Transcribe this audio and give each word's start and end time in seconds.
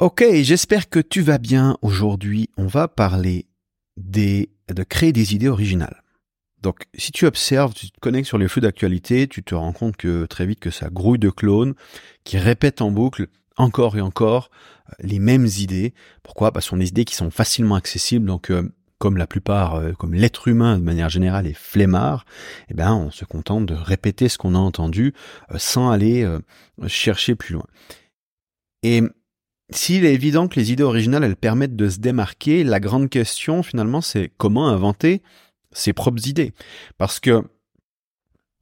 Ok, 0.00 0.24
j'espère 0.42 0.88
que 0.88 1.00
tu 1.00 1.22
vas 1.22 1.38
bien. 1.38 1.76
Aujourd'hui, 1.82 2.50
on 2.56 2.68
va 2.68 2.86
parler 2.86 3.48
des, 3.96 4.48
de 4.72 4.84
créer 4.84 5.12
des 5.12 5.34
idées 5.34 5.48
originales. 5.48 6.04
Donc, 6.62 6.84
si 6.94 7.10
tu 7.10 7.26
observes, 7.26 7.74
tu 7.74 7.90
te 7.90 7.98
connectes 7.98 8.28
sur 8.28 8.38
les 8.38 8.46
flux 8.46 8.60
d'actualité, 8.60 9.26
tu 9.26 9.42
te 9.42 9.56
rends 9.56 9.72
compte 9.72 9.96
que 9.96 10.24
très 10.26 10.46
vite 10.46 10.60
que 10.60 10.70
ça 10.70 10.88
grouille 10.88 11.18
de 11.18 11.30
clones 11.30 11.74
qui 12.22 12.38
répètent 12.38 12.80
en 12.80 12.92
boucle 12.92 13.26
encore 13.56 13.96
et 13.96 14.00
encore 14.00 14.50
euh, 14.88 14.92
les 15.00 15.18
mêmes 15.18 15.46
idées. 15.58 15.94
Pourquoi? 16.22 16.52
Parce 16.52 16.70
qu'on 16.70 16.76
a 16.76 16.80
des 16.80 16.90
idées 16.90 17.04
qui 17.04 17.16
sont 17.16 17.32
facilement 17.32 17.74
accessibles. 17.74 18.24
Donc, 18.24 18.52
euh, 18.52 18.72
comme 18.98 19.16
la 19.16 19.26
plupart, 19.26 19.74
euh, 19.74 19.94
comme 19.94 20.14
l'être 20.14 20.46
humain 20.46 20.78
de 20.78 20.84
manière 20.84 21.08
générale 21.08 21.48
est 21.48 21.58
flemmard, 21.58 22.24
eh 22.68 22.74
ben, 22.74 22.94
on 22.94 23.10
se 23.10 23.24
contente 23.24 23.66
de 23.66 23.74
répéter 23.74 24.28
ce 24.28 24.38
qu'on 24.38 24.54
a 24.54 24.58
entendu 24.58 25.12
sans 25.56 25.90
aller 25.90 26.24
chercher 26.86 27.34
plus 27.34 27.54
loin. 27.54 27.66
Et 28.84 29.02
s'il 29.70 30.04
est 30.04 30.14
évident 30.14 30.48
que 30.48 30.58
les 30.58 30.72
idées 30.72 30.82
originales, 30.82 31.24
elles 31.24 31.36
permettent 31.36 31.76
de 31.76 31.88
se 31.88 31.98
démarquer, 31.98 32.64
la 32.64 32.80
grande 32.80 33.10
question 33.10 33.62
finalement, 33.62 34.00
c'est 34.00 34.32
comment 34.36 34.68
inventer 34.68 35.22
ses 35.72 35.92
propres 35.92 36.26
idées. 36.26 36.52
Parce 36.96 37.20
que, 37.20 37.42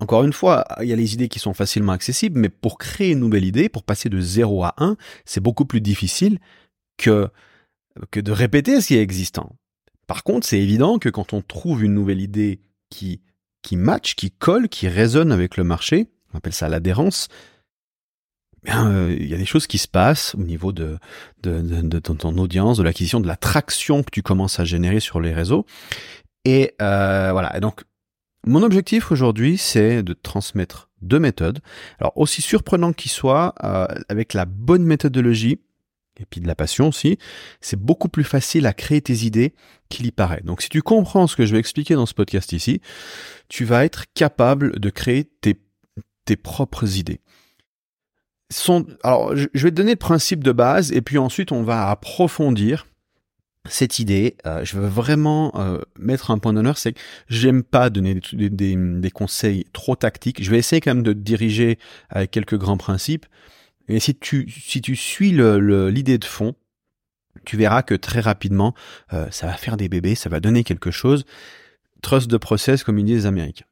encore 0.01 0.25
une 0.25 0.33
fois, 0.33 0.65
il 0.83 0.89
y 0.89 0.93
a 0.93 0.97
les 0.97 1.15
idées 1.15 1.29
qui 1.29 1.39
sont 1.39 1.55
facilement 1.55 1.93
accessibles, 1.93 2.39
mais 2.39 2.49
pour 2.49 2.79
créer 2.79 3.13
une 3.13 3.21
nouvelle 3.21 3.45
idée, 3.45 3.69
pour 3.69 3.85
passer 3.85 4.09
de 4.09 4.21
0 4.21 4.65
à 4.65 4.75
1, 4.79 4.97
c'est 5.25 5.41
beaucoup 5.41 5.65
plus 5.65 5.81
difficile 5.81 6.39
que, 6.97 7.29
que 8.11 8.21
de 8.21 8.33
répéter 8.33 8.81
ce 8.81 8.89
qui 8.89 8.97
est 8.97 9.03
existant. 9.03 9.57
Par 10.07 10.25
contre, 10.25 10.47
c'est 10.47 10.61
évident 10.61 10.99
que 10.99 11.09
quand 11.09 11.33
on 11.33 11.41
trouve 11.41 11.85
une 11.85 11.95
nouvelle 11.95 12.21
idée 12.21 12.61
qui, 12.91 13.21
qui 13.63 13.77
match, 13.77 14.15
qui 14.15 14.31
colle, 14.31 14.69
qui 14.69 14.89
résonne 14.89 15.33
avec 15.33 15.57
le 15.57 15.65
marché, 15.65 16.09
on 16.33 16.39
appelle 16.39 16.53
ça 16.53 16.69
l'adhérence, 16.69 17.29
euh, 18.69 19.17
il 19.19 19.29
y 19.29 19.35
a 19.35 19.37
des 19.37 19.45
choses 19.45 19.67
qui 19.67 19.79
se 19.79 19.89
passent 19.89 20.35
au 20.35 20.43
niveau 20.43 20.73
de, 20.73 20.99
de, 21.43 21.61
de, 21.61 21.99
ton 21.99 22.37
audience, 22.39 22.79
de 22.79 22.83
l'acquisition, 22.83 23.21
de 23.21 23.27
l'attraction 23.27 24.03
que 24.03 24.11
tu 24.11 24.23
commences 24.23 24.61
à 24.61 24.65
générer 24.65 25.01
sur 25.01 25.21
les 25.21 25.33
réseaux. 25.33 25.67
Et 26.45 26.75
euh, 26.83 27.31
voilà. 27.33 27.57
Et 27.57 27.61
donc, 27.61 27.83
mon 28.47 28.63
objectif 28.63 29.11
aujourd'hui, 29.13 29.59
c'est 29.59 30.03
de 30.03 30.13
transmettre 30.13 30.91
deux 31.03 31.19
méthodes. 31.19 31.61
Alors, 32.01 32.13
aussi 32.17 32.43
surprenant 32.43 32.93
qu'ils 32.93 33.11
soient, 33.11 33.55
euh, 33.65 33.87
avec 34.09 34.35
la 34.35 34.45
bonne 34.45 34.85
méthodologie, 34.85 35.61
et 36.19 36.25
puis 36.25 36.41
de 36.41 36.47
la 36.47 36.55
passion 36.55 36.89
aussi, 36.89 37.19
c'est 37.61 37.79
beaucoup 37.79 38.09
plus 38.09 38.25
facile 38.25 38.67
à 38.67 38.73
créer 38.73 39.03
tes 39.03 39.25
idées 39.25 39.55
qu'il 39.89 40.07
y 40.07 40.13
paraît. 40.13 40.41
Donc 40.45 40.63
si 40.63 40.71
tu 40.71 40.81
comprends 40.81 41.27
ce 41.27 41.37
que 41.37 41.45
je 41.45 41.53
vais 41.53 41.59
expliquer 41.59 41.95
dans 41.95 42.07
ce 42.07 42.15
podcast 42.15 42.53
ici, 42.53 42.81
tu 43.49 43.65
vas 43.65 43.85
être 43.85 44.05
capable 44.15 44.81
de 44.81 44.89
créer 44.89 45.25
tes, 45.25 45.61
tes 46.25 46.37
propres 46.37 46.97
idées 46.97 47.21
sont, 48.51 48.87
alors, 49.03 49.35
je 49.37 49.49
vais 49.53 49.71
te 49.71 49.77
donner 49.77 49.93
le 49.93 49.97
principe 49.97 50.45
de 50.45 50.53
base 50.53 50.93
et 50.93 51.03
puis 51.03 51.19
ensuite 51.19 51.53
on 51.53 51.63
va 51.63 51.91
approfondir 51.91 52.87
cette 53.69 53.99
idée. 53.99 54.37
Euh, 54.47 54.65
je 54.65 54.77
veux 54.77 54.87
vraiment 54.87 55.53
euh, 55.57 55.81
mettre 55.99 56.31
un 56.31 56.39
point 56.39 56.53
d'honneur, 56.53 56.79
c'est 56.79 56.93
que 56.93 57.01
j'aime 57.29 57.63
pas 57.63 57.91
donner 57.91 58.21
des, 58.33 58.51
des, 58.51 58.77
des, 58.77 59.11
conseils 59.11 59.65
trop 59.73 59.97
tactiques. 59.97 60.43
Je 60.43 60.51
vais 60.51 60.59
essayer 60.59 60.81
quand 60.81 60.95
même 60.95 61.03
de 61.03 61.13
te 61.13 61.19
diriger 61.19 61.79
avec 62.09 62.31
quelques 62.31 62.57
grands 62.57 62.77
principes. 62.77 63.27
Et 63.89 64.01
si 64.01 64.15
tu, 64.15 64.51
si 64.51 64.81
tu 64.81 64.97
suis 64.97 65.33
l'idée 65.33 66.19
de 66.19 66.25
fond, 66.25 66.55
tu 67.45 67.57
verras 67.57 67.83
que 67.83 67.95
très 67.95 68.21
rapidement, 68.21 68.75
euh, 69.13 69.27
ça 69.31 69.47
va 69.47 69.53
faire 69.55 69.77
des 69.77 69.89
bébés, 69.89 70.15
ça 70.15 70.29
va 70.29 70.41
donner 70.41 70.65
quelque 70.65 70.91
chose. 70.91 71.25
Trust 72.03 72.29
de 72.29 72.37
process, 72.37 72.83
comme 72.83 72.99
ils 72.99 73.05
disent 73.05 73.23
les 73.23 73.27
Américains. 73.27 73.67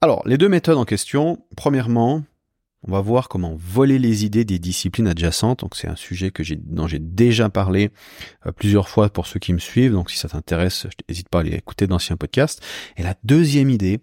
Alors, 0.00 0.26
les 0.26 0.36
deux 0.36 0.48
méthodes 0.48 0.78
en 0.78 0.84
question. 0.84 1.44
Premièrement, 1.56 2.24
on 2.84 2.92
va 2.92 3.00
voir 3.00 3.28
comment 3.28 3.54
voler 3.56 3.98
les 3.98 4.24
idées 4.24 4.44
des 4.44 4.58
disciplines 4.58 5.06
adjacentes. 5.06 5.60
Donc 5.60 5.76
c'est 5.76 5.88
un 5.88 5.96
sujet 5.96 6.30
que 6.30 6.42
j'ai, 6.42 6.56
dont 6.56 6.88
j'ai 6.88 6.98
déjà 6.98 7.48
parlé 7.48 7.90
euh, 8.46 8.52
plusieurs 8.52 8.88
fois 8.88 9.08
pour 9.08 9.26
ceux 9.26 9.38
qui 9.38 9.52
me 9.52 9.58
suivent. 9.58 9.92
Donc 9.92 10.10
si 10.10 10.18
ça 10.18 10.28
t'intéresse, 10.28 10.86
n'hésite 11.08 11.28
pas 11.28 11.38
à 11.38 11.40
aller 11.42 11.54
écouter 11.54 11.86
d'anciens 11.86 12.16
podcasts. 12.16 12.62
Et 12.96 13.02
la 13.02 13.14
deuxième 13.24 13.70
idée, 13.70 14.00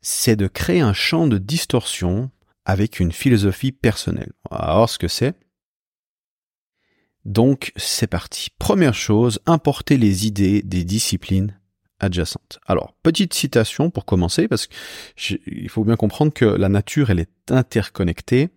c'est 0.00 0.36
de 0.36 0.46
créer 0.46 0.80
un 0.80 0.92
champ 0.92 1.26
de 1.26 1.38
distorsion 1.38 2.30
avec 2.64 3.00
une 3.00 3.12
philosophie 3.12 3.72
personnelle. 3.72 4.32
Alors 4.50 4.88
ce 4.88 4.98
que 4.98 5.08
c'est. 5.08 5.34
Donc 7.24 7.72
c'est 7.74 8.06
parti. 8.06 8.50
Première 8.56 8.94
chose, 8.94 9.40
importer 9.46 9.96
les 9.96 10.28
idées 10.28 10.62
des 10.62 10.84
disciplines 10.84 11.58
adjacente. 12.00 12.58
Alors, 12.66 12.94
petite 13.02 13.34
citation 13.34 13.90
pour 13.90 14.04
commencer, 14.04 14.48
parce 14.48 14.68
qu'il 15.16 15.68
faut 15.68 15.84
bien 15.84 15.96
comprendre 15.96 16.32
que 16.32 16.44
la 16.44 16.68
nature, 16.68 17.10
elle 17.10 17.20
est 17.20 17.50
interconnectée, 17.50 18.50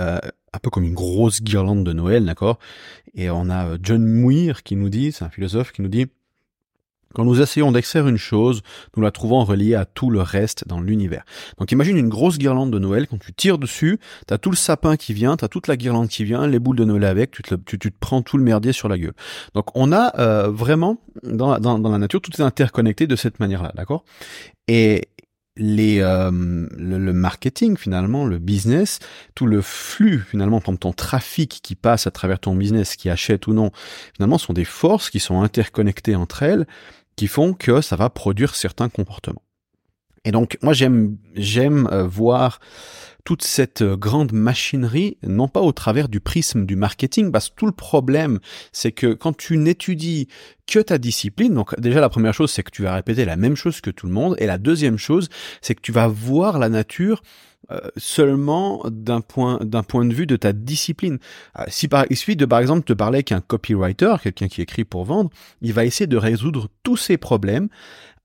euh, 0.00 0.18
un 0.52 0.58
peu 0.58 0.70
comme 0.70 0.84
une 0.84 0.94
grosse 0.94 1.42
guirlande 1.42 1.84
de 1.84 1.92
Noël, 1.92 2.24
d'accord? 2.24 2.58
Et 3.14 3.30
on 3.30 3.50
a 3.50 3.66
euh, 3.66 3.78
John 3.82 4.04
Muir 4.04 4.62
qui 4.62 4.76
nous 4.76 4.88
dit, 4.88 5.12
c'est 5.12 5.24
un 5.24 5.30
philosophe 5.30 5.72
qui 5.72 5.82
nous 5.82 5.88
dit, 5.88 6.06
quand 7.14 7.24
nous 7.24 7.40
essayons 7.40 7.72
d'extraire 7.72 8.08
une 8.08 8.18
chose, 8.18 8.62
nous 8.96 9.02
la 9.02 9.10
trouvons 9.10 9.44
reliée 9.44 9.74
à 9.74 9.84
tout 9.84 10.10
le 10.10 10.20
reste 10.20 10.66
dans 10.66 10.80
l'univers. 10.80 11.24
Donc 11.58 11.72
imagine 11.72 11.96
une 11.96 12.08
grosse 12.08 12.38
guirlande 12.38 12.70
de 12.70 12.78
Noël, 12.78 13.06
quand 13.08 13.18
tu 13.18 13.32
tires 13.32 13.58
dessus, 13.58 13.98
t'as 14.26 14.38
tout 14.38 14.50
le 14.50 14.56
sapin 14.56 14.96
qui 14.96 15.14
vient, 15.14 15.36
t'as 15.36 15.48
toute 15.48 15.68
la 15.68 15.76
guirlande 15.76 16.08
qui 16.08 16.24
vient, 16.24 16.46
les 16.46 16.58
boules 16.58 16.76
de 16.76 16.84
Noël 16.84 17.04
avec, 17.04 17.30
tu 17.30 17.42
te, 17.42 17.54
tu, 17.54 17.78
te 17.78 17.88
prends 17.98 18.22
tout 18.22 18.36
le 18.36 18.44
merdier 18.44 18.72
sur 18.72 18.88
la 18.88 18.98
gueule. 18.98 19.14
Donc 19.54 19.66
on 19.74 19.92
a 19.92 20.18
euh, 20.18 20.50
vraiment, 20.50 20.98
dans, 21.22 21.58
dans, 21.58 21.78
dans 21.78 21.90
la 21.90 21.98
nature, 21.98 22.20
tout 22.20 22.32
est 22.32 22.44
interconnecté 22.44 23.06
de 23.06 23.16
cette 23.16 23.40
manière-là, 23.40 23.72
d'accord? 23.74 24.04
Et 24.68 25.08
les 25.56 26.00
euh, 26.00 26.30
le, 26.76 27.12
marketing 27.12 27.76
finalement, 27.76 28.24
le 28.24 28.38
business, 28.38 28.98
tout 29.34 29.46
le 29.46 29.62
flux 29.62 30.24
finalement, 30.28 30.60
ton 30.60 30.92
trafic 30.92 31.60
qui 31.62 31.74
passe 31.74 32.06
à 32.06 32.10
travers 32.10 32.40
ton 32.40 32.54
business, 32.56 32.96
qui 32.96 33.08
achète 33.08 33.46
ou 33.46 33.52
non, 33.52 33.70
finalement 34.14 34.38
sont 34.38 34.52
des 34.52 34.64
forces 34.64 35.10
qui 35.10 35.20
sont 35.20 35.42
interconnectées 35.42 36.16
entre 36.16 36.42
elles 36.42 36.66
qui 37.16 37.26
font 37.26 37.54
que 37.54 37.80
ça 37.80 37.96
va 37.96 38.10
produire 38.10 38.54
certains 38.54 38.88
comportements. 38.88 39.42
Et 40.24 40.32
donc 40.32 40.56
moi 40.62 40.72
j'aime 40.72 41.18
j'aime 41.34 41.86
euh, 41.92 42.06
voir 42.06 42.60
toute 43.24 43.42
cette 43.42 43.82
euh, 43.82 43.96
grande 43.96 44.32
machinerie, 44.32 45.16
non 45.22 45.48
pas 45.48 45.60
au 45.60 45.72
travers 45.72 46.08
du 46.08 46.20
prisme 46.20 46.66
du 46.66 46.76
marketing, 46.76 47.32
parce 47.32 47.48
que 47.48 47.54
tout 47.56 47.66
le 47.66 47.72
problème, 47.72 48.38
c'est 48.72 48.92
que 48.92 49.14
quand 49.14 49.34
tu 49.36 49.56
n'étudies 49.56 50.28
que 50.66 50.78
ta 50.78 50.98
discipline, 50.98 51.54
donc 51.54 51.78
déjà 51.80 52.00
la 52.00 52.10
première 52.10 52.34
chose, 52.34 52.50
c'est 52.50 52.62
que 52.62 52.70
tu 52.70 52.82
vas 52.82 52.94
répéter 52.94 53.24
la 53.24 53.36
même 53.36 53.56
chose 53.56 53.80
que 53.80 53.90
tout 53.90 54.06
le 54.06 54.12
monde, 54.12 54.36
et 54.38 54.46
la 54.46 54.58
deuxième 54.58 54.98
chose, 54.98 55.28
c'est 55.62 55.74
que 55.74 55.80
tu 55.80 55.92
vas 55.92 56.06
voir 56.06 56.58
la 56.58 56.68
nature 56.68 57.22
seulement 57.96 58.82
d'un 58.90 59.20
point 59.20 59.58
d'un 59.62 59.82
point 59.82 60.04
de 60.04 60.14
vue 60.14 60.26
de 60.26 60.36
ta 60.36 60.52
discipline. 60.52 61.18
Euh, 61.58 61.64
si 61.68 61.88
par, 61.88 62.06
il 62.10 62.16
suffit 62.16 62.36
de 62.36 62.46
par 62.46 62.60
exemple 62.60 62.84
te 62.84 62.92
parler 62.92 63.22
qu'un 63.22 63.40
copywriter, 63.40 64.16
quelqu'un 64.22 64.48
qui 64.48 64.62
écrit 64.62 64.84
pour 64.84 65.04
vendre, 65.04 65.30
il 65.60 65.72
va 65.72 65.84
essayer 65.84 66.06
de 66.06 66.16
résoudre 66.16 66.68
tous 66.82 66.96
ces 66.96 67.16
problèmes 67.16 67.68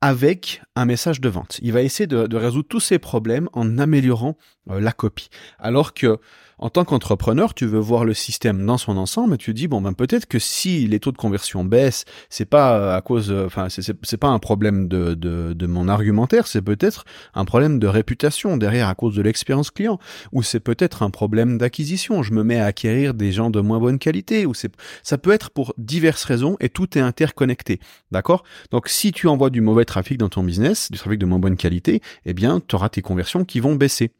avec 0.02 0.62
un 0.76 0.86
message 0.86 1.20
de 1.20 1.28
vente. 1.28 1.60
Il 1.62 1.74
va 1.74 1.82
essayer 1.82 2.08
de, 2.08 2.26
de 2.26 2.38
résoudre 2.38 2.68
tous 2.70 2.80
ces 2.80 3.00
problèmes 3.00 3.50
en 3.54 3.78
améliorant 3.78 4.38
euh, 4.70 4.80
la 4.80 4.92
copie. 4.92 5.30
Alors 5.60 5.94
que 5.94 6.20
en 6.60 6.70
tant 6.70 6.84
qu'entrepreneur, 6.84 7.54
tu 7.54 7.66
veux 7.66 7.80
voir 7.80 8.04
le 8.04 8.14
système 8.14 8.66
dans 8.66 8.78
son 8.78 8.98
ensemble 8.98 9.36
et 9.36 9.38
tu 9.38 9.54
dis 9.54 9.70
bon 9.70 9.82
ben 9.82 9.94
peut-être 9.94 10.26
que 10.26 10.40
si 10.40 10.88
les 10.88 11.00
taux 11.00 11.14
de 11.14 11.18
conversion 11.18 11.64
baissent, 11.64 12.04
c'est 12.30 12.46
pas 12.46 12.78
euh, 12.78 12.98
à 12.98 13.02
cause, 13.02 13.32
euh, 13.32 13.46
enfin 13.46 13.68
c'est 13.70 14.18
pas 14.18 14.28
un 14.28 14.40
problème 14.40 14.90
de, 14.90 15.14
de, 15.14 15.54
de 15.54 15.68
mon 15.68 15.88
argumentaire, 15.88 16.48
c'est 16.48 16.62
peut-être 16.62 17.06
un 17.34 17.46
problème 17.46 17.80
de 17.80 17.88
réputation 17.88 18.58
derrière 18.58 18.90
à 18.90 18.96
cause 18.96 19.16
de 19.16 19.22
l'expérience 19.22 19.72
client, 19.72 20.00
ou 20.34 20.44
c'est 20.44 20.60
peut-être 20.60 21.02
un 21.02 21.10
problème 21.10 21.58
d'acquisition. 21.58 22.24
Je 22.24 22.34
me 22.34 22.44
mets 22.44 22.60
à 22.60 22.66
acquérir 22.66 23.14
des 23.14 23.32
gens 23.32 23.50
de 23.50 23.62
moins 23.62 23.80
bonne 23.80 23.98
qualité, 23.98 24.46
ou 24.46 24.54
c'est 24.54 24.74
ça 25.02 25.18
peut 25.18 25.32
être 25.32 25.52
pour 25.52 25.74
diverses 25.78 26.26
raisons 26.26 26.58
et 26.60 26.68
tout 26.68 26.98
est 26.98 27.02
interconnecté, 27.02 27.80
d'accord? 28.12 28.44
Donc 28.72 28.90
si 28.90 29.14
tu 29.14 29.28
envoies 29.28 29.50
du 29.50 29.62
mauvais 29.62 29.86
trafic 29.86 30.18
dans 30.18 30.30
ton 30.30 30.44
business, 30.44 30.92
du 30.92 30.98
trafic 30.98 31.20
de 31.20 31.26
moins 31.26 31.40
bonne 31.40 31.56
qualité, 31.58 32.02
eh 32.26 32.34
bien 32.34 32.62
tu 32.68 32.76
auras 32.76 32.90
tes 32.90 33.02
conversions 33.02 33.46
qui 33.46 33.62
vont 33.62 33.76
baisser. 33.76 34.12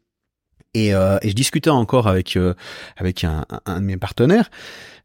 Et, 0.74 0.94
euh, 0.94 1.18
et, 1.22 1.30
je 1.30 1.34
discutais 1.34 1.70
encore 1.70 2.06
avec 2.06 2.36
euh, 2.36 2.54
avec 2.96 3.24
un, 3.24 3.44
un, 3.66 3.80
de 3.80 3.86
mes 3.86 3.96
partenaires, 3.96 4.50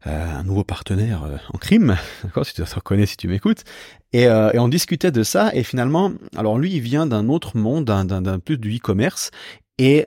euh, 0.06 0.38
un 0.38 0.44
nouveau 0.44 0.62
partenaire 0.62 1.24
euh, 1.24 1.36
en 1.52 1.58
crime, 1.58 1.96
d'accord, 2.22 2.46
si 2.46 2.54
tu 2.54 2.62
te 2.62 2.74
reconnais, 2.74 3.06
si 3.06 3.16
tu 3.16 3.26
m'écoutes, 3.26 3.64
et, 4.12 4.22
et, 4.22 4.58
on 4.58 4.68
discutait 4.68 5.10
de 5.10 5.24
ça. 5.24 5.50
Et 5.54 5.64
finalement, 5.64 6.12
alors 6.36 6.58
lui, 6.58 6.72
il 6.72 6.80
vient 6.80 7.06
d'un 7.06 7.28
autre 7.28 7.56
monde, 7.56 7.84
d'un 7.84 8.38
plus 8.38 8.58
du 8.58 8.76
e-commerce, 8.76 9.30
et 9.78 10.06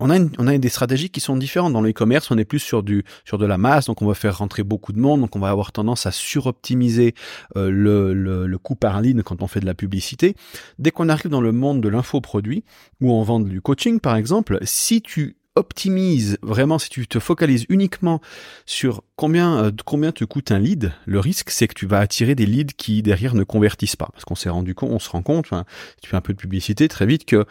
on 0.00 0.10
a, 0.10 0.58
des 0.58 0.68
stratégies 0.68 1.10
qui 1.10 1.20
sont 1.20 1.36
différentes. 1.36 1.72
Dans 1.72 1.80
le 1.80 1.90
e-commerce, 1.90 2.30
on 2.30 2.38
est 2.38 2.44
plus 2.44 2.58
sur 2.58 2.82
de 2.82 3.02
la 3.46 3.58
masse, 3.58 3.86
donc 3.86 4.02
on 4.02 4.06
va 4.06 4.14
faire 4.14 4.38
rentrer 4.38 4.62
beaucoup 4.62 4.92
de 4.92 4.98
monde, 4.98 5.20
donc 5.20 5.36
on 5.36 5.40
va 5.40 5.50
avoir 5.50 5.72
tendance 5.72 6.06
à 6.06 6.12
suroptimiser 6.12 7.14
euh, 7.56 7.70
le, 7.70 8.12
le, 8.12 8.46
le 8.46 8.58
coût 8.58 8.74
par 8.74 9.00
ligne 9.00 9.22
quand 9.22 9.42
on 9.42 9.46
fait 9.46 9.60
de 9.60 9.66
la 9.66 9.74
publicité. 9.74 10.34
Dès 10.78 10.90
qu'on 10.90 11.08
arrive 11.08 11.30
dans 11.30 11.40
le 11.40 11.52
monde 11.52 11.80
de 11.80 11.88
l'infoproduit, 11.88 12.64
où 13.00 13.12
on 13.12 13.22
vend 13.22 13.40
du 13.40 13.60
coaching 13.60 14.00
par 14.00 14.16
exemple, 14.16 14.58
si 14.62 15.02
tu 15.02 15.36
optimises 15.54 16.38
vraiment, 16.42 16.78
si 16.78 16.88
tu 16.88 17.06
te 17.06 17.18
focalises 17.18 17.66
uniquement 17.68 18.20
sur 18.64 19.02
combien, 19.16 19.64
euh, 19.64 19.70
combien 19.84 20.12
te 20.12 20.24
coûte 20.24 20.50
un 20.50 20.58
lead, 20.58 20.92
le 21.04 21.20
risque, 21.20 21.50
c'est 21.50 21.68
que 21.68 21.74
tu 21.74 21.86
vas 21.86 21.98
attirer 21.98 22.34
des 22.34 22.46
leads 22.46 22.74
qui 22.76 23.02
derrière 23.02 23.34
ne 23.34 23.44
convertissent 23.44 23.96
pas. 23.96 24.08
Parce 24.12 24.24
qu'on 24.24 24.34
s'est 24.34 24.48
rendu 24.48 24.74
compte, 24.74 24.90
on 24.90 24.98
se 24.98 25.10
rend 25.10 25.22
compte, 25.22 25.46
enfin, 25.46 25.64
tu 26.02 26.08
fais 26.08 26.16
un 26.16 26.20
peu 26.20 26.32
de 26.32 26.38
publicité 26.38 26.88
très 26.88 27.06
vite 27.06 27.24
que 27.26 27.44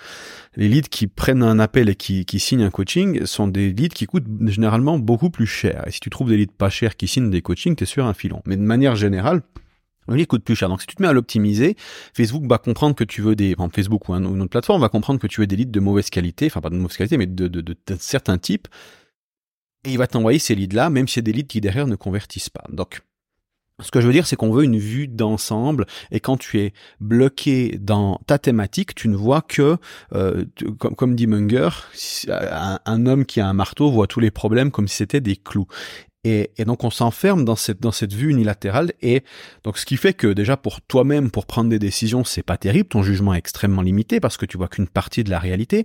les 0.55 0.67
leads 0.67 0.89
qui 0.89 1.07
prennent 1.07 1.43
un 1.43 1.59
appel 1.59 1.89
et 1.89 1.95
qui, 1.95 2.25
qui 2.25 2.39
signent 2.39 2.63
un 2.63 2.71
coaching 2.71 3.25
sont 3.25 3.47
des 3.47 3.71
leads 3.71 3.93
qui 3.93 4.07
coûtent 4.07 4.27
généralement 4.47 4.97
beaucoup 4.97 5.29
plus 5.29 5.47
cher. 5.47 5.83
Et 5.87 5.91
si 5.91 5.99
tu 5.99 6.09
trouves 6.09 6.29
des 6.29 6.37
leads 6.37 6.53
pas 6.57 6.69
chers 6.69 6.95
qui 6.95 7.07
signent 7.07 7.29
des 7.29 7.41
coachings, 7.41 7.75
t'es 7.75 7.85
sur 7.85 8.05
un 8.05 8.13
filon. 8.13 8.41
Mais 8.45 8.57
de 8.57 8.63
manière 8.63 8.95
générale, 8.95 9.41
coûte 10.27 10.43
plus 10.43 10.55
cher. 10.55 10.69
Donc 10.69 10.81
si 10.81 10.87
tu 10.87 10.95
te 10.95 11.01
mets 11.01 11.07
à 11.07 11.13
l'optimiser, 11.13 11.75
Facebook 12.15 12.43
va 12.47 12.57
comprendre 12.57 12.95
que 12.95 13.03
tu 13.03 13.21
veux 13.21 13.35
des, 13.35 13.55
enfin, 13.57 13.69
Facebook 13.73 14.09
ou 14.09 14.13
une 14.13 14.41
autre 14.41 14.49
plateforme 14.49 14.81
va 14.81 14.89
comprendre 14.89 15.19
que 15.19 15.27
tu 15.27 15.41
veux 15.41 15.47
des 15.47 15.55
leads 15.55 15.71
de 15.71 15.79
mauvaise 15.79 16.09
qualité, 16.09 16.47
enfin 16.47 16.61
pas 16.61 16.69
de 16.69 16.75
mauvaise 16.75 16.97
qualité, 16.97 17.17
mais 17.17 17.27
de, 17.27 17.75
certains 17.99 18.37
types, 18.37 18.67
et 19.85 19.91
il 19.91 19.97
va 19.97 20.07
t'envoyer 20.07 20.39
ces 20.39 20.55
leads-là, 20.55 20.89
même 20.89 21.07
si 21.07 21.15
c'est 21.15 21.21
des 21.21 21.33
leads 21.33 21.47
qui 21.47 21.61
derrière 21.61 21.87
ne 21.87 21.95
convertissent 21.95 22.49
pas. 22.49 22.63
Donc 22.69 23.01
ce 23.79 23.89
que 23.89 23.99
je 23.99 24.07
veux 24.07 24.13
dire, 24.13 24.27
c'est 24.27 24.35
qu'on 24.35 24.51
veut 24.51 24.63
une 24.63 24.77
vue 24.77 25.07
d'ensemble, 25.07 25.85
et 26.11 26.19
quand 26.19 26.37
tu 26.37 26.59
es 26.59 26.73
bloqué 26.99 27.77
dans 27.79 28.19
ta 28.27 28.37
thématique, 28.37 28.93
tu 28.93 29.07
ne 29.07 29.15
vois 29.15 29.41
que, 29.41 29.77
euh, 30.13 30.45
comme, 30.77 31.15
dit 31.15 31.27
Munger, 31.27 31.69
un, 32.27 32.79
un, 32.85 33.05
homme 33.07 33.25
qui 33.25 33.39
a 33.39 33.47
un 33.47 33.53
marteau 33.53 33.89
voit 33.89 34.07
tous 34.07 34.19
les 34.19 34.31
problèmes 34.31 34.71
comme 34.71 34.87
si 34.87 34.97
c'était 34.97 35.21
des 35.21 35.35
clous. 35.35 35.67
Et, 36.23 36.51
et, 36.57 36.65
donc 36.65 36.83
on 36.83 36.91
s'enferme 36.91 37.43
dans 37.45 37.55
cette 37.55 37.81
dans 37.81 37.91
cette 37.91 38.13
vue 38.13 38.29
unilatérale 38.29 38.93
et 39.01 39.23
donc 39.63 39.79
ce 39.79 39.87
qui 39.87 39.97
fait 39.97 40.13
que 40.13 40.27
déjà 40.27 40.55
pour 40.55 40.79
toi-même 40.81 41.31
pour 41.31 41.47
prendre 41.47 41.71
des 41.71 41.79
décisions 41.79 42.23
c'est 42.23 42.43
pas 42.43 42.57
terrible 42.57 42.89
ton 42.89 43.01
jugement 43.01 43.33
est 43.33 43.39
extrêmement 43.39 43.81
limité 43.81 44.19
parce 44.19 44.37
que 44.37 44.45
tu 44.45 44.55
vois 44.55 44.67
qu'une 44.67 44.87
partie 44.87 45.23
de 45.23 45.31
la 45.31 45.39
réalité 45.39 45.83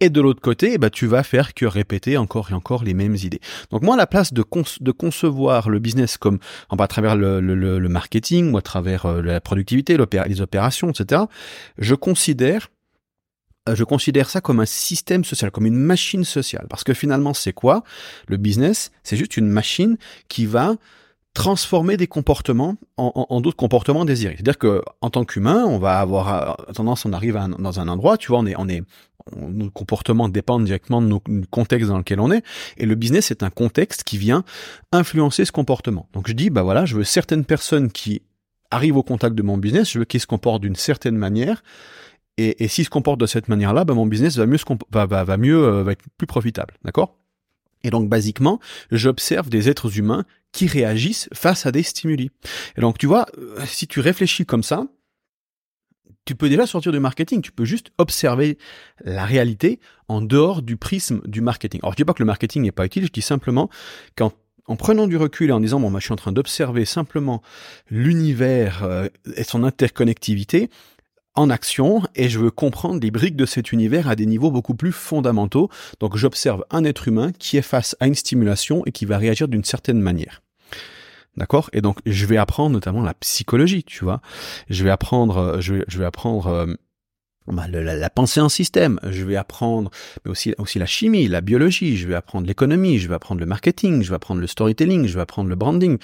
et 0.00 0.10
de 0.10 0.20
l'autre 0.20 0.40
côté, 0.40 0.78
bah, 0.78 0.90
tu 0.90 1.06
vas 1.06 1.22
faire 1.22 1.54
que 1.54 1.66
répéter 1.66 2.16
encore 2.16 2.50
et 2.50 2.54
encore 2.54 2.84
les 2.84 2.94
mêmes 2.94 3.16
idées. 3.16 3.40
Donc 3.70 3.82
moi, 3.82 3.94
à 3.94 3.98
la 3.98 4.06
place 4.06 4.32
de, 4.32 4.42
concevoir 4.42 5.68
le 5.68 5.78
business 5.80 6.16
comme 6.16 6.38
à 6.70 6.86
travers 6.86 7.16
le, 7.16 7.40
le, 7.40 7.54
le, 7.78 7.88
marketing 7.88 8.52
ou 8.52 8.58
à 8.58 8.62
travers 8.62 9.06
euh, 9.06 9.22
la 9.22 9.40
productivité, 9.40 9.96
les 10.26 10.40
opérations, 10.40 10.90
etc., 10.90 11.22
je 11.78 11.94
considère 11.94 12.68
je 13.74 13.84
considère 13.84 14.30
ça 14.30 14.40
comme 14.40 14.60
un 14.60 14.66
système 14.66 15.24
social, 15.24 15.50
comme 15.50 15.66
une 15.66 15.76
machine 15.76 16.24
sociale. 16.24 16.66
Parce 16.68 16.84
que 16.84 16.94
finalement, 16.94 17.34
c'est 17.34 17.52
quoi? 17.52 17.82
Le 18.26 18.36
business, 18.36 18.90
c'est 19.02 19.16
juste 19.16 19.36
une 19.36 19.48
machine 19.48 19.96
qui 20.28 20.46
va 20.46 20.74
transformer 21.34 21.96
des 21.96 22.08
comportements 22.08 22.74
en, 22.96 23.40
d'autres 23.40 23.56
comportements 23.56 24.04
désirés. 24.04 24.34
C'est-à-dire 24.34 24.58
que 24.58 24.82
en 25.00 25.10
tant 25.10 25.24
qu'humain, 25.24 25.64
on 25.66 25.78
va 25.78 26.00
avoir 26.00 26.58
euh, 26.68 26.72
tendance, 26.72 27.04
on 27.04 27.12
arrive 27.12 27.38
dans 27.58 27.78
un 27.78 27.86
endroit, 27.86 28.16
tu 28.16 28.28
vois, 28.28 28.40
on 28.40 28.68
est, 28.68 28.82
nos 29.36 29.70
comportements 29.70 30.28
dépendent 30.28 30.64
directement 30.64 31.00
de 31.00 31.06
nos, 31.06 31.22
du 31.28 31.46
contexte 31.46 31.90
dans 31.90 31.98
lequel 31.98 32.18
on 32.18 32.32
est, 32.32 32.42
et 32.76 32.86
le 32.86 32.94
business 32.96 33.30
est 33.30 33.44
un 33.44 33.50
contexte 33.50 34.02
qui 34.02 34.18
vient 34.18 34.42
influencer 34.90 35.44
ce 35.44 35.52
comportement. 35.52 36.08
Donc 36.12 36.26
je 36.26 36.32
dis, 36.32 36.50
bah 36.50 36.62
voilà, 36.62 36.86
je 36.86 36.96
veux 36.96 37.04
certaines 37.04 37.44
personnes 37.44 37.92
qui 37.92 38.22
arrivent 38.72 38.96
au 38.96 39.04
contact 39.04 39.36
de 39.36 39.42
mon 39.42 39.58
business, 39.58 39.92
je 39.92 40.00
veux 40.00 40.04
qu'ils 40.04 40.20
se 40.20 40.26
comportent 40.26 40.62
d'une 40.62 40.76
certaine 40.76 41.16
manière, 41.16 41.62
et, 42.38 42.64
et 42.64 42.68
s'il 42.68 42.84
se 42.84 42.90
comporte 42.90 43.20
de 43.20 43.26
cette 43.26 43.48
manière-là, 43.48 43.84
ben 43.84 43.94
mon 43.94 44.06
business 44.06 44.36
va 44.36 44.46
mieux, 44.46 44.58
va, 44.90 45.06
va, 45.06 45.24
va 45.24 45.36
mieux, 45.36 45.62
euh, 45.62 45.82
va 45.82 45.92
être 45.92 46.04
plus 46.16 46.26
profitable, 46.26 46.74
d'accord? 46.84 47.18
Et 47.84 47.90
donc, 47.90 48.08
basiquement, 48.08 48.60
j'observe 48.90 49.50
des 49.50 49.68
êtres 49.68 49.98
humains 49.98 50.24
qui 50.52 50.66
réagissent 50.66 51.28
face 51.32 51.66
à 51.66 51.72
des 51.72 51.82
stimuli. 51.82 52.30
Et 52.76 52.80
donc, 52.80 52.98
tu 52.98 53.06
vois, 53.06 53.26
euh, 53.38 53.60
si 53.66 53.86
tu 53.86 54.00
réfléchis 54.00 54.46
comme 54.46 54.62
ça, 54.62 54.86
tu 56.24 56.34
peux 56.34 56.48
déjà 56.48 56.66
sortir 56.66 56.92
du 56.92 57.00
marketing, 57.00 57.40
tu 57.40 57.52
peux 57.52 57.64
juste 57.64 57.90
observer 57.98 58.58
la 59.04 59.24
réalité 59.24 59.80
en 60.08 60.20
dehors 60.20 60.62
du 60.62 60.76
prisme 60.76 61.22
du 61.24 61.40
marketing. 61.40 61.80
Alors 61.82 61.92
je 61.92 61.96
dis 61.96 62.04
pas 62.04 62.12
que 62.12 62.22
le 62.22 62.26
marketing 62.26 62.64
n'est 62.64 62.72
pas 62.72 62.84
utile, 62.84 63.06
je 63.06 63.10
dis 63.10 63.22
simplement 63.22 63.70
qu'en 64.14 64.32
en 64.66 64.76
prenant 64.76 65.06
du 65.06 65.16
recul 65.16 65.48
et 65.48 65.52
en 65.52 65.60
disant 65.60 65.80
bon 65.80 65.88
moi 65.88 66.00
je 66.00 66.04
suis 66.04 66.12
en 66.12 66.16
train 66.16 66.32
d'observer 66.32 66.84
simplement 66.84 67.40
l'univers 67.88 68.84
euh, 68.84 69.08
et 69.36 69.42
son 69.44 69.64
interconnectivité, 69.64 70.68
en 71.38 71.50
action 71.50 72.02
et 72.16 72.28
je 72.28 72.38
veux 72.40 72.50
comprendre 72.50 73.00
les 73.00 73.12
briques 73.12 73.36
de 73.36 73.46
cet 73.46 73.70
univers 73.70 74.08
à 74.08 74.16
des 74.16 74.26
niveaux 74.26 74.50
beaucoup 74.50 74.74
plus 74.74 74.92
fondamentaux. 74.92 75.70
Donc 76.00 76.16
j'observe 76.16 76.64
un 76.70 76.82
être 76.82 77.06
humain 77.06 77.30
qui 77.38 77.56
est 77.56 77.62
face 77.62 77.96
à 78.00 78.08
une 78.08 78.16
stimulation 78.16 78.82
et 78.86 78.92
qui 78.92 79.04
va 79.04 79.18
réagir 79.18 79.46
d'une 79.46 79.64
certaine 79.64 80.00
manière. 80.00 80.42
D'accord? 81.36 81.70
Et 81.72 81.80
donc 81.80 82.00
je 82.06 82.26
vais 82.26 82.36
apprendre 82.36 82.70
notamment 82.70 83.02
la 83.02 83.14
psychologie, 83.14 83.84
tu 83.84 84.04
vois. 84.04 84.20
Je 84.68 84.82
vais 84.82 84.90
apprendre, 84.90 85.36
euh, 85.38 85.60
je 85.60 85.74
vais, 85.74 85.84
je 85.86 85.98
vais 86.00 86.04
apprendre 86.04 86.48
euh, 86.48 86.66
bah, 87.46 87.68
la, 87.68 88.10
pensée 88.10 88.40
en 88.40 88.48
système. 88.48 88.98
Je 89.08 89.24
vais 89.24 89.36
apprendre, 89.36 89.92
mais 90.24 90.32
aussi 90.32 90.56
aussi 90.58 90.80
la 90.80 90.86
chimie, 90.86 91.28
la 91.28 91.40
biologie. 91.40 91.96
Je 91.96 92.08
vais 92.08 92.16
apprendre 92.16 92.48
l'économie. 92.48 92.98
Je 92.98 93.08
vais 93.08 93.14
apprendre 93.14 93.40
le 93.40 93.46
marketing. 93.46 94.02
Je 94.02 94.08
vais 94.08 94.16
apprendre 94.16 94.40
le 94.40 94.48
storytelling. 94.48 95.06
Je 95.06 95.14
vais 95.14 95.20
apprendre 95.20 95.48
le 95.48 95.54
branding. 95.54 95.98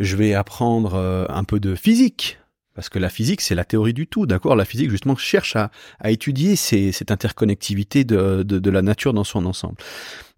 Je 0.00 0.16
vais 0.16 0.34
apprendre 0.34 0.94
euh, 0.94 1.26
un 1.28 1.44
peu 1.44 1.60
de 1.60 1.76
physique. 1.76 2.39
Parce 2.80 2.88
que 2.88 2.98
la 2.98 3.10
physique, 3.10 3.42
c'est 3.42 3.54
la 3.54 3.66
théorie 3.66 3.92
du 3.92 4.06
tout, 4.06 4.24
d'accord 4.24 4.56
La 4.56 4.64
physique, 4.64 4.88
justement, 4.88 5.14
cherche 5.14 5.54
à, 5.54 5.70
étudier 6.06 6.56
cette 6.56 7.10
interconnectivité 7.10 8.04
de, 8.04 8.70
la 8.70 8.80
nature 8.80 9.12
dans 9.12 9.22
son 9.22 9.44
ensemble. 9.44 9.74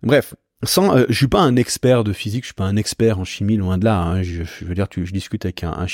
Bref, 0.02 0.34
sans, 0.64 0.96
euh, 0.96 1.04
je 1.08 1.14
suis 1.14 1.28
pas 1.28 1.38
un 1.38 1.54
expert 1.54 2.02
de 2.02 2.12
physique, 2.12 2.42
je 2.42 2.46
suis 2.46 2.54
pas 2.54 2.64
un 2.64 2.74
expert 2.74 3.20
en 3.20 3.24
chimie, 3.24 3.56
loin 3.56 3.78
de 3.78 3.84
là. 3.84 4.02
Hein. 4.02 4.24
Je, 4.24 4.42
veux 4.62 4.74
dire, 4.74 4.88
je 4.92 5.12
discute 5.12 5.44
avec 5.44 5.62
un, 5.62 5.86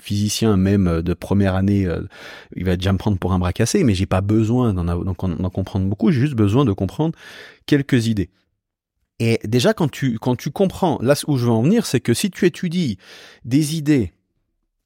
physicien 0.00 0.56
même 0.56 0.86
euh, 0.86 1.02
de 1.02 1.12
première 1.12 1.56
année, 1.56 1.86
euh, 1.86 2.02
il 2.54 2.64
va 2.64 2.76
déjà 2.76 2.92
me 2.92 2.98
prendre 2.98 3.18
pour 3.18 3.32
un 3.32 3.40
bras 3.40 3.52
cassé, 3.52 3.82
mais 3.82 3.96
j'ai 3.96 4.06
pas 4.06 4.20
besoin 4.20 4.74
d'en 4.74 5.14
comprendre 5.50 5.88
beaucoup. 5.88 6.12
J'ai 6.12 6.20
juste 6.20 6.36
besoin 6.36 6.64
de 6.64 6.70
comprendre 6.70 7.18
quelques 7.66 8.06
idées. 8.06 8.30
Et 9.18 9.40
déjà, 9.42 9.74
quand 9.74 9.90
tu, 9.90 10.20
quand 10.20 10.36
tu 10.36 10.52
comprends, 10.52 11.00
là 11.02 11.14
où 11.26 11.36
je 11.36 11.46
veux 11.46 11.50
en 11.50 11.62
venir, 11.62 11.84
c'est 11.84 11.98
que 11.98 12.14
si 12.14 12.30
tu 12.30 12.46
étudies 12.46 12.96
des 13.44 13.74
idées 13.74 14.12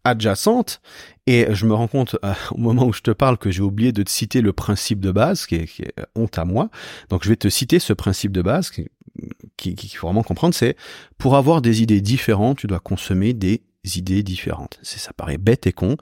adjacente. 0.04 0.80
Et 1.26 1.46
je 1.50 1.66
me 1.66 1.74
rends 1.74 1.88
compte 1.88 2.16
euh, 2.24 2.32
au 2.52 2.58
moment 2.58 2.86
où 2.86 2.92
je 2.92 3.02
te 3.02 3.10
parle 3.10 3.36
que 3.36 3.50
j'ai 3.50 3.62
oublié 3.62 3.92
de 3.92 4.02
te 4.02 4.10
citer 4.10 4.40
le 4.40 4.52
principe 4.52 5.00
de 5.00 5.10
base, 5.10 5.46
qui 5.46 5.56
est, 5.56 5.66
qui 5.66 5.82
est, 5.82 5.94
honte 6.14 6.38
à 6.38 6.44
moi. 6.44 6.70
Donc 7.10 7.24
je 7.24 7.28
vais 7.28 7.36
te 7.36 7.48
citer 7.48 7.78
ce 7.78 7.92
principe 7.92 8.32
de 8.32 8.40
base 8.42 8.70
qui, 8.70 8.88
qui, 9.56 9.88
faut 9.96 10.06
vraiment 10.06 10.22
comprendre, 10.22 10.54
c'est 10.54 10.76
pour 11.18 11.36
avoir 11.36 11.60
des 11.60 11.82
idées 11.82 12.00
différentes, 12.00 12.58
tu 12.58 12.66
dois 12.66 12.80
consommer 12.80 13.34
des 13.34 13.62
idées 13.96 14.22
différentes. 14.22 14.78
Ça 14.82 15.12
paraît 15.12 15.38
bête 15.38 15.66
et 15.66 15.72
con, 15.72 15.96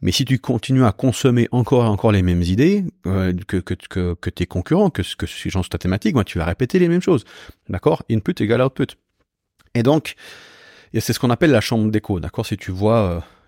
mais 0.00 0.12
si 0.12 0.24
tu 0.24 0.38
continues 0.38 0.84
à 0.84 0.92
consommer 0.92 1.48
encore 1.52 1.84
et 1.84 1.88
encore 1.88 2.12
les 2.12 2.22
mêmes 2.22 2.42
idées 2.42 2.84
euh, 3.06 3.32
que, 3.46 3.58
que, 3.58 3.74
que, 3.74 4.14
que, 4.14 4.30
tes 4.30 4.46
concurrents, 4.46 4.90
que, 4.90 5.02
que 5.16 5.26
ces 5.26 5.50
gens 5.50 5.62
sur 5.62 5.70
ta 5.70 5.78
thématique, 5.78 6.14
moi, 6.14 6.24
tu 6.24 6.38
vas 6.38 6.44
répéter 6.44 6.78
les 6.78 6.88
mêmes 6.88 7.02
choses. 7.02 7.24
D'accord? 7.68 8.02
Input 8.10 8.34
égale 8.40 8.62
output. 8.62 8.96
Et 9.74 9.82
donc, 9.82 10.14
c'est 10.94 11.12
ce 11.12 11.18
qu'on 11.18 11.30
appelle 11.30 11.50
la 11.50 11.60
chambre 11.60 11.90
d'écho. 11.90 12.20
D'accord? 12.20 12.46
Si 12.46 12.56
tu 12.56 12.70
vois 12.70 12.98
euh, 12.98 13.20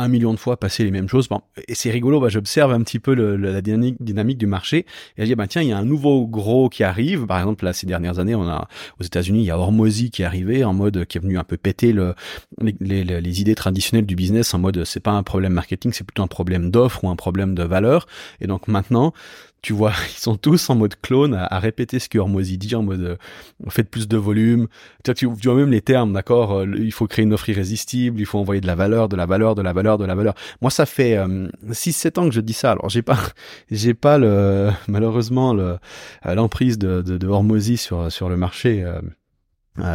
un 0.00 0.08
million 0.08 0.32
de 0.32 0.38
fois 0.38 0.56
passer 0.56 0.84
les 0.84 0.90
mêmes 0.90 1.08
choses. 1.08 1.28
Bon, 1.28 1.40
et 1.68 1.74
c'est 1.74 1.90
rigolo, 1.90 2.20
bah, 2.20 2.28
j'observe 2.28 2.72
un 2.72 2.82
petit 2.82 2.98
peu 2.98 3.14
la 3.14 3.60
dynamique, 3.60 4.38
du 4.38 4.46
marché 4.46 4.86
et 5.16 5.22
je 5.22 5.24
dis 5.24 5.34
bah 5.34 5.46
tiens, 5.46 5.62
il 5.62 5.68
y 5.68 5.72
a 5.72 5.78
un 5.78 5.84
nouveau 5.84 6.26
gros 6.26 6.68
qui 6.68 6.84
arrive. 6.84 7.26
Par 7.26 7.38
exemple, 7.38 7.64
là 7.64 7.72
ces 7.72 7.86
dernières 7.86 8.18
années, 8.18 8.34
on 8.34 8.48
a 8.48 8.68
aux 9.00 9.04
États-Unis, 9.04 9.40
il 9.40 9.46
y 9.46 9.50
a 9.50 9.58
Hormozy 9.58 10.10
qui 10.10 10.22
est 10.22 10.24
arrivé 10.24 10.64
en 10.64 10.72
mode 10.72 11.04
qui 11.06 11.18
est 11.18 11.20
venu 11.20 11.38
un 11.38 11.44
peu 11.44 11.56
péter 11.56 11.92
le, 11.92 12.14
les, 12.60 13.04
les, 13.04 13.40
idées 13.40 13.54
traditionnelles 13.54 14.06
du 14.06 14.16
business 14.16 14.54
en 14.54 14.58
mode 14.58 14.84
c'est 14.84 15.00
pas 15.00 15.12
un 15.12 15.22
problème 15.22 15.52
marketing, 15.52 15.92
c'est 15.92 16.04
plutôt 16.04 16.22
un 16.22 16.28
problème 16.28 16.70
d'offre 16.70 17.04
ou 17.04 17.08
un 17.08 17.16
problème 17.16 17.54
de 17.54 17.62
valeur. 17.62 18.06
Et 18.40 18.46
donc 18.46 18.68
maintenant, 18.68 19.12
tu 19.62 19.72
vois, 19.72 19.92
ils 20.08 20.18
sont 20.18 20.36
tous 20.36 20.70
en 20.70 20.74
mode 20.74 20.94
clone 21.00 21.34
à, 21.34 21.58
répéter 21.58 21.98
ce 21.98 22.08
que 22.08 22.18
Hormozy 22.18 22.58
dit 22.58 22.74
en 22.74 22.82
mode 22.82 23.00
euh, 23.00 23.16
faites 23.68 23.90
plus 23.90 24.08
de 24.08 24.16
volume. 24.16 24.68
Tu, 25.04 25.14
tu, 25.14 25.26
vois 25.26 25.54
même 25.54 25.70
les 25.70 25.82
termes, 25.82 26.12
d'accord 26.12 26.58
euh, 26.58 26.66
Il 26.78 26.92
faut 26.92 27.06
créer 27.06 27.24
une 27.24 27.32
offre 27.32 27.48
irrésistible, 27.48 28.20
il 28.20 28.26
faut 28.26 28.38
envoyer 28.38 28.60
de 28.60 28.66
la 28.66 28.74
valeur, 28.74 29.08
de 29.08 29.16
la 29.16 29.26
valeur, 29.26 29.54
de 29.54 29.62
la 29.62 29.72
valeur, 29.72 29.89
de 29.98 30.04
la 30.04 30.14
valeur. 30.14 30.34
Moi, 30.60 30.70
ça 30.70 30.86
fait 30.86 31.16
6-7 31.16 32.06
euh, 32.18 32.20
ans 32.20 32.28
que 32.28 32.34
je 32.34 32.40
dis 32.40 32.52
ça. 32.52 32.72
Alors, 32.72 32.88
j'ai 32.88 33.02
pas, 33.02 33.18
j'ai 33.70 33.94
pas 33.94 34.18
le 34.18 34.70
malheureusement 34.88 35.54
le 35.54 35.78
l'emprise 36.24 36.78
de, 36.78 37.02
de, 37.02 37.26
Hormozy 37.26 37.76
sur 37.76 38.10
sur 38.10 38.28
le 38.28 38.36
marché 38.36 38.84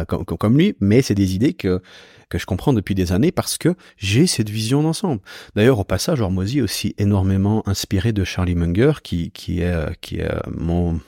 comme, 0.08 0.24
comme 0.24 0.58
lui, 0.58 0.74
mais 0.80 1.02
c'est 1.02 1.14
des 1.14 1.34
idées 1.34 1.54
que 1.54 1.82
que 2.28 2.38
je 2.38 2.46
comprends 2.46 2.72
depuis 2.72 2.94
des 2.94 3.12
années 3.12 3.30
parce 3.30 3.56
que 3.56 3.74
j'ai 3.96 4.26
cette 4.26 4.50
vision 4.50 4.82
d'ensemble. 4.82 5.20
D'ailleurs, 5.54 5.78
au 5.78 5.84
passage, 5.84 6.20
Hormozy 6.20 6.58
est 6.58 6.62
aussi 6.62 6.94
énormément 6.98 7.62
inspiré 7.68 8.12
de 8.12 8.24
Charlie 8.24 8.56
Munger, 8.56 8.94
qui, 9.02 9.30
qui 9.30 9.60
est, 9.60 10.00
qui 10.00 10.16
est 10.16 10.28
mon, 10.50 11.00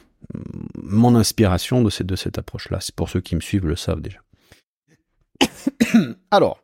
mon 0.75 1.14
inspiration 1.14 1.83
de 1.83 1.90
cette, 1.90 2.07
de 2.07 2.16
cette 2.16 2.38
approche-là. 2.38 2.78
C'est 2.80 2.95
pour 2.95 3.09
ceux 3.09 3.21
qui 3.21 3.35
me 3.35 3.40
suivent 3.40 3.66
le 3.66 3.76
savent 3.76 4.00
déjà. 4.00 4.21
Alors, 6.30 6.62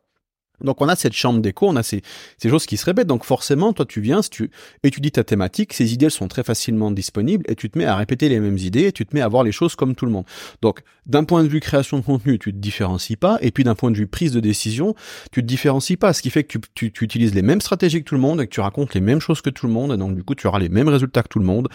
donc 0.62 0.80
on 0.80 0.88
a 0.88 0.96
cette 0.96 1.12
chambre 1.12 1.40
d'écho, 1.40 1.68
on 1.68 1.76
a 1.76 1.82
ces, 1.82 2.02
choses 2.42 2.66
qui 2.66 2.76
se 2.76 2.84
répètent. 2.84 3.06
Donc 3.06 3.24
forcément, 3.24 3.72
toi 3.72 3.84
tu 3.84 4.00
viens, 4.00 4.20
tu 4.20 4.50
étudies 4.82 5.10
ta 5.10 5.24
thématique, 5.24 5.72
ces 5.72 5.92
idées 5.92 6.10
sont 6.10 6.28
très 6.28 6.42
facilement 6.42 6.90
disponibles 6.90 7.44
et 7.48 7.54
tu 7.54 7.70
te 7.70 7.78
mets 7.78 7.84
à 7.84 7.96
répéter 7.96 8.28
les 8.28 8.40
mêmes 8.40 8.58
idées 8.58 8.86
et 8.86 8.92
tu 8.92 9.04
te 9.04 9.14
mets 9.14 9.20
à 9.20 9.28
voir 9.28 9.42
les 9.42 9.52
choses 9.52 9.74
comme 9.74 9.94
tout 9.94 10.06
le 10.06 10.12
monde. 10.12 10.24
Donc 10.62 10.82
d'un 11.06 11.24
point 11.24 11.42
de 11.42 11.48
vue 11.48 11.60
création 11.60 11.98
de 11.98 12.04
contenu, 12.04 12.38
tu 12.38 12.52
te 12.52 12.58
différencies 12.58 13.16
pas 13.16 13.38
et 13.40 13.50
puis 13.50 13.64
d'un 13.64 13.74
point 13.74 13.90
de 13.90 13.96
vue 13.96 14.06
prise 14.06 14.32
de 14.32 14.40
décision, 14.40 14.94
tu 15.32 15.42
te 15.42 15.46
différencies 15.46 15.96
pas. 15.96 16.12
Ce 16.12 16.22
qui 16.22 16.30
fait 16.30 16.44
que 16.44 16.58
tu, 16.74 16.92
tu, 16.92 17.04
utilises 17.04 17.34
les 17.34 17.42
mêmes 17.42 17.60
stratégies 17.60 18.00
que 18.00 18.08
tout 18.08 18.14
le 18.14 18.20
monde 18.20 18.40
et 18.40 18.46
que 18.46 18.52
tu 18.52 18.60
racontes 18.60 18.94
les 18.94 19.00
mêmes 19.00 19.20
choses 19.20 19.40
que 19.40 19.50
tout 19.50 19.66
le 19.66 19.72
monde 19.72 19.92
et 19.92 19.96
donc 19.96 20.14
du 20.14 20.22
coup 20.22 20.34
tu 20.34 20.46
auras 20.46 20.58
les 20.58 20.68
mêmes 20.68 20.88
résultats 20.88 21.22
que 21.22 21.28
tout 21.28 21.40
le 21.40 21.44
monde 21.44 21.68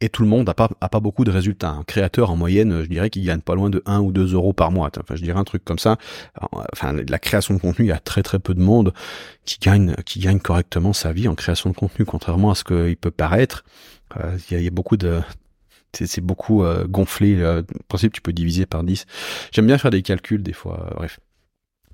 et 0.00 0.08
tout 0.08 0.22
le 0.22 0.28
monde 0.28 0.48
a 0.48 0.54
pas, 0.54 0.68
a 0.80 0.88
pas 0.88 1.00
beaucoup 1.00 1.24
de 1.24 1.30
résultats. 1.30 1.70
Un 1.70 1.84
créateur, 1.84 2.30
en 2.30 2.36
moyenne, 2.36 2.82
je 2.82 2.88
dirais 2.88 3.10
qu'il 3.10 3.24
gagne 3.24 3.40
pas 3.40 3.54
loin 3.54 3.70
de 3.70 3.82
1 3.86 4.00
ou 4.00 4.12
2 4.12 4.34
euros 4.34 4.52
par 4.52 4.70
mois. 4.70 4.90
Enfin, 4.98 5.16
je 5.16 5.22
dirais 5.22 5.38
un 5.38 5.44
truc 5.44 5.64
comme 5.64 5.78
ça. 5.78 5.96
Enfin, 6.72 6.92
la 6.92 7.18
création 7.18 7.54
de 7.54 7.60
contenu, 7.60 7.86
il 7.86 7.88
y 7.88 7.92
a 7.92 7.98
très 7.98 8.22
très 8.22 8.38
peu 8.38 8.54
de 8.54 8.60
monde 8.60 8.92
qui 9.44 9.58
gagne, 9.58 9.94
qui 10.04 10.20
gagne 10.20 10.38
correctement 10.38 10.92
sa 10.92 11.12
vie 11.12 11.28
en 11.28 11.34
création 11.34 11.70
de 11.70 11.74
contenu, 11.74 12.04
contrairement 12.04 12.50
à 12.50 12.54
ce 12.54 12.64
qu'il 12.64 12.96
peut 12.96 13.10
paraître. 13.10 13.64
Euh, 14.16 14.36
il, 14.50 14.62
y 14.62 14.66
a, 14.66 14.70
beaucoup 14.70 14.96
de, 14.96 15.20
c'est 15.92 16.20
beaucoup 16.20 16.62
euh, 16.62 16.86
gonflé. 16.86 17.44
En 17.44 17.62
principe, 17.88 18.12
tu 18.12 18.20
peux 18.20 18.32
diviser 18.32 18.66
par 18.66 18.84
10. 18.84 19.06
J'aime 19.52 19.66
bien 19.66 19.78
faire 19.78 19.90
des 19.90 20.02
calculs 20.02 20.42
des 20.42 20.52
fois. 20.52 20.92
bref. 20.96 21.20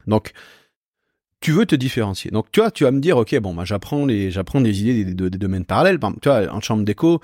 Donc, 0.06 0.32
tu 1.40 1.52
veux 1.52 1.66
te 1.66 1.74
différencier. 1.74 2.30
Donc, 2.30 2.46
tu 2.52 2.60
vois, 2.60 2.70
tu 2.70 2.84
vas 2.84 2.90
me 2.90 3.00
dire, 3.00 3.16
ok, 3.16 3.38
bon, 3.40 3.54
bah, 3.54 3.64
j'apprends 3.64 4.06
les, 4.06 4.30
j'apprends 4.30 4.60
des 4.60 4.80
idées 4.80 5.04
des, 5.04 5.30
des, 5.30 5.38
domaines 5.38 5.64
parallèles. 5.64 5.98
Tu 6.20 6.28
vois, 6.28 6.52
en 6.52 6.60
chambre 6.60 6.84
d'écho, 6.84 7.20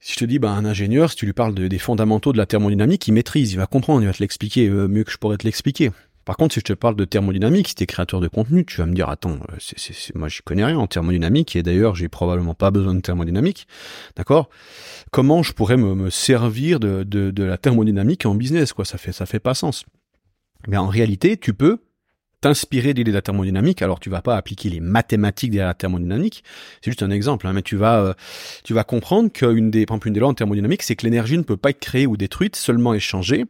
si 0.00 0.14
je 0.14 0.18
te 0.18 0.24
dis, 0.24 0.38
bah, 0.38 0.50
un 0.52 0.64
ingénieur, 0.64 1.10
si 1.10 1.16
tu 1.16 1.26
lui 1.26 1.34
parles 1.34 1.54
des 1.54 1.78
fondamentaux 1.78 2.32
de 2.32 2.38
la 2.38 2.46
thermodynamique, 2.46 3.06
il 3.06 3.12
maîtrise, 3.12 3.52
il 3.52 3.58
va 3.58 3.66
comprendre, 3.66 4.02
il 4.02 4.06
va 4.06 4.14
te 4.14 4.20
l'expliquer 4.20 4.68
euh, 4.68 4.88
mieux 4.88 5.04
que 5.04 5.12
je 5.12 5.18
pourrais 5.18 5.36
te 5.36 5.44
l'expliquer. 5.44 5.90
Par 6.24 6.36
contre, 6.36 6.54
si 6.54 6.60
je 6.60 6.64
te 6.64 6.72
parle 6.72 6.96
de 6.96 7.04
thermodynamique, 7.04 7.68
si 7.68 7.74
tu 7.74 7.82
es 7.82 7.86
créateur 7.86 8.20
de 8.20 8.28
contenu, 8.28 8.64
tu 8.64 8.78
vas 8.78 8.86
me 8.86 8.94
dire, 8.94 9.10
attends, 9.10 9.38
euh, 9.50 9.56
c'est, 9.58 10.14
moi 10.14 10.28
j'y 10.28 10.40
connais 10.42 10.64
rien 10.64 10.78
en 10.78 10.86
thermodynamique, 10.86 11.54
et 11.54 11.62
d'ailleurs 11.62 11.96
j'ai 11.96 12.08
probablement 12.08 12.54
pas 12.54 12.70
besoin 12.70 12.94
de 12.94 13.00
thermodynamique, 13.00 13.66
d'accord? 14.16 14.48
Comment 15.10 15.42
je 15.42 15.52
pourrais 15.52 15.76
me, 15.76 15.94
me 15.94 16.08
servir 16.08 16.80
de, 16.80 17.02
de, 17.02 17.30
de, 17.30 17.42
la 17.42 17.58
thermodynamique 17.58 18.24
en 18.24 18.34
business, 18.34 18.72
quoi? 18.72 18.86
Ça 18.86 18.96
fait, 18.96 19.12
ça 19.12 19.26
fait 19.26 19.40
pas 19.40 19.54
sens. 19.54 19.84
Mais 20.66 20.76
en 20.78 20.88
réalité, 20.88 21.36
tu 21.36 21.52
peux 21.52 21.78
t'inspirer 22.40 22.94
d'idées 22.94 23.10
de 23.10 23.16
la 23.16 23.22
thermodynamique. 23.22 23.82
Alors 23.82 24.00
tu 24.00 24.10
vas 24.10 24.22
pas 24.22 24.36
appliquer 24.36 24.70
les 24.70 24.80
mathématiques 24.80 25.52
de 25.52 25.58
la 25.58 25.74
thermodynamique, 25.74 26.44
c'est 26.82 26.90
juste 26.90 27.02
un 27.02 27.10
exemple, 27.10 27.46
hein, 27.46 27.52
mais 27.52 27.62
tu 27.62 27.76
vas 27.76 28.00
euh, 28.00 28.14
tu 28.64 28.74
vas 28.74 28.84
comprendre 28.84 29.30
qu'une 29.30 29.70
des, 29.70 29.86
une 29.88 30.12
des 30.12 30.20
lois 30.20 30.28
en 30.28 30.34
thermodynamique, 30.34 30.82
c'est 30.82 30.96
que 30.96 31.04
l'énergie 31.04 31.38
ne 31.38 31.42
peut 31.42 31.56
pas 31.56 31.70
être 31.70 31.80
créée 31.80 32.06
ou 32.06 32.16
détruite, 32.16 32.56
seulement 32.56 32.94
échangée. 32.94 33.46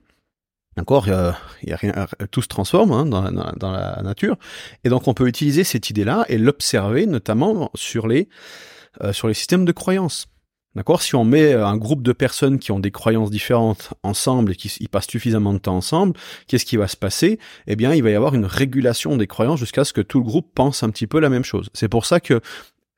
D'accord, 0.76 1.09
il 1.09 1.68
y 1.68 1.73
a 1.73 1.76
rien, 1.76 2.06
tout 2.30 2.42
se 2.42 2.49
transforme 2.49 2.92
hein, 2.92 3.04
dans, 3.04 3.30
dans, 3.32 3.73
la 3.73 4.00
nature, 4.02 4.37
et 4.85 4.88
donc 4.88 5.09
on 5.09 5.14
peut 5.14 5.26
utiliser 5.26 5.64
cette 5.64 5.90
idée-là 5.90 6.25
et 6.28 6.38
l'observer 6.38 7.06
notamment 7.06 7.70
sur 7.75 8.06
les 8.06 8.28
euh, 9.02 9.12
sur 9.12 9.28
les 9.28 9.35
systèmes 9.35 9.64
de 9.64 9.73
croyances. 9.73 10.26
D'accord 10.77 11.03
Si 11.03 11.17
on 11.17 11.25
met 11.25 11.53
un 11.53 11.77
groupe 11.77 12.03
de 12.03 12.12
personnes 12.12 12.61
qui 12.61 12.71
ont 12.71 12.79
des 12.79 12.93
croyances 12.93 13.31
différentes 13.31 13.93
ensemble 14.05 14.53
et 14.53 14.57
qui 14.57 14.87
passent 14.87 15.09
suffisamment 15.09 15.53
de 15.53 15.59
temps 15.59 15.77
ensemble, 15.77 16.15
qu'est-ce 16.47 16.65
qui 16.65 16.77
va 16.77 16.87
se 16.87 16.97
passer? 16.97 17.41
Eh 17.67 17.75
bien, 17.75 17.93
il 17.93 18.03
va 18.05 18.11
y 18.11 18.15
avoir 18.15 18.35
une 18.35 18.45
régulation 18.45 19.17
des 19.17 19.27
croyances 19.27 19.59
jusqu'à 19.59 19.85
ce 19.85 19.93
que 19.93 20.00
tout 20.00 20.19
le 20.19 20.25
groupe 20.25 20.49
pense 20.55 20.85
un 20.85 20.91
petit 20.91 21.09
peu 21.09 21.19
la 21.19 21.29
même 21.29 21.45
chose. 21.45 21.71
C'est 21.75 21.89
pour 21.89 22.07
ça 22.07 22.21
que 22.21 22.41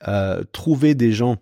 euh, 0.07 0.43
trouver 0.53 0.95
des 0.95 1.13
gens 1.13 1.39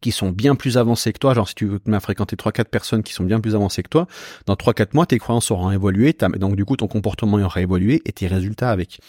qui 0.00 0.12
sont 0.12 0.30
bien 0.30 0.56
plus 0.56 0.76
avancés 0.76 1.12
que 1.12 1.18
toi, 1.18 1.32
genre 1.32 1.48
si 1.48 1.54
tu 1.54 1.66
veux 1.66 1.78
te 1.78 1.98
fréquenter 2.00 2.36
3-4 2.36 2.64
personnes 2.64 3.02
qui 3.02 3.14
sont 3.14 3.24
bien 3.24 3.40
plus 3.40 3.54
avancées 3.54 3.82
que 3.82 3.88
toi, 3.88 4.06
dans 4.44 4.54
3-4 4.54 4.88
mois, 4.92 5.06
tes 5.06 5.18
croyances 5.18 5.50
auront 5.50 5.70
évolué, 5.70 6.14
donc 6.36 6.56
du 6.56 6.64
coup 6.64 6.76
ton 6.76 6.88
comportement 6.88 7.38
aura 7.38 7.62
évolué 7.62 8.02
et 8.04 8.12
tes 8.12 8.26
résultats 8.26 8.70
avec. 8.70 9.00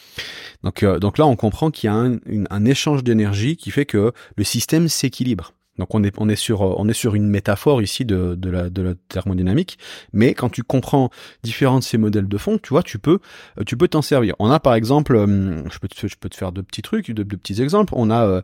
Donc, 0.63 0.83
euh, 0.83 0.99
donc 0.99 1.17
là, 1.17 1.25
on 1.25 1.35
comprend 1.35 1.71
qu'il 1.71 1.87
y 1.87 1.91
a 1.91 1.95
un, 1.95 2.19
un 2.49 2.65
échange 2.65 3.03
d'énergie 3.03 3.57
qui 3.57 3.71
fait 3.71 3.85
que 3.85 4.13
le 4.37 4.43
système 4.43 4.87
s'équilibre. 4.87 5.53
Donc 5.77 5.93
on 5.93 6.03
est 6.03 6.13
on 6.17 6.29
est 6.29 6.35
sur 6.35 6.61
on 6.61 6.87
est 6.87 6.93
sur 6.93 7.15
une 7.15 7.27
métaphore 7.27 7.81
ici 7.81 8.05
de 8.05 8.35
de 8.35 8.49
la 8.49 8.69
de 8.69 8.81
la 8.81 8.93
thermodynamique, 9.09 9.77
mais 10.13 10.33
quand 10.33 10.49
tu 10.49 10.63
comprends 10.63 11.09
différents 11.43 11.79
de 11.79 11.83
ces 11.83 11.97
modèles 11.97 12.27
de 12.27 12.37
fond, 12.37 12.57
tu 12.57 12.69
vois, 12.69 12.83
tu 12.83 12.99
peux 12.99 13.19
tu 13.65 13.77
peux 13.77 13.87
t'en 13.87 14.01
servir. 14.01 14.35
On 14.39 14.49
a 14.49 14.59
par 14.59 14.73
exemple, 14.73 15.15
euh, 15.15 15.67
je 15.69 15.79
peux 15.79 15.87
te, 15.87 16.07
je 16.07 16.15
peux 16.15 16.29
te 16.29 16.35
faire 16.35 16.51
deux 16.51 16.63
petits 16.63 16.81
trucs, 16.81 17.11
deux, 17.11 17.25
petits 17.25 17.61
exemples. 17.61 17.93
On 17.95 18.09
a 18.09 18.25
euh, 18.25 18.41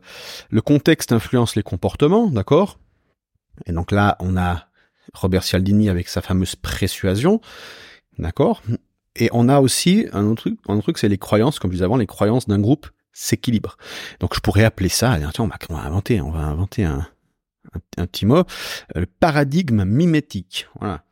le 0.50 0.60
contexte 0.60 1.12
influence 1.12 1.56
les 1.56 1.62
comportements, 1.62 2.28
d'accord? 2.28 2.78
Et 3.66 3.72
donc 3.72 3.90
là, 3.92 4.16
on 4.20 4.36
a 4.36 4.66
Robert 5.12 5.44
Cialdini 5.44 5.88
avec 5.88 6.08
sa 6.08 6.22
fameuse 6.22 6.56
persuasion, 6.56 7.40
d'accord? 8.18 8.62
Et 9.16 9.28
on 9.32 9.48
a 9.48 9.60
aussi 9.60 10.06
un 10.12 10.24
autre 10.24 10.42
truc, 10.42 10.58
un 10.68 10.74
autre 10.74 10.84
truc, 10.84 10.98
c'est 10.98 11.08
les 11.08 11.18
croyances, 11.18 11.58
comme 11.58 11.70
je 11.70 11.76
disais 11.76 11.84
avant, 11.84 11.96
les 11.96 12.06
croyances 12.06 12.48
d'un 12.48 12.58
groupe 12.58 12.88
s'équilibre. 13.12 13.76
Donc 14.18 14.34
je 14.34 14.40
pourrais 14.40 14.64
appeler 14.64 14.88
ça, 14.88 15.16
tiens, 15.32 15.44
on 15.44 15.46
va, 15.46 15.56
on 15.70 15.74
va 15.74 15.82
inventer, 15.82 16.20
on 16.20 16.30
va 16.30 16.40
inventer 16.40 16.84
un, 16.84 17.06
un, 17.96 18.06
petit 18.06 18.26
mot, 18.26 18.38
euh, 18.38 19.00
le 19.00 19.06
paradigme 19.06 19.84
mimétique. 19.84 20.68
Voilà. 20.80 21.02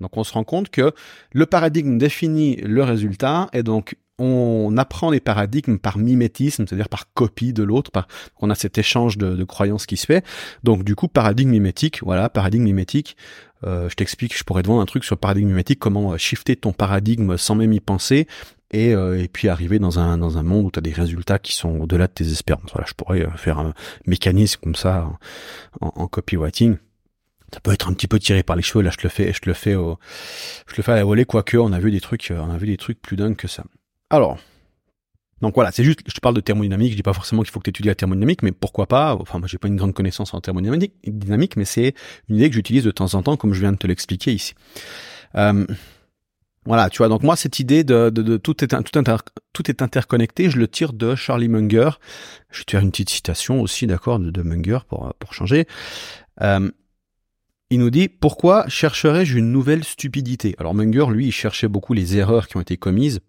Donc 0.00 0.16
on 0.16 0.24
se 0.24 0.32
rend 0.32 0.44
compte 0.44 0.70
que 0.70 0.92
le 1.32 1.46
paradigme 1.46 1.98
définit 1.98 2.56
le 2.56 2.82
résultat 2.82 3.48
et 3.52 3.62
donc 3.62 3.96
on 4.18 4.76
apprend 4.76 5.10
les 5.10 5.20
paradigmes 5.20 5.78
par 5.78 5.98
mimétisme, 5.98 6.66
c'est-à-dire 6.66 6.88
par 6.88 7.12
copie 7.14 7.52
de 7.52 7.62
l'autre, 7.62 7.90
par 7.90 8.06
on 8.40 8.50
a 8.50 8.54
cet 8.54 8.78
échange 8.78 9.18
de, 9.18 9.42
croyances 9.44 9.86
qui 9.86 9.96
se 9.96 10.06
fait. 10.06 10.24
Donc 10.62 10.84
du 10.84 10.94
coup 10.94 11.08
paradigme 11.08 11.50
mimétique, 11.50 12.00
voilà 12.02 12.28
paradigme 12.28 12.64
mimétique. 12.64 13.16
Euh, 13.64 13.88
je 13.88 13.94
t'explique, 13.94 14.36
je 14.36 14.44
pourrais 14.44 14.62
te 14.62 14.68
vendre 14.68 14.82
un 14.82 14.86
truc 14.86 15.04
sur 15.04 15.16
paradigme 15.16 15.48
mimétique, 15.48 15.78
comment 15.78 16.16
shifter 16.18 16.54
ton 16.54 16.72
paradigme 16.72 17.36
sans 17.36 17.54
même 17.54 17.72
y 17.72 17.80
penser 17.80 18.28
et, 18.74 18.92
euh, 18.92 19.22
et 19.22 19.28
puis 19.28 19.48
arriver 19.48 19.78
dans 19.78 19.98
un, 19.98 20.18
dans 20.18 20.36
un 20.36 20.42
monde 20.42 20.66
où 20.66 20.70
tu 20.70 20.78
as 20.80 20.82
des 20.82 20.92
résultats 20.92 21.38
qui 21.38 21.54
sont 21.54 21.80
au-delà 21.80 22.08
de 22.08 22.12
tes 22.12 22.26
espérances. 22.26 22.70
Voilà, 22.72 22.86
je 22.88 22.94
pourrais 22.94 23.22
euh, 23.22 23.30
faire 23.36 23.58
un 23.58 23.72
mécanisme 24.06 24.60
comme 24.62 24.74
ça 24.74 25.08
en, 25.80 25.92
en, 25.94 26.06
copywriting. 26.08 26.76
Ça 27.52 27.60
peut 27.60 27.72
être 27.72 27.88
un 27.88 27.92
petit 27.92 28.08
peu 28.08 28.18
tiré 28.18 28.42
par 28.42 28.56
les 28.56 28.62
cheveux. 28.62 28.82
Là, 28.82 28.90
je 28.90 28.96
te 28.96 29.04
le 29.04 29.10
fais, 29.10 29.32
je 29.32 29.40
le 29.46 29.54
fais 29.54 29.74
je 29.74 30.76
le 30.76 30.82
fais 30.82 30.92
à 30.92 30.96
la 30.96 31.04
volée, 31.04 31.24
quoique 31.24 31.56
on 31.56 31.72
a 31.72 31.78
vu 31.78 31.92
des 31.92 32.00
trucs, 32.00 32.32
on 32.36 32.50
a 32.50 32.58
vu 32.58 32.66
des 32.66 32.76
trucs 32.76 33.00
plus 33.00 33.16
dingues 33.16 33.36
que 33.36 33.46
ça. 33.46 33.62
Alors, 34.10 34.38
donc 35.40 35.54
voilà, 35.54 35.70
c'est 35.70 35.84
juste, 35.84 36.00
je 36.06 36.12
te 36.14 36.20
parle 36.20 36.34
de 36.34 36.40
thermodynamique, 36.40 36.90
je 36.92 36.96
dis 36.96 37.02
pas 37.02 37.12
forcément 37.12 37.42
qu'il 37.42 37.52
faut 37.52 37.60
que 37.60 37.64
tu 37.64 37.70
étudies 37.70 37.88
la 37.88 37.94
thermodynamique, 37.94 38.42
mais 38.42 38.50
pourquoi 38.50 38.86
pas, 38.86 39.14
enfin 39.14 39.38
moi 39.38 39.46
j'ai 39.46 39.58
pas 39.58 39.68
une 39.68 39.76
grande 39.76 39.92
connaissance 39.92 40.34
en 40.34 40.40
thermodynamique, 40.40 40.94
dynamique, 41.06 41.56
mais 41.56 41.64
c'est 41.64 41.94
une 42.28 42.36
idée 42.36 42.48
que 42.48 42.54
j'utilise 42.54 42.82
de 42.82 42.90
temps 42.90 43.14
en 43.14 43.22
temps, 43.22 43.36
comme 43.36 43.52
je 43.52 43.60
viens 43.60 43.72
de 43.72 43.76
te 43.76 43.86
l'expliquer 43.86 44.32
ici. 44.32 44.54
Euh, 45.36 45.66
voilà, 46.66 46.88
tu 46.88 46.98
vois, 46.98 47.08
donc 47.08 47.22
moi, 47.22 47.36
cette 47.36 47.58
idée 47.58 47.84
de, 47.84 48.10
de, 48.10 48.36
tout, 48.36 48.64
est, 48.64 48.68
tout, 48.68 49.02
tout, 49.52 49.70
est 49.70 49.82
interconnecté, 49.82 50.48
je 50.48 50.58
le 50.58 50.66
tire 50.66 50.92
de 50.92 51.14
Charlie 51.14 51.48
Munger. 51.48 51.90
Je 52.50 52.60
vais 52.60 52.64
te 52.64 52.70
faire 52.70 52.80
une 52.80 52.90
petite 52.90 53.10
citation 53.10 53.60
aussi, 53.60 53.86
d'accord, 53.86 54.18
de, 54.18 54.30
de, 54.30 54.42
Munger 54.42 54.78
pour, 54.88 55.12
pour 55.18 55.34
changer. 55.34 55.66
Euh, 56.40 56.70
il 57.70 57.80
nous 57.80 57.90
dit 57.90 58.08
Pourquoi 58.08 58.66
chercherais-je 58.68 59.38
une 59.38 59.52
nouvelle 59.52 59.84
stupidité? 59.84 60.54
Alors 60.58 60.74
Munger, 60.74 61.06
lui, 61.10 61.26
il 61.26 61.32
cherchait 61.32 61.68
beaucoup 61.68 61.92
les 61.92 62.16
erreurs 62.16 62.48
qui 62.48 62.56
ont 62.56 62.60
été 62.60 62.76
commises. 62.76 63.20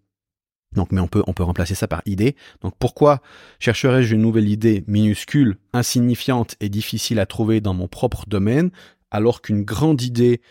Donc, 0.74 0.92
mais 0.92 1.02
on 1.02 1.08
peut, 1.08 1.24
on 1.28 1.34
peut 1.34 1.44
remplacer 1.44 1.76
ça 1.76 1.88
par 1.88 2.02
idée. 2.06 2.36
Donc, 2.62 2.74
pourquoi 2.78 3.22
chercherais-je 3.60 4.14
une 4.14 4.22
nouvelle 4.22 4.50
idée 4.50 4.84
minuscule, 4.88 5.58
insignifiante 5.74 6.56
et 6.60 6.70
difficile 6.70 7.20
à 7.20 7.26
trouver 7.26 7.62
dans 7.62 7.74
mon 7.74 7.88
propre 7.88 8.26
domaine, 8.28 8.72
alors 9.10 9.42
qu'une 9.42 9.64
grande 9.64 10.02
idée 10.02 10.42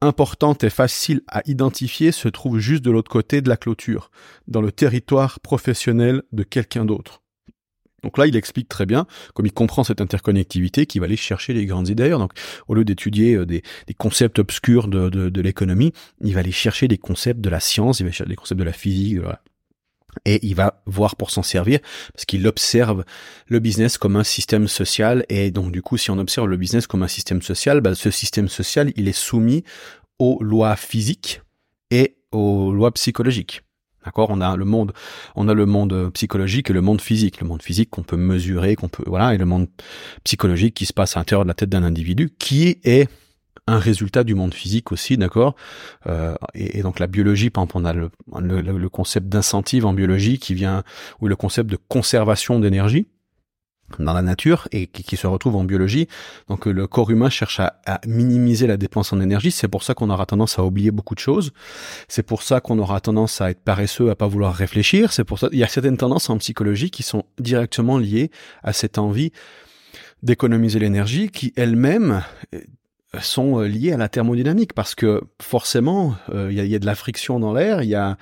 importante 0.00 0.64
et 0.64 0.70
facile 0.70 1.22
à 1.28 1.42
identifier 1.46 2.12
se 2.12 2.28
trouve 2.28 2.58
juste 2.58 2.84
de 2.84 2.90
l'autre 2.90 3.10
côté 3.10 3.40
de 3.40 3.48
la 3.48 3.56
clôture, 3.56 4.10
dans 4.46 4.60
le 4.60 4.72
territoire 4.72 5.40
professionnel 5.40 6.22
de 6.32 6.42
quelqu'un 6.42 6.84
d'autre. 6.84 7.22
Donc 8.04 8.16
là, 8.16 8.26
il 8.26 8.36
explique 8.36 8.68
très 8.68 8.86
bien, 8.86 9.06
comme 9.34 9.46
il 9.46 9.52
comprend 9.52 9.82
cette 9.82 10.00
interconnectivité, 10.00 10.86
qu'il 10.86 11.00
va 11.00 11.06
aller 11.06 11.16
chercher 11.16 11.52
les 11.52 11.66
grandes 11.66 11.88
idées. 11.88 12.10
Donc, 12.10 12.32
au 12.68 12.74
lieu 12.74 12.84
d'étudier 12.84 13.34
euh, 13.34 13.44
des, 13.44 13.62
concepts 13.96 14.38
obscurs 14.38 14.86
de, 14.86 15.08
de, 15.08 15.40
l'économie, 15.40 15.92
il 16.22 16.34
va 16.34 16.40
aller 16.40 16.52
chercher 16.52 16.86
des 16.86 16.98
concepts 16.98 17.40
de 17.40 17.50
la 17.50 17.58
science, 17.58 17.98
il 17.98 18.06
va 18.06 18.12
chercher 18.12 18.30
des 18.30 18.36
concepts 18.36 18.60
de 18.60 18.64
la 18.64 18.72
physique, 18.72 19.16
de 19.16 19.24
et 20.24 20.44
il 20.46 20.54
va 20.54 20.82
voir 20.86 21.16
pour 21.16 21.30
s'en 21.30 21.42
servir 21.42 21.80
parce 22.12 22.24
qu'il 22.24 22.46
observe 22.46 23.04
le 23.46 23.58
business 23.58 23.98
comme 23.98 24.16
un 24.16 24.24
système 24.24 24.68
social 24.68 25.24
et 25.28 25.50
donc 25.50 25.72
du 25.72 25.82
coup 25.82 25.96
si 25.96 26.10
on 26.10 26.18
observe 26.18 26.46
le 26.48 26.56
business 26.56 26.86
comme 26.86 27.02
un 27.02 27.08
système 27.08 27.42
social, 27.42 27.80
bah, 27.80 27.94
ce 27.94 28.10
système 28.10 28.48
social 28.48 28.92
il 28.96 29.08
est 29.08 29.12
soumis 29.12 29.64
aux 30.18 30.42
lois 30.42 30.76
physiques 30.76 31.42
et 31.90 32.16
aux 32.32 32.72
lois 32.72 32.92
psychologiques. 32.92 33.62
D'accord? 34.04 34.30
On 34.30 34.40
a 34.40 34.56
le 34.56 34.64
monde, 34.64 34.92
on 35.34 35.48
a 35.48 35.54
le 35.54 35.66
monde 35.66 36.10
psychologique 36.14 36.70
et 36.70 36.72
le 36.72 36.80
monde 36.80 37.00
physique. 37.00 37.40
Le 37.40 37.46
monde 37.46 37.62
physique 37.62 37.90
qu'on 37.90 38.02
peut 38.02 38.16
mesurer, 38.16 38.76
qu'on 38.76 38.88
peut 38.88 39.02
voilà, 39.06 39.34
et 39.34 39.38
le 39.38 39.44
monde 39.44 39.68
psychologique 40.24 40.74
qui 40.74 40.86
se 40.86 40.92
passe 40.92 41.16
à 41.16 41.20
l'intérieur 41.20 41.44
de 41.44 41.48
la 41.48 41.54
tête 41.54 41.68
d'un 41.68 41.82
individu, 41.82 42.30
qui 42.38 42.78
est 42.84 43.08
un 43.66 43.78
résultat 43.78 44.24
du 44.24 44.34
monde 44.34 44.54
physique 44.54 44.92
aussi, 44.92 45.16
d'accord 45.16 45.54
euh, 46.06 46.34
et, 46.54 46.82
donc 46.82 46.98
la 46.98 47.06
biologie, 47.06 47.50
par 47.50 47.64
exemple, 47.64 47.78
on 47.78 47.84
a 47.84 47.92
le, 48.72 48.88
concept 48.88 49.28
d'incentive 49.28 49.86
en 49.86 49.92
biologie 49.92 50.38
qui 50.38 50.54
vient, 50.54 50.82
ou 51.20 51.28
le 51.28 51.36
concept 51.36 51.70
de 51.70 51.78
conservation 51.88 52.58
d'énergie 52.58 53.08
dans 53.98 54.12
la 54.12 54.22
nature 54.22 54.68
et 54.70 54.86
qui, 54.86 55.16
se 55.16 55.26
retrouve 55.26 55.56
en 55.56 55.64
biologie. 55.64 56.08
Donc 56.48 56.66
le 56.66 56.86
corps 56.86 57.10
humain 57.10 57.30
cherche 57.30 57.60
à, 57.60 57.80
à 57.86 58.00
minimiser 58.06 58.66
la 58.66 58.76
dépense 58.76 59.12
en 59.12 59.20
énergie. 59.20 59.50
C'est 59.50 59.68
pour 59.68 59.82
ça 59.82 59.94
qu'on 59.94 60.10
aura 60.10 60.26
tendance 60.26 60.58
à 60.58 60.64
oublier 60.64 60.90
beaucoup 60.90 61.14
de 61.14 61.20
choses. 61.20 61.52
C'est 62.06 62.22
pour 62.22 62.42
ça 62.42 62.60
qu'on 62.60 62.78
aura 62.78 63.00
tendance 63.00 63.40
à 63.40 63.50
être 63.50 63.62
paresseux, 63.62 64.10
à 64.10 64.14
pas 64.14 64.26
vouloir 64.26 64.54
réfléchir. 64.54 65.12
C'est 65.12 65.24
pour 65.24 65.38
ça 65.38 65.48
il 65.52 65.58
y 65.58 65.64
a 65.64 65.68
certaines 65.68 65.96
tendances 65.96 66.28
en 66.28 66.36
psychologie 66.38 66.90
qui 66.90 67.02
sont 67.02 67.24
directement 67.38 67.96
liées 67.96 68.30
à 68.62 68.72
cette 68.72 68.98
envie 68.98 69.32
d'économiser 70.22 70.78
l'énergie 70.78 71.30
qui 71.30 71.52
elle-même 71.56 72.22
sont 73.20 73.60
euh, 73.60 73.68
liés 73.68 73.92
à 73.92 73.96
la 73.96 74.08
thermodynamique 74.08 74.74
parce 74.74 74.94
que 74.94 75.22
forcément 75.40 76.14
euh, 76.30 76.48
il 76.52 76.66
y, 76.66 76.74
a, 76.74 76.78
de 76.78 76.86
la 76.86 76.94
friction 76.94 77.40
dans 77.40 77.52
l'air, 77.52 77.82
il 77.82 77.88
y 77.88 77.94
a, 77.94 78.16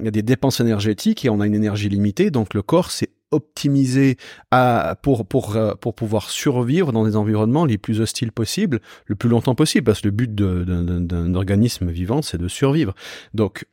y 0.00 0.08
a, 0.08 0.10
des 0.10 0.22
dépenses 0.22 0.60
énergétiques 0.60 1.24
et 1.24 1.30
on 1.30 1.40
a 1.40 1.46
une 1.46 1.54
énergie 1.54 1.88
limitée, 1.88 2.30
donc 2.30 2.54
le 2.54 2.62
corps 2.62 2.90
c'est 2.90 3.10
optimisé 3.32 4.16
à, 4.50 4.96
pour, 5.02 5.26
pour, 5.26 5.56
euh, 5.56 5.74
pour 5.74 5.94
pouvoir 5.94 6.30
survivre 6.30 6.92
dans 6.92 7.04
des 7.04 7.16
environnements 7.16 7.64
les 7.64 7.78
plus 7.78 8.00
hostiles 8.00 8.32
possibles, 8.32 8.80
le 9.06 9.14
plus 9.14 9.28
longtemps 9.28 9.54
possible, 9.54 9.84
parce 9.84 10.00
que 10.00 10.08
le 10.08 10.12
but 10.12 10.34
d'un 10.34 11.34
organisme 11.34 11.90
vivant, 11.90 12.22
c'est 12.22 12.38
de 12.38 12.48
survivre. 12.48 12.94
Donc, 13.34 13.66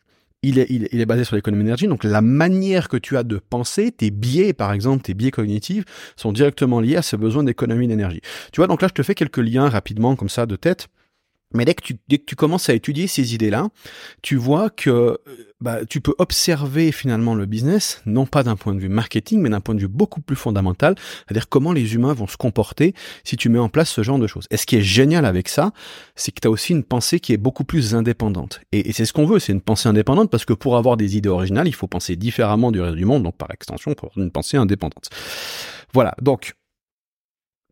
il 0.44 0.60
est, 0.60 0.68
il, 0.70 1.02
est 1.02 1.06
basé 1.06 1.24
sur 1.24 1.36
l'économie 1.36 1.64
d'énergie. 1.64 1.88
Donc 1.88 2.04
la 2.04 2.22
manière 2.22 2.90
que 2.90 2.98
tu 2.98 3.18
as 3.18 3.24
de 3.24 3.38
penser, 3.38 3.92
tes 3.92 4.12
biais 4.12 4.54
par 4.54 4.72
exemple, 4.72 5.04
tes 5.04 5.14
biais 5.14 5.32
cognitifs, 5.32 5.84
sont 6.16 6.32
directement 6.32 6.80
liés 6.80 6.96
à 6.96 7.02
ce 7.02 7.16
besoin 7.16 7.44
d'économie 7.44 7.88
d'énergie. 7.88 8.22
Tu 8.52 8.58
vois, 8.58 8.68
donc 8.68 8.82
là 8.82 8.88
je 8.88 8.94
te 8.94 9.04
fais 9.04 9.16
quelques 9.16 9.38
liens 9.38 9.70
rapidement 9.70 10.16
comme 10.16 10.30
ça 10.30 10.46
de 10.46 10.56
tête. 10.56 10.88
Mais 11.54 11.64
dès 11.64 11.74
que 11.74 11.82
tu, 11.82 11.98
dès 12.08 12.18
que 12.18 12.26
tu 12.26 12.36
commences 12.36 12.70
à 12.70 12.74
étudier 12.74 13.08
ces 13.08 13.34
idées-là, 13.34 13.70
tu 14.22 14.36
vois 14.36 14.70
que 14.70 14.90
euh, 14.90 15.18
bah, 15.62 15.86
tu 15.86 16.02
peux 16.02 16.14
observer 16.18 16.92
finalement 16.92 17.36
le 17.36 17.46
business, 17.46 18.02
non 18.06 18.26
pas 18.26 18.44
d'un 18.44 18.56
point 18.56 18.76
de 18.76 18.80
vue 18.80 18.90
marketing, 18.90 19.40
mais 19.42 19.50
d'un 19.50 19.62
point 19.62 19.74
de 19.74 19.80
vue 19.80 19.88
beaucoup 19.88 20.20
plus 20.20 20.36
fondamental, 20.36 20.96
c'est-à-dire 21.26 21.48
comment 21.48 21.72
les 21.72 21.96
humains 21.96 22.14
vont 22.14 22.28
se 22.28 22.36
comporter 22.36 22.94
si 23.24 23.38
tu 23.38 23.48
mets 23.48 23.60
en 23.60 23.70
place 23.70 23.90
ce 23.90 24.04
genre 24.04 24.20
de 24.20 24.28
choses. 24.28 24.46
Et 24.52 24.58
ce 24.58 24.66
qui 24.66 24.76
est 24.76 24.82
génial 24.82 25.26
avec 25.26 25.48
ça, 25.48 25.72
c'est 26.16 26.32
que 26.32 26.42
tu 26.42 26.48
as 26.48 26.52
aussi 26.52 26.74
une 26.74 26.84
pensée 26.84 27.20
qui 27.20 27.32
est 27.32 27.38
beaucoup 27.38 27.64
plus 27.64 27.96
indépendante. 27.96 28.60
Et, 28.74 28.90
et 28.90 28.92
c'est 28.92 29.06
ce 29.06 29.14
qu'on 29.14 29.26
veut, 29.26 29.40
c'est 29.40 29.54
une 29.54 29.62
pensée 29.62 29.88
indépendante, 29.88 30.30
parce 30.30 30.46
que 30.46 30.54
pour 30.54 30.76
avoir 30.76 30.98
des 30.98 31.16
idées 31.16 31.30
originales, 31.30 31.68
il 31.68 31.76
faut 31.76 31.88
penser 31.88 32.18
différemment 32.18 32.72
du 32.72 32.82
reste 32.82 32.96
du 32.98 33.06
monde, 33.06 33.24
donc 33.24 33.38
par 33.38 33.52
extension, 33.52 33.94
pour 33.94 34.10
avoir 34.10 34.26
une 34.26 34.32
pensée 34.32 34.58
indépendante. 34.58 35.10
Voilà, 35.94 36.14
donc 36.22 36.56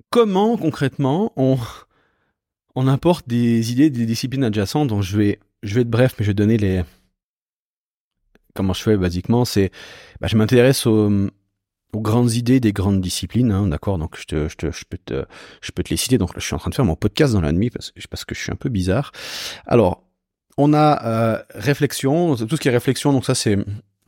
comment 0.10 0.56
concrètement 0.56 1.34
on 1.36 1.58
on 2.76 2.88
importe 2.88 3.28
des 3.28 3.72
idées 3.72 3.90
des 3.90 4.06
disciplines 4.06 4.44
adjacentes 4.44 4.90
dont 4.90 5.02
je 5.02 5.18
vais 5.18 5.40
je 5.64 5.76
vais 5.76 5.82
être 5.82 5.90
bref 5.90 6.16
mais 6.18 6.26
je 6.26 6.32
vais 6.32 6.36
donner 6.36 6.58
les 6.58 6.84
comment 8.56 8.74
je 8.74 8.82
fais 8.82 8.98
basiquement 8.98 9.46
c'est 9.46 9.72
bah, 10.20 10.28
je 10.28 10.38
m'intéresse 10.38 10.86
aux, 10.88 11.12
aux, 11.94 12.02
grandes 12.02 12.34
idées 12.34 12.60
des 12.60 12.74
grandes 12.74 13.02
disciplines 13.02 13.52
hein, 13.52 13.68
d'accord 13.68 13.98
donc 13.98 14.18
je 14.18 14.26
te, 14.26 14.48
je 14.48 14.56
te 14.56 14.72
je 14.72 14.86
peux 14.90 14.98
te 14.98 15.26
je 15.62 15.72
peux 15.72 15.84
te 15.84 15.90
les 15.90 15.98
citer. 15.98 16.18
Donc 16.18 16.32
je 16.36 16.40
suis 16.40 16.56
en 16.56 16.58
train 16.58 16.70
de 16.70 16.76
faire 16.76 16.86
mon 16.86 16.96
podcast 16.96 17.34
dans 17.34 17.42
la 17.42 17.52
nuit 17.52 17.70
parce, 17.70 17.92
parce 18.10 18.26
que 18.26 18.34
je 18.34 18.42
suis 18.42 18.52
un 18.52 18.56
peu 18.56 18.70
bizarre. 18.70 19.12
Alors 19.68 20.04
on 20.58 20.74
a 20.74 21.06
euh, 21.06 21.44
réflexion 21.54 22.36
tout 22.36 22.56
ce 22.56 22.62
qui 22.62 22.70
est 22.70 22.72
réflexion 22.72 23.12
donc 23.12 23.26
ça 23.26 23.36
c'est 23.36 23.58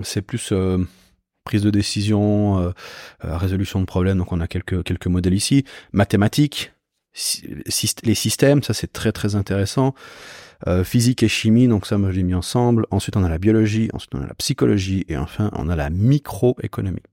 c'est 0.01 0.21
plus 0.21 0.51
euh, 0.51 0.77
prise 1.43 1.61
de 1.61 1.69
décision 1.69 2.59
euh, 2.59 2.71
euh 3.25 3.37
résolution 3.37 3.81
de 3.81 3.85
problèmes 3.85 4.17
donc 4.17 4.31
on 4.31 4.39
a 4.39 4.47
quelques 4.47 4.83
quelques 4.83 5.07
modèles 5.07 5.33
ici. 5.33 5.65
Mathématiques 5.91 6.71
les 8.03 8.15
systèmes, 8.15 8.63
ça 8.63 8.73
c'est 8.73 8.91
très 8.91 9.11
très 9.11 9.35
intéressant. 9.35 9.93
Euh, 10.65 10.83
physique 10.83 11.21
et 11.21 11.27
chimie, 11.27 11.67
donc 11.67 11.85
ça 11.85 11.99
moi 11.99 12.11
je 12.11 12.17
l'ai 12.17 12.23
mis 12.23 12.33
ensemble. 12.33 12.87
Ensuite 12.89 13.15
on 13.15 13.23
a 13.23 13.29
la 13.29 13.37
biologie, 13.37 13.89
ensuite 13.93 14.15
on 14.15 14.21
a 14.21 14.27
la 14.27 14.33
psychologie 14.33 15.05
et 15.07 15.17
enfin 15.17 15.51
on 15.53 15.69
a 15.69 15.75
la 15.75 15.89
microéconomie. 15.89 17.03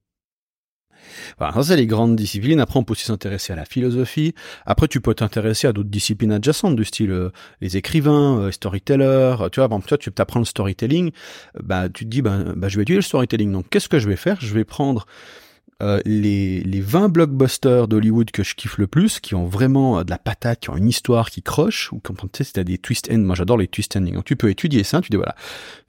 Voilà, 1.39 1.53
ça 1.55 1.63
c'est 1.63 1.77
les 1.77 1.87
grandes 1.87 2.17
disciplines. 2.17 2.61
Après, 2.61 2.79
on 2.79 2.85
peut 2.85 2.93
aussi 2.93 3.05
s'intéresser 3.05 3.53
à 3.53 3.57
la 3.57 3.65
philosophie. 3.65 4.35
Après, 4.67 4.89
tu 4.89 5.01
peux 5.01 5.15
t'intéresser 5.15 5.67
à 5.67 5.73
d'autres 5.73 5.91
disciplines 5.91 6.33
adjacentes 6.33 6.77
du 6.77 6.85
style 6.85 7.11
euh, 7.11 7.31
les 7.61 7.77
écrivains, 7.77 8.39
euh, 8.39 8.51
storytellers. 8.51 9.37
Tu 9.53 9.61
vois, 9.61 9.67
exemple, 9.67 9.87
toi, 9.87 9.99
tu 9.99 10.11
apprends 10.17 10.41
le 10.41 10.47
storytelling. 10.47 11.11
Bah, 11.63 11.89
tu 11.89 12.05
te 12.05 12.11
dis, 12.11 12.23
bah, 12.23 12.39
bah, 12.57 12.69
je 12.69 12.77
vais 12.77 12.83
étudier 12.83 12.97
le 12.97 13.03
storytelling. 13.03 13.53
Donc, 13.53 13.67
qu'est-ce 13.71 13.89
que 13.89 13.99
je 13.99 14.09
vais 14.09 14.17
faire? 14.17 14.39
Je 14.41 14.55
vais 14.55 14.65
prendre 14.65 15.07
euh, 15.83 16.01
les, 16.05 16.61
les 16.61 16.81
20 16.81 17.09
blockbusters 17.09 17.89
d'Hollywood 17.89 18.31
que 18.31 18.43
je 18.43 18.55
kiffe 18.55 18.79
le 18.79 18.87
plus, 18.87 19.21
qui 19.21 19.35
ont 19.35 19.47
vraiment 19.47 19.99
euh, 19.99 20.05
de 20.05 20.11
la 20.11 20.19
patate, 20.19 20.61
qui 20.61 20.71
ont 20.71 20.77
une 20.77 20.89
histoire 20.89 21.31
qui 21.31 21.43
croche, 21.43 21.93
ou 21.93 21.99
comme 21.99 22.17
tu 22.17 22.29
sais, 22.35 22.45
c'est 22.45 22.65
des 22.65 22.79
twist 22.79 23.11
ends. 23.13 23.19
Moi, 23.19 23.35
j'adore 23.35 23.59
les 23.59 23.69
twist 23.69 23.97
endings. 23.97 24.15
Donc, 24.15 24.25
tu 24.25 24.37
peux 24.37 24.51
étudier 24.51 24.85
ça. 24.85 25.01
Tu 25.01 25.11
dis 25.11 25.17
voilà, 25.17 25.35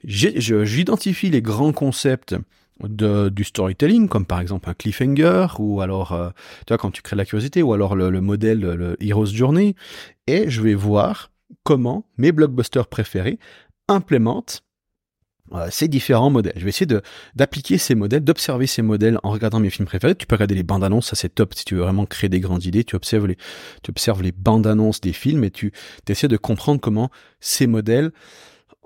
j'identifie 0.04 1.30
les 1.30 1.42
grands 1.42 1.72
concepts 1.72 2.36
de, 2.82 3.28
du 3.28 3.44
storytelling, 3.44 4.08
comme 4.08 4.26
par 4.26 4.40
exemple 4.40 4.68
un 4.68 4.74
cliffhanger, 4.74 5.46
ou 5.58 5.80
alors, 5.80 6.12
euh, 6.12 6.30
tu 6.66 6.72
vois, 6.72 6.78
quand 6.78 6.90
tu 6.90 7.02
crées 7.02 7.16
la 7.16 7.24
curiosité, 7.24 7.62
ou 7.62 7.72
alors 7.72 7.94
le, 7.94 8.10
le 8.10 8.20
modèle, 8.20 8.60
le 8.60 8.96
Hero's 9.00 9.32
Journey, 9.32 9.74
et 10.26 10.50
je 10.50 10.60
vais 10.62 10.74
voir 10.74 11.30
comment 11.62 12.06
mes 12.18 12.32
blockbusters 12.32 12.86
préférés 12.86 13.38
implémentent 13.88 14.62
ces 15.70 15.88
différents 15.88 16.30
modèles. 16.30 16.54
Je 16.56 16.64
vais 16.64 16.70
essayer 16.70 16.86
d'appliquer 17.34 17.78
ces 17.78 17.94
modèles, 17.94 18.24
d'observer 18.24 18.66
ces 18.66 18.82
modèles 18.82 19.18
en 19.22 19.30
regardant 19.30 19.60
mes 19.60 19.70
films 19.70 19.86
préférés. 19.86 20.14
Tu 20.14 20.26
peux 20.26 20.34
regarder 20.34 20.54
les 20.54 20.62
bandes 20.62 20.84
annonces, 20.84 21.08
ça 21.08 21.16
c'est 21.16 21.34
top 21.34 21.54
si 21.54 21.64
tu 21.64 21.76
veux 21.76 21.82
vraiment 21.82 22.06
créer 22.06 22.28
des 22.28 22.40
grandes 22.40 22.64
idées. 22.64 22.84
Tu 22.84 22.96
observes 22.96 23.26
les 23.26 23.36
tu 23.82 23.90
observes 23.90 24.22
les 24.22 24.32
bandes 24.32 24.66
annonces 24.66 25.00
des 25.00 25.12
films 25.12 25.44
et 25.44 25.50
tu 25.50 25.72
essaies 26.08 26.28
de 26.28 26.36
comprendre 26.36 26.80
comment 26.80 27.10
ces 27.40 27.66
modèles 27.66 28.12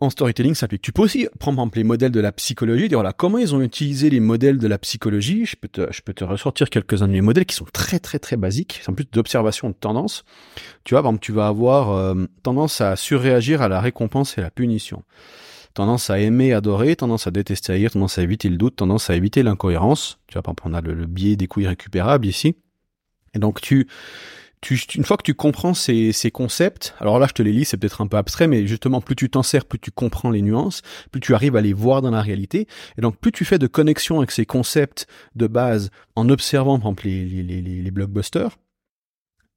en 0.00 0.08
storytelling 0.08 0.54
s'appliquent. 0.54 0.82
Tu 0.82 0.92
peux 0.92 1.02
aussi 1.02 1.28
prendre 1.38 1.56
par 1.56 1.64
exemple 1.64 1.78
les 1.78 1.84
modèles 1.84 2.10
de 2.10 2.20
la 2.20 2.32
psychologie, 2.32 2.88
dire 2.88 2.98
voilà 2.98 3.12
comment 3.12 3.38
ils 3.38 3.54
ont 3.54 3.60
utilisé 3.60 4.08
les 4.08 4.20
modèles 4.20 4.58
de 4.58 4.66
la 4.66 4.78
psychologie. 4.78 5.44
Je 5.44 5.56
peux 5.56 5.68
te 5.68 5.92
je 5.92 6.00
peux 6.00 6.14
te 6.14 6.24
ressortir 6.24 6.70
quelques-uns 6.70 7.06
de 7.06 7.12
mes 7.12 7.20
modèles 7.20 7.44
qui 7.44 7.54
sont 7.54 7.66
très 7.72 7.98
très 7.98 8.18
très 8.18 8.36
basiques, 8.36 8.82
en 8.88 8.94
plus 8.94 9.06
d'observation 9.10 9.68
de 9.68 9.74
tendance. 9.74 10.24
Tu 10.84 10.94
vois, 10.94 11.02
par 11.02 11.10
exemple, 11.10 11.24
tu 11.24 11.32
vas 11.32 11.46
avoir 11.46 11.90
euh, 11.90 12.26
tendance 12.42 12.80
à 12.80 12.96
surréagir 12.96 13.60
à 13.62 13.68
la 13.68 13.80
récompense 13.80 14.38
et 14.38 14.40
la 14.40 14.50
punition 14.50 15.02
tendance 15.74 16.10
à 16.10 16.18
aimer, 16.18 16.52
adorer, 16.52 16.96
tendance 16.96 17.26
à 17.26 17.30
détester, 17.30 17.72
haïr, 17.72 17.90
tendance 17.90 18.18
à 18.18 18.22
éviter 18.22 18.48
le 18.48 18.56
doute, 18.56 18.76
tendance 18.76 19.10
à 19.10 19.16
éviter 19.16 19.42
l'incohérence. 19.42 20.18
Tu 20.26 20.34
vois, 20.34 20.42
par 20.42 20.52
exemple, 20.52 20.64
on 20.66 20.74
a 20.74 20.80
le, 20.80 21.06
biais 21.06 21.36
des 21.36 21.46
couilles 21.46 21.66
récupérables 21.66 22.26
ici. 22.26 22.56
Et 23.34 23.38
donc, 23.38 23.60
tu, 23.60 23.86
tu, 24.60 24.74
une 24.96 25.04
fois 25.04 25.16
que 25.16 25.22
tu 25.22 25.34
comprends 25.34 25.72
ces, 25.74 26.12
ces 26.12 26.30
concepts, 26.30 26.94
alors 26.98 27.18
là 27.18 27.26
je 27.28 27.32
te 27.32 27.42
les 27.42 27.52
lis, 27.52 27.64
c'est 27.64 27.76
peut-être 27.76 28.00
un 28.00 28.08
peu 28.08 28.16
abstrait, 28.16 28.48
mais 28.48 28.66
justement 28.66 29.00
plus 29.00 29.16
tu 29.16 29.30
t'en 29.30 29.42
sers, 29.42 29.64
plus 29.64 29.78
tu 29.78 29.90
comprends 29.90 30.30
les 30.30 30.42
nuances, 30.42 30.82
plus 31.12 31.20
tu 31.20 31.34
arrives 31.34 31.56
à 31.56 31.60
les 31.60 31.72
voir 31.72 32.02
dans 32.02 32.10
la 32.10 32.20
réalité, 32.20 32.66
et 32.98 33.00
donc 33.00 33.16
plus 33.16 33.32
tu 33.32 33.44
fais 33.44 33.58
de 33.58 33.68
connexion 33.68 34.18
avec 34.18 34.32
ces 34.32 34.44
concepts 34.44 35.06
de 35.34 35.46
base 35.46 35.90
en 36.16 36.28
observant 36.28 36.78
par 36.78 36.88
exemple 36.88 37.06
les, 37.06 37.24
les, 37.24 37.62
les, 37.62 37.82
les 37.82 37.90
blockbusters, 37.90 38.58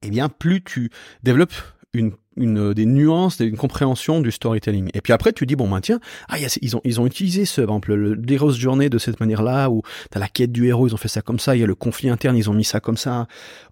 eh 0.03 0.09
bien 0.09 0.29
plus 0.29 0.63
tu 0.63 0.89
développes 1.23 1.55
une, 1.93 2.11
une, 2.37 2.73
des 2.73 2.85
nuances, 2.85 3.39
une 3.39 3.57
compréhension 3.57 4.19
du 4.19 4.31
storytelling. 4.31 4.89
Et 4.93 5.01
puis 5.01 5.13
après, 5.13 5.31
tu 5.31 5.45
dis, 5.45 5.55
bon, 5.55 5.69
ben 5.69 5.79
tiens, 5.79 5.99
ah, 6.27 6.37
ils, 6.61 6.75
ont, 6.75 6.81
ils 6.83 6.99
ont 6.99 7.05
utilisé 7.05 7.45
ce, 7.45 7.61
par 7.61 7.75
exemple, 7.75 7.93
le 7.93 8.31
Hero's 8.31 8.57
Journey 8.57 8.89
de 8.89 8.97
cette 8.97 9.19
manière-là, 9.19 9.69
où 9.69 9.83
t'as 10.09 10.19
la 10.19 10.27
quête 10.27 10.51
du 10.51 10.67
héros, 10.67 10.87
ils 10.87 10.93
ont 10.93 10.97
fait 10.97 11.07
ça 11.07 11.21
comme 11.21 11.39
ça, 11.39 11.55
il 11.55 11.59
y 11.59 11.63
a 11.63 11.67
le 11.67 11.75
conflit 11.75 12.09
interne, 12.09 12.35
ils 12.35 12.49
ont 12.49 12.53
mis 12.53 12.63
ça 12.63 12.79
comme 12.79 12.97
ça. 12.97 13.27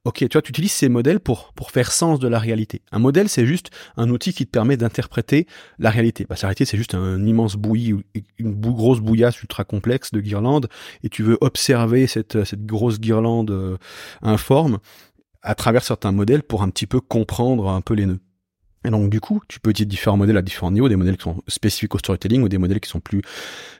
Ok, 0.06 0.18
tu 0.20 0.28
vois, 0.32 0.42
tu 0.42 0.50
utilises 0.50 0.72
ces 0.72 0.90
modèles 0.90 1.20
pour, 1.20 1.54
pour 1.54 1.72
faire 1.72 1.92
sens 1.92 2.20
de 2.20 2.28
la 2.28 2.38
réalité. 2.38 2.82
Un 2.92 3.00
modèle, 3.00 3.30
c'est 3.30 3.46
juste 3.46 3.72
un 3.98 4.10
outil 4.10 4.34
qui 4.34 4.46
te 4.46 4.52
permet 4.52 4.78
d'interpréter 4.78 5.48
la 5.80 5.90
réalité. 5.90 6.26
Bah, 6.30 6.36
la 6.36 6.48
réalité, 6.48 6.66
c'est 6.66 6.78
juste 6.78 6.94
un 6.94 7.26
immense 7.26 7.56
bouillie, 7.56 7.96
une 8.38 8.54
grosse 8.54 9.00
bouillasse 9.00 9.42
ultra 9.42 9.64
complexe 9.64 10.12
de 10.12 10.22
guirlande, 10.22 10.68
et 11.04 11.10
tu 11.10 11.24
veux 11.24 11.38
observer 11.42 12.06
cette, 12.06 12.44
cette 12.44 12.66
grosse 12.66 13.00
guirlande 13.00 13.50
euh, 13.50 13.78
informe 14.22 14.78
à 15.41 15.56
travers 15.56 15.84
certains 15.84 16.12
modèles 16.12 16.43
pour 16.43 16.63
un 16.63 16.69
petit 16.69 16.88
peu 16.88 16.99
comprendre 16.99 17.69
un 17.69 17.82
peu 17.82 17.93
les 17.93 18.06
nœuds. 18.06 18.19
Et 18.84 18.89
donc 18.89 19.12
du 19.12 19.19
coup, 19.19 19.41
tu 19.47 19.60
peux 19.60 19.69
utiliser 19.69 19.89
différents 19.89 20.17
modèles 20.17 20.38
à 20.38 20.41
différents 20.41 20.71
niveaux, 20.71 20.89
des 20.89 20.95
modèles 20.95 21.17
qui 21.17 21.23
sont 21.23 21.43
spécifiques 21.47 21.93
au 21.93 21.99
storytelling 21.99 22.41
ou 22.41 22.49
des 22.49 22.58
modèles 22.58 22.80
qui 22.80 22.89
sont 22.89 22.99
plus 22.99 23.21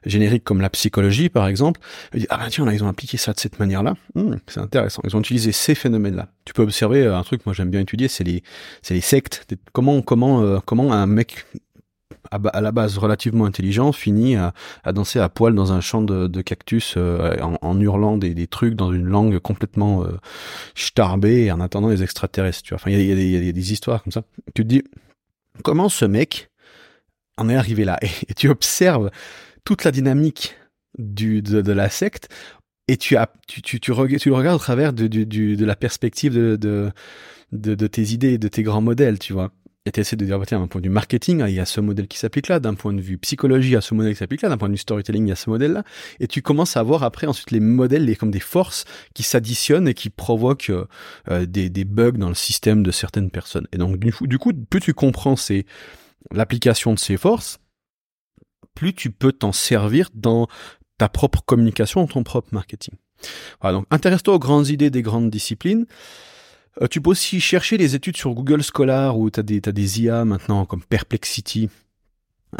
génériques 0.06 0.44
comme 0.44 0.62
la 0.62 0.70
psychologie 0.70 1.30
par 1.30 1.48
exemple. 1.48 1.82
Et 2.14 2.28
ah 2.30 2.38
ben 2.38 2.50
tiens, 2.50 2.66
là, 2.66 2.74
ils 2.74 2.84
ont 2.84 2.88
appliqué 2.88 3.18
ça 3.18 3.34
de 3.34 3.40
cette 3.40 3.60
manière-là. 3.60 3.96
Hmm, 4.14 4.36
c'est 4.48 4.60
intéressant. 4.60 5.02
Ils 5.06 5.16
ont 5.16 5.20
utilisé 5.20 5.52
ces 5.52 5.74
phénomènes-là. 5.74 6.30
Tu 6.46 6.54
peux 6.54 6.62
observer 6.62 7.02
euh, 7.02 7.18
un 7.18 7.24
truc, 7.24 7.46
moi 7.46 7.54
j'aime 7.56 7.72
bien 7.72 7.80
étudier, 7.80 8.08
c'est 8.08 8.24
les, 8.24 8.44
c'est 8.84 8.94
les 8.94 9.02
sectes. 9.02 9.48
Comment, 9.74 10.02
comment, 10.04 10.44
euh, 10.44 10.60
comment 10.64 10.94
un 10.94 11.08
mec 11.08 11.46
à, 12.32 12.62
la 12.62 12.72
base 12.72 12.98
relativement 12.98 13.46
intelligent, 13.46 13.92
finit 13.92 14.36
à, 14.36 14.54
danser 14.94 15.20
à 15.20 15.30
poil 15.30 15.54
dans 15.54 15.74
un 15.74 15.82
champ 15.82 16.02
de, 16.02 16.42
cactus 16.42 16.96
euh, 16.98 17.38
en, 17.62 17.80
hurlant 17.80 18.18
des, 18.18 18.48
trucs 18.48 18.76
dans 18.76 18.92
une 18.92 19.06
langue 19.06 19.40
complètement 19.40 20.04
euh, 20.04 20.18
starbée 20.76 21.52
en 21.52 21.60
attendant 21.60 21.90
les 21.90 22.04
extraterrestres. 22.04 22.64
Tu 22.64 22.70
vois. 22.70 22.78
Enfin, 22.78 22.92
il 22.92 23.02
y 23.02 23.50
a, 23.50 23.52
des 23.52 23.74
histoires 23.74 24.02
comme 24.04 24.12
ça. 24.12 24.24
Tu 24.56 24.64
te 24.64 24.68
dis, 24.68 24.84
comment 25.64 25.90
ce 25.90 26.06
mec 26.06 26.50
en 27.38 27.50
est 27.50 27.56
arrivé 27.56 27.86
là? 27.86 28.00
Et, 28.30 28.34
tu 28.34 28.50
observes 28.50 29.12
toute 29.64 29.84
la 29.84 29.92
dynamique 29.92 30.56
du, 30.98 31.42
de, 31.42 31.72
la 31.72 31.90
secte 31.90 32.30
et 32.88 32.98
tu, 32.98 33.16
as, 33.16 33.32
tu, 33.48 33.62
tu, 33.62 33.80
tu, 33.80 33.92
le 33.92 33.96
regardes 33.96 34.56
au 34.56 34.60
travers 34.60 34.92
de, 34.92 35.08
de 35.08 35.66
la 35.66 35.76
perspective 35.76 36.34
de, 36.34 36.58
de, 36.58 36.92
de, 37.52 37.88
tes 37.88 38.12
idées, 38.12 38.38
de 38.38 38.48
tes 38.48 38.64
grands 38.64 38.82
modèles, 38.82 39.20
tu 39.20 39.34
vois 39.34 39.52
et 39.86 40.00
essaies 40.00 40.16
de 40.16 40.26
dire, 40.26 40.38
bah, 40.38 40.46
tiens, 40.46 40.60
d'un 40.60 40.68
point 40.68 40.80
de 40.80 40.88
vue 40.88 40.94
marketing, 40.94 41.44
il 41.48 41.56
y 41.56 41.60
a 41.60 41.66
ce 41.66 41.82
modèle 41.82 42.08
qui 42.08 42.20
s'applique 42.20 42.48
là, 42.50 42.60
d'un 42.60 42.76
point 42.76 42.94
de 42.94 43.02
vue 43.02 43.18
psychologie, 43.18 43.70
il 43.70 43.74
y 43.74 43.76
a 43.76 43.82
ce 43.82 43.96
modèle 43.96 44.14
qui 44.14 44.20
s'applique 44.20 44.44
là, 44.44 44.50
d'un 44.50 44.58
point 44.58 44.70
de 44.70 44.74
vue 44.74 44.78
storytelling, 44.78 45.26
il 45.26 45.30
y 45.30 45.32
a 45.32 45.36
ce 45.36 45.50
modèle-là, 45.50 45.84
et 46.20 46.28
tu 46.28 46.44
commences 46.44 46.78
à 46.78 46.84
voir 46.84 47.02
après 47.02 47.26
ensuite 47.26 47.50
les 47.50 47.60
modèles, 47.60 48.06
les, 48.06 48.16
comme 48.16 48.30
des 48.30 48.40
forces 48.40 48.86
qui 49.16 49.24
s'additionnent 49.24 49.88
et 49.88 49.96
qui 49.96 50.12
provoquent 50.12 50.70
euh, 50.70 50.86
euh, 51.30 51.46
des, 51.48 51.70
des, 51.70 51.84
bugs 51.84 52.12
dans 52.12 52.30
le 52.30 52.36
système 52.36 52.84
de 52.84 52.92
certaines 52.92 53.32
personnes. 53.32 53.68
Et 53.74 53.78
donc, 53.78 53.98
du, 53.98 54.38
coup, 54.38 54.54
plus 54.54 54.82
tu 54.82 54.94
comprends 54.94 55.36
c'est 55.36 55.66
l'application 56.32 56.94
de 56.94 57.00
ces 57.00 57.18
forces, 57.18 57.60
plus 58.76 58.94
tu 58.94 59.10
peux 59.10 59.32
t'en 59.32 59.52
servir 59.52 60.10
dans 60.14 60.48
ta 61.00 61.10
propre 61.10 61.42
communication, 61.44 62.02
dans 62.02 62.08
ton 62.08 62.24
propre 62.24 62.50
marketing. 62.52 62.94
Voilà, 63.62 63.80
donc 63.80 63.88
intéresse-toi 63.90 64.36
aux 64.36 64.40
grandes 64.40 64.70
idées 64.70 64.92
des 64.92 65.02
grandes 65.02 65.32
disciplines. 65.32 65.88
Euh, 66.82 66.88
tu 66.88 67.02
peux 67.02 67.10
aussi 67.10 67.42
chercher 67.42 67.78
les 67.78 67.96
études 67.96 68.16
sur 68.16 68.34
Google 68.34 68.62
Scholar 68.64 69.18
où 69.18 69.30
tu 69.30 69.40
as 69.40 69.44
des, 69.44 69.60
des 69.60 70.02
IA 70.02 70.24
maintenant 70.24 70.66
comme 70.66 70.84
Perplexity 70.84 71.70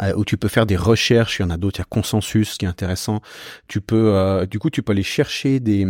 euh, 0.00 0.14
où 0.16 0.24
tu 0.24 0.38
peux 0.38 0.48
faire 0.48 0.64
des 0.64 0.76
recherches, 0.76 1.38
il 1.38 1.42
y 1.42 1.44
en 1.44 1.50
a 1.50 1.58
d'autres, 1.58 1.78
il 1.78 1.82
y 1.82 1.82
a 1.82 1.86
consensus 1.88 2.56
qui 2.56 2.64
est 2.64 2.68
intéressant. 2.68 3.20
Tu 3.68 3.82
peux, 3.82 4.14
euh, 4.14 4.46
du 4.46 4.58
coup, 4.58 4.70
tu 4.70 4.82
peux 4.82 4.92
aller 4.92 5.02
chercher 5.02 5.60
des, 5.60 5.86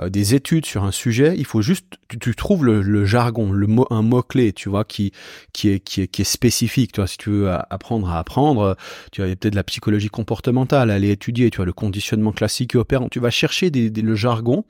euh, 0.00 0.10
des 0.10 0.34
études 0.34 0.66
sur 0.66 0.84
un 0.84 0.92
sujet. 0.92 1.34
Il 1.38 1.46
faut 1.46 1.62
juste, 1.62 1.86
tu, 2.08 2.18
tu 2.18 2.34
trouves 2.34 2.66
le, 2.66 2.82
le, 2.82 3.06
jargon, 3.06 3.50
le 3.50 3.66
mot, 3.66 3.86
un 3.90 4.02
mot 4.02 4.22
clé, 4.22 4.52
tu 4.52 4.68
vois, 4.68 4.84
qui, 4.84 5.12
qui 5.54 5.70
est, 5.70 5.80
qui 5.80 6.02
est, 6.02 6.08
qui 6.08 6.22
est 6.22 6.26
spécifique. 6.26 6.92
Tu 6.92 7.00
vois, 7.00 7.06
si 7.06 7.16
tu 7.16 7.30
veux 7.30 7.50
apprendre 7.50 8.10
à 8.10 8.18
apprendre, 8.18 8.76
tu 9.12 9.22
as 9.22 9.26
peut-être 9.26 9.52
de 9.52 9.56
la 9.56 9.64
psychologie 9.64 10.10
comportementale, 10.10 10.90
aller 10.90 11.10
étudier, 11.10 11.50
tu 11.50 11.56
vois, 11.56 11.66
le 11.66 11.72
conditionnement 11.72 12.32
classique 12.32 12.74
et 12.74 12.78
opérant. 12.78 13.08
Tu 13.08 13.18
vas 13.18 13.30
chercher 13.30 13.70
des, 13.70 13.88
le 13.88 14.14
jargon, 14.14 14.64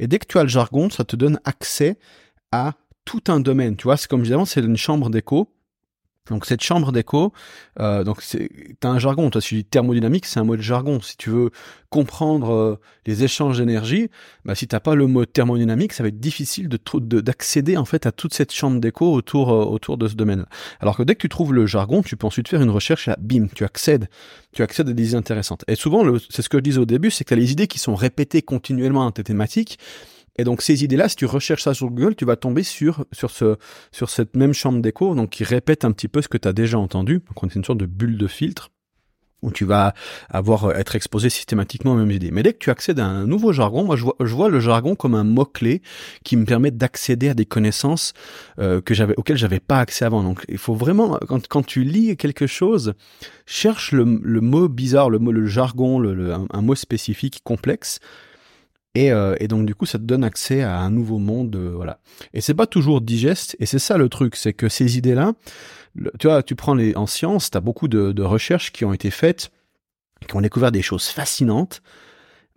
et 0.00 0.08
dès 0.08 0.18
que 0.18 0.26
tu 0.26 0.38
as 0.38 0.42
le 0.42 0.48
jargon, 0.48 0.90
ça 0.90 1.04
te 1.04 1.14
donne 1.14 1.38
accès 1.44 1.98
tout 3.04 3.22
un 3.28 3.40
domaine. 3.40 3.76
Tu 3.76 3.84
vois, 3.84 3.96
c'est 3.96 4.08
comme 4.08 4.24
avant, 4.24 4.44
c'est 4.44 4.60
une 4.60 4.76
chambre 4.76 5.10
d'écho 5.10 5.48
donc 6.30 6.46
cette 6.46 6.62
chambre 6.62 6.90
d'écho, 6.90 7.34
euh, 7.80 8.02
donc 8.02 8.22
c'est 8.22 8.48
un 8.82 8.98
jargon. 8.98 9.28
Toi, 9.28 9.42
tu 9.42 9.56
dis 9.56 9.64
thermodynamique, 9.64 10.24
c'est 10.24 10.40
un 10.40 10.44
mot 10.44 10.56
de 10.56 10.62
jargon. 10.62 10.98
Si 11.02 11.18
tu 11.18 11.28
veux 11.28 11.50
comprendre 11.90 12.50
euh, 12.50 12.80
les 13.04 13.24
échanges 13.24 13.58
d'énergie, 13.58 14.08
bah, 14.46 14.54
si 14.54 14.66
t'as 14.66 14.80
pas 14.80 14.94
le 14.94 15.06
mot 15.06 15.26
thermodynamique, 15.26 15.92
ça 15.92 16.02
va 16.02 16.08
être 16.08 16.20
difficile 16.20 16.70
de 16.70 16.78
d'accéder 17.20 17.76
en 17.76 17.84
fait 17.84 18.06
à 18.06 18.12
toute 18.12 18.32
cette 18.32 18.52
chambre 18.52 18.80
d'écho 18.80 19.12
autour 19.12 19.52
euh, 19.52 19.66
autour 19.66 19.98
de 19.98 20.08
ce 20.08 20.14
domaine. 20.14 20.46
Alors 20.80 20.96
que 20.96 21.02
dès 21.02 21.14
que 21.14 21.20
tu 21.20 21.28
trouves 21.28 21.52
le 21.52 21.66
jargon, 21.66 22.02
tu 22.02 22.16
peux 22.16 22.26
ensuite 22.26 22.48
faire 22.48 22.62
une 22.62 22.70
recherche. 22.70 23.06
Là, 23.06 23.18
bim, 23.20 23.48
tu 23.54 23.64
accèdes, 23.64 24.08
tu 24.52 24.62
accèdes 24.62 24.88
à 24.88 24.94
des 24.94 25.08
idées 25.08 25.16
intéressantes. 25.16 25.64
Et 25.68 25.74
souvent, 25.74 26.04
c'est 26.30 26.40
ce 26.40 26.48
que 26.48 26.56
je 26.56 26.62
disais 26.62 26.78
au 26.78 26.86
début, 26.86 27.10
c'est 27.10 27.24
que 27.24 27.34
as 27.34 27.36
les 27.36 27.52
idées 27.52 27.66
qui 27.66 27.78
sont 27.78 27.94
répétées 27.94 28.40
continuellement 28.40 29.04
dans 29.04 29.12
tes 29.12 29.24
thématiques 29.24 29.78
et 30.36 30.44
donc 30.44 30.62
ces 30.62 30.84
idées-là, 30.84 31.08
si 31.08 31.16
tu 31.16 31.26
recherches 31.26 31.62
ça 31.62 31.74
sur 31.74 31.90
Google, 31.90 32.14
tu 32.16 32.24
vas 32.24 32.36
tomber 32.36 32.62
sur 32.62 33.04
sur 33.12 33.30
ce 33.30 33.56
sur 33.92 34.10
cette 34.10 34.36
même 34.36 34.52
chambre 34.52 34.80
d'écho, 34.80 35.14
donc 35.14 35.30
qui 35.30 35.44
répète 35.44 35.84
un 35.84 35.92
petit 35.92 36.08
peu 36.08 36.22
ce 36.22 36.28
que 36.28 36.38
tu 36.38 36.48
as 36.48 36.52
déjà 36.52 36.78
entendu. 36.78 37.22
Donc 37.26 37.42
on 37.42 37.46
est 37.46 37.54
une 37.54 37.64
sorte 37.64 37.78
de 37.78 37.86
bulle 37.86 38.18
de 38.18 38.26
filtre 38.26 38.70
où 39.44 39.50
tu 39.50 39.64
vas 39.64 39.94
avoir 40.30 40.64
euh, 40.64 40.72
être 40.72 40.96
exposé 40.96 41.28
systématiquement 41.28 41.92
aux 41.92 41.96
mêmes 41.96 42.10
idées. 42.10 42.30
Mais 42.30 42.42
dès 42.42 42.54
que 42.54 42.58
tu 42.58 42.70
accèdes 42.70 42.98
à 42.98 43.04
un 43.04 43.26
nouveau 43.26 43.52
jargon, 43.52 43.84
moi 43.84 43.94
je 43.94 44.04
vois, 44.04 44.16
je 44.18 44.34
vois 44.34 44.48
le 44.48 44.58
jargon 44.58 44.96
comme 44.96 45.14
un 45.14 45.24
mot 45.24 45.44
clé 45.44 45.82
qui 46.24 46.36
me 46.36 46.46
permet 46.46 46.70
d'accéder 46.70 47.28
à 47.28 47.34
des 47.34 47.44
connaissances 47.44 48.14
euh, 48.58 48.80
que 48.80 48.94
j'avais 48.94 49.14
auxquelles 49.16 49.36
j'avais 49.36 49.60
pas 49.60 49.78
accès 49.78 50.04
avant. 50.04 50.22
Donc 50.22 50.44
il 50.48 50.58
faut 50.58 50.74
vraiment 50.74 51.18
quand, 51.28 51.46
quand 51.46 51.64
tu 51.64 51.84
lis 51.84 52.16
quelque 52.16 52.46
chose, 52.46 52.94
cherche 53.46 53.92
le, 53.92 54.18
le 54.22 54.40
mot 54.40 54.68
bizarre, 54.68 55.10
le 55.10 55.18
mot 55.18 55.30
le 55.30 55.46
jargon, 55.46 55.98
le, 55.98 56.32
un 56.32 56.62
mot 56.62 56.74
spécifique 56.74 57.40
complexe 57.44 58.00
et, 58.94 59.10
euh, 59.10 59.34
et, 59.40 59.48
donc 59.48 59.66
du 59.66 59.74
coup, 59.74 59.86
ça 59.86 59.98
te 59.98 60.04
donne 60.04 60.24
accès 60.24 60.62
à 60.62 60.78
un 60.78 60.90
nouveau 60.90 61.18
monde, 61.18 61.54
euh, 61.56 61.72
voilà. 61.74 61.98
Et 62.32 62.40
c'est 62.40 62.54
pas 62.54 62.66
toujours 62.66 63.00
digeste. 63.00 63.56
Et 63.58 63.66
c'est 63.66 63.78
ça 63.78 63.98
le 63.98 64.08
truc, 64.08 64.36
c'est 64.36 64.52
que 64.52 64.68
ces 64.68 64.96
idées-là, 64.98 65.32
tu 66.18 66.26
vois, 66.28 66.42
tu 66.42 66.54
prends 66.54 66.74
les 66.74 66.96
en 66.96 67.06
sciences, 67.06 67.50
t'as 67.50 67.60
beaucoup 67.60 67.88
de, 67.88 68.12
de 68.12 68.22
recherches 68.22 68.72
qui 68.72 68.84
ont 68.84 68.92
été 68.92 69.10
faites, 69.10 69.50
qui 70.28 70.36
ont 70.36 70.40
découvert 70.40 70.72
des 70.72 70.82
choses 70.82 71.06
fascinantes 71.08 71.82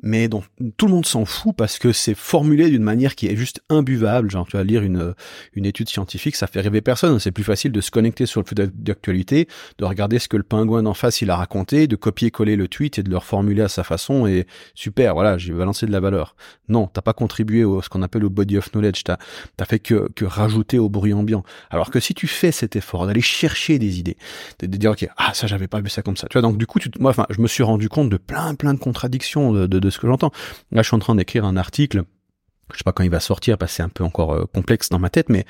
mais 0.04 0.28
dont 0.28 0.44
tout 0.78 0.86
le 0.86 0.94
monde 0.94 1.06
s'en 1.06 1.26
fout 1.26 1.56
parce 1.56 1.80
que 1.80 1.92
c'est 1.92 2.16
formulé 2.16 2.70
d'une 2.70 2.84
manière 2.84 3.16
qui 3.16 3.28
est 3.28 3.36
juste 3.36 3.62
imbuvable. 3.70 4.30
Genre, 4.30 4.46
tu 4.46 4.56
vas 4.56 4.64
lire 4.64 4.84
une, 4.84 5.14
une 5.54 5.66
étude 5.66 5.90
scientifique, 5.90 6.36
ça 6.36 6.48
fait 6.48 6.62
rêver 6.62 6.82
personne. 6.82 7.20
C'est 7.20 7.32
plus 7.32 7.44
facile 7.44 7.72
de 7.72 7.82
se 7.82 7.90
connecter 7.90 8.26
sur 8.26 8.42
le 8.42 8.46
flux 8.46 8.56
d'actualité, 8.56 9.48
de 9.80 9.86
regarder 9.86 10.20
ce 10.20 10.28
que 10.28 10.38
le 10.38 10.44
pingouin 10.44 10.84
d'en 10.84 10.94
face 10.94 11.22
il 11.22 11.32
a 11.32 11.36
raconté, 11.36 11.88
de 11.88 11.96
copier-coller 11.96 12.56
le 12.56 12.68
tweet 12.68 13.00
et 13.00 13.04
de 13.04 13.10
le 13.10 13.18
reformuler 13.18 13.64
à 13.64 13.68
sa 13.68 13.84
façon 13.84 14.28
et 14.28 14.46
super, 14.76 15.14
voilà, 15.14 15.38
j'ai 15.38 15.54
balancé 15.54 15.88
de 15.88 15.92
la 15.92 16.00
valeur. 16.00 16.36
Non, 16.70 16.88
t'as 16.88 17.02
pas 17.02 17.14
contribué 17.14 17.64
au 17.64 17.82
ce 17.82 17.90
qu'on 17.90 18.04
appelle 18.04 18.26
au 18.26 18.30
body 18.30 18.58
of 18.58 18.72
knowledge, 18.72 19.04
t'as 19.04 19.18
as 19.60 19.66
fait 19.66 19.80
que, 19.80 20.10
que 20.16 20.26
rajouter 20.26 20.78
au 20.78 20.90
bruit 20.90 21.14
ambiant. 21.14 21.44
Alors 21.72 21.90
que 21.90 22.00
si 22.00 22.14
tu 22.14 22.28
fais 22.28 22.52
cet 22.52 22.76
effort 22.76 23.08
d'aller 23.08 23.22
chercher 23.22 23.80
des 23.80 24.00
idées, 24.00 24.18
de, 24.60 24.68
dire 24.68 24.92
ok, 24.92 25.08
ah 25.18 25.34
ça 25.34 25.48
j'avais 25.48 25.68
pas 25.68 25.82
vu 25.82 25.90
ça 25.90 26.04
comme 26.04 26.18
ça, 26.18 26.28
tu 26.28 26.34
vois, 26.34 26.42
donc 26.42 26.58
du 26.58 26.68
coup, 26.68 26.80
tu, 26.80 26.90
moi, 27.00 27.12
enfin, 27.12 27.26
je 27.30 27.42
me 27.42 27.48
suis 27.48 27.64
rendu 27.64 27.90
compte 27.90 28.10
de 28.10 28.18
plein 28.18 28.54
plein 28.56 28.74
de 28.74 28.80
contradictions 28.80 29.54
de 29.54 29.87
de 29.88 29.91
ce 29.91 30.00
que 30.00 30.08
j'entends. 30.08 30.32
Là, 30.71 30.82
je 30.82 30.88
suis 30.88 30.95
en 30.95 31.00
train 31.00 31.15
d'écrire 31.15 31.45
un 31.45 31.58
article 31.58 32.04
je 32.73 32.78
sais 32.78 32.84
pas 32.84 32.91
quand 32.91 33.04
il 33.04 33.10
va 33.10 33.19
sortir 33.19 33.58
parce 33.58 33.71
que 33.71 33.76
c'est 33.78 33.84
un 33.84 33.89
peu 33.89 34.04
encore 34.04 34.34
euh, 34.34 34.45
complexe 34.54 34.89
dans 34.89 35.00
ma 35.00 35.10
tête 35.10 35.30
mais 35.30 35.45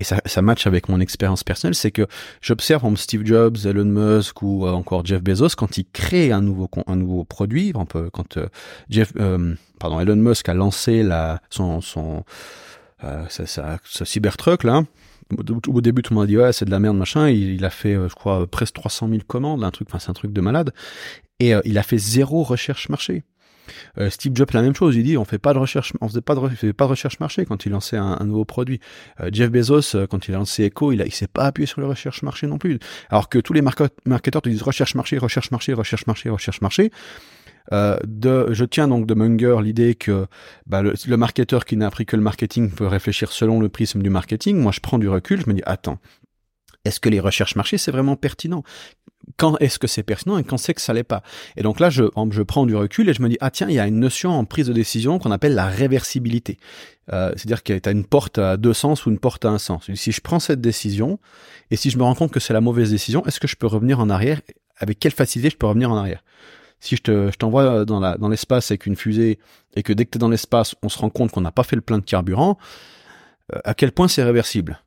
et 0.00 0.04
ça 0.04 0.20
ça 0.24 0.42
match 0.42 0.66
avec 0.66 0.88
mon 0.88 1.00
expérience 1.00 1.44
personnelle 1.44 1.74
c'est 1.74 1.90
que 1.90 2.06
j'observe 2.40 2.82
comme 2.82 2.96
Steve 2.96 3.24
Jobs, 3.24 3.58
Elon 3.64 3.84
Musk 3.84 4.42
ou 4.42 4.66
euh, 4.66 4.70
encore 4.70 5.04
Jeff 5.04 5.22
Bezos 5.22 5.50
quand 5.56 5.76
ils 5.76 5.86
créent 5.86 6.32
un 6.32 6.40
nouveau 6.40 6.70
un 6.86 6.96
nouveau 6.96 7.24
produit 7.24 7.72
quand 7.72 8.36
euh, 8.36 8.48
Jeff 8.88 9.12
pardon 9.78 10.00
Elon 10.00 10.16
Musk 10.16 10.48
a 10.48 10.54
lancé 10.54 11.02
la 11.02 11.40
son 11.50 11.80
son 11.80 12.24
sa, 13.28 13.78
Cybertruck 13.84 14.64
là 14.64 14.84
au 15.66 15.80
début 15.80 16.02
tout 16.02 16.12
le 16.12 16.16
monde 16.16 16.24
a 16.24 16.26
dit 16.26 16.36
ouais 16.36 16.52
c'est 16.52 16.64
de 16.64 16.70
la 16.70 16.78
merde 16.78 16.96
machin 16.96 17.28
il, 17.28 17.54
il 17.54 17.64
a 17.64 17.70
fait 17.70 17.94
je 17.94 18.14
crois 18.14 18.46
presque 18.46 18.74
300 18.74 19.08
000 19.08 19.20
commandes 19.26 19.64
un 19.64 19.70
truc 19.70 19.88
enfin 19.90 19.98
c'est 19.98 20.10
un 20.10 20.14
truc 20.14 20.32
de 20.32 20.40
malade 20.40 20.72
et 21.40 21.52
il 21.64 21.78
a 21.78 21.82
fait 21.82 21.98
zéro 21.98 22.44
recherche 22.44 22.88
marché 22.88 23.24
euh, 23.98 24.10
Steve 24.10 24.32
Jobs 24.34 24.50
la 24.52 24.62
même 24.62 24.74
chose, 24.74 24.96
il 24.96 25.04
dit 25.04 25.16
on 25.16 25.24
fait 25.24 25.38
pas 25.38 25.54
de 25.54 25.58
recherche, 25.58 25.92
on 26.00 26.08
faisait 26.08 26.20
pas 26.20 26.34
de, 26.34 26.84
recherche 26.84 27.20
marché 27.20 27.44
quand 27.44 27.66
il 27.66 27.72
lançait 27.72 27.96
un, 27.96 28.24
nouveau 28.24 28.44
produit. 28.44 28.80
Euh, 29.20 29.30
Jeff 29.32 29.50
Bezos 29.50 29.96
euh, 29.96 30.06
quand 30.06 30.28
il 30.28 30.34
a 30.34 30.38
lancé 30.38 30.64
Echo, 30.64 30.92
il 30.92 31.02
a, 31.02 31.06
il 31.06 31.12
s'est 31.12 31.28
pas 31.28 31.44
appuyé 31.44 31.66
sur 31.66 31.80
la 31.80 31.88
recherche 31.88 32.22
marché 32.22 32.46
non 32.46 32.58
plus. 32.58 32.78
Alors 33.10 33.28
que 33.28 33.38
tous 33.38 33.52
les 33.52 33.62
marketeurs 33.62 34.42
te 34.42 34.48
disent 34.48 34.62
recherche 34.62 34.94
marché, 34.94 35.18
recherche 35.18 35.50
marché, 35.50 35.72
recherche 35.72 36.06
marché, 36.06 36.30
recherche 36.30 36.60
marché. 36.60 36.90
je 37.70 38.64
tiens 38.64 38.88
donc 38.88 39.06
de 39.06 39.14
Munger 39.14 39.56
l'idée 39.62 39.94
que 39.94 40.26
bah, 40.66 40.82
le, 40.82 40.94
le 41.06 41.16
marketeur 41.16 41.64
qui 41.64 41.76
n'a 41.76 41.86
appris 41.86 42.06
que 42.06 42.16
le 42.16 42.22
marketing 42.22 42.70
peut 42.70 42.86
réfléchir 42.86 43.32
selon 43.32 43.60
le 43.60 43.68
prisme 43.68 44.02
du 44.02 44.10
marketing. 44.10 44.58
Moi, 44.58 44.72
je 44.72 44.80
prends 44.80 44.98
du 44.98 45.08
recul, 45.08 45.40
je 45.40 45.48
me 45.48 45.54
dis 45.54 45.62
attends, 45.66 45.98
est-ce 46.84 46.98
que 46.98 47.08
les 47.08 47.20
recherches 47.20 47.56
marché 47.56 47.78
c'est 47.78 47.92
vraiment 47.92 48.16
pertinent? 48.16 48.64
Quand 49.36 49.56
est-ce 49.60 49.78
que 49.78 49.86
c'est 49.86 50.02
pertinent 50.02 50.38
et 50.38 50.44
quand 50.44 50.56
c'est 50.56 50.74
que 50.74 50.80
ça 50.80 50.92
l'est 50.92 51.04
pas. 51.04 51.22
Et 51.56 51.62
donc 51.62 51.80
là, 51.80 51.90
je, 51.90 52.04
je 52.30 52.42
prends 52.42 52.66
du 52.66 52.76
recul 52.76 53.08
et 53.08 53.14
je 53.14 53.22
me 53.22 53.28
dis, 53.28 53.38
ah 53.40 53.50
tiens, 53.50 53.68
il 53.68 53.74
y 53.74 53.78
a 53.78 53.86
une 53.86 53.98
notion 53.98 54.30
en 54.30 54.44
prise 54.44 54.66
de 54.66 54.72
décision 54.72 55.18
qu'on 55.18 55.30
appelle 55.30 55.54
la 55.54 55.66
réversibilité. 55.66 56.58
Euh, 57.12 57.32
c'est-à-dire 57.36 57.62
qu'il 57.62 57.74
y 57.76 57.88
a 57.88 57.90
une 57.90 58.04
porte 58.04 58.38
à 58.38 58.56
deux 58.56 58.74
sens 58.74 59.06
ou 59.06 59.10
une 59.10 59.18
porte 59.18 59.44
à 59.44 59.48
un 59.48 59.58
sens. 59.58 59.90
Si 59.94 60.12
je 60.12 60.20
prends 60.20 60.40
cette 60.40 60.60
décision 60.60 61.18
et 61.70 61.76
si 61.76 61.90
je 61.90 61.98
me 61.98 62.02
rends 62.02 62.14
compte 62.14 62.30
que 62.30 62.40
c'est 62.40 62.52
la 62.52 62.60
mauvaise 62.60 62.90
décision, 62.90 63.24
est-ce 63.26 63.40
que 63.40 63.48
je 63.48 63.56
peux 63.56 63.66
revenir 63.66 64.00
en 64.00 64.10
arrière? 64.10 64.40
Avec 64.76 64.98
quelle 64.98 65.12
facilité 65.12 65.50
je 65.50 65.56
peux 65.56 65.66
revenir 65.66 65.90
en 65.90 65.96
arrière? 65.96 66.22
Si 66.80 66.96
je 66.96 67.02
te, 67.02 67.30
je 67.30 67.36
t'envoie 67.36 67.84
dans 67.84 68.00
la, 68.00 68.18
dans 68.18 68.28
l'espace 68.28 68.70
avec 68.70 68.86
une 68.86 68.96
fusée 68.96 69.38
et 69.74 69.82
que 69.82 69.92
dès 69.92 70.04
que 70.04 70.10
tu 70.10 70.18
es 70.18 70.20
dans 70.20 70.28
l'espace, 70.28 70.74
on 70.82 70.88
se 70.88 70.98
rend 70.98 71.10
compte 71.10 71.30
qu'on 71.30 71.40
n'a 71.40 71.52
pas 71.52 71.62
fait 71.62 71.76
le 71.76 71.82
plein 71.82 71.98
de 71.98 72.04
carburant, 72.04 72.58
euh, 73.54 73.58
à 73.64 73.74
quel 73.74 73.92
point 73.92 74.08
c'est 74.08 74.24
réversible? 74.24 74.80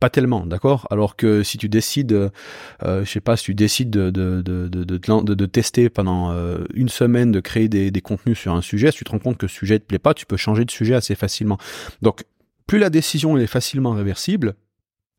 Pas 0.00 0.10
tellement, 0.10 0.46
d'accord? 0.46 0.86
Alors 0.90 1.16
que 1.16 1.42
si 1.42 1.58
tu 1.58 1.68
décides, 1.68 2.12
euh, 2.12 3.04
je 3.04 3.10
sais 3.10 3.20
pas, 3.20 3.36
si 3.36 3.44
tu 3.44 3.54
décides 3.54 3.90
de, 3.90 4.10
de, 4.10 4.42
de, 4.42 4.68
de, 4.68 5.34
de 5.34 5.46
tester 5.46 5.88
pendant 5.90 6.32
euh, 6.32 6.64
une 6.74 6.88
semaine, 6.88 7.32
de 7.32 7.40
créer 7.40 7.68
des, 7.68 7.90
des, 7.90 8.00
contenus 8.00 8.38
sur 8.38 8.54
un 8.54 8.62
sujet, 8.62 8.90
si 8.90 8.98
tu 8.98 9.04
te 9.04 9.10
rends 9.10 9.18
compte 9.18 9.38
que 9.38 9.46
ce 9.46 9.54
sujet 9.54 9.78
te 9.78 9.84
plaît 9.84 9.98
pas, 9.98 10.14
tu 10.14 10.26
peux 10.26 10.36
changer 10.36 10.64
de 10.64 10.70
sujet 10.70 10.94
assez 10.94 11.14
facilement. 11.14 11.58
Donc, 12.00 12.24
plus 12.66 12.78
la 12.78 12.90
décision 12.90 13.36
est 13.36 13.46
facilement 13.46 13.92
réversible, 13.92 14.54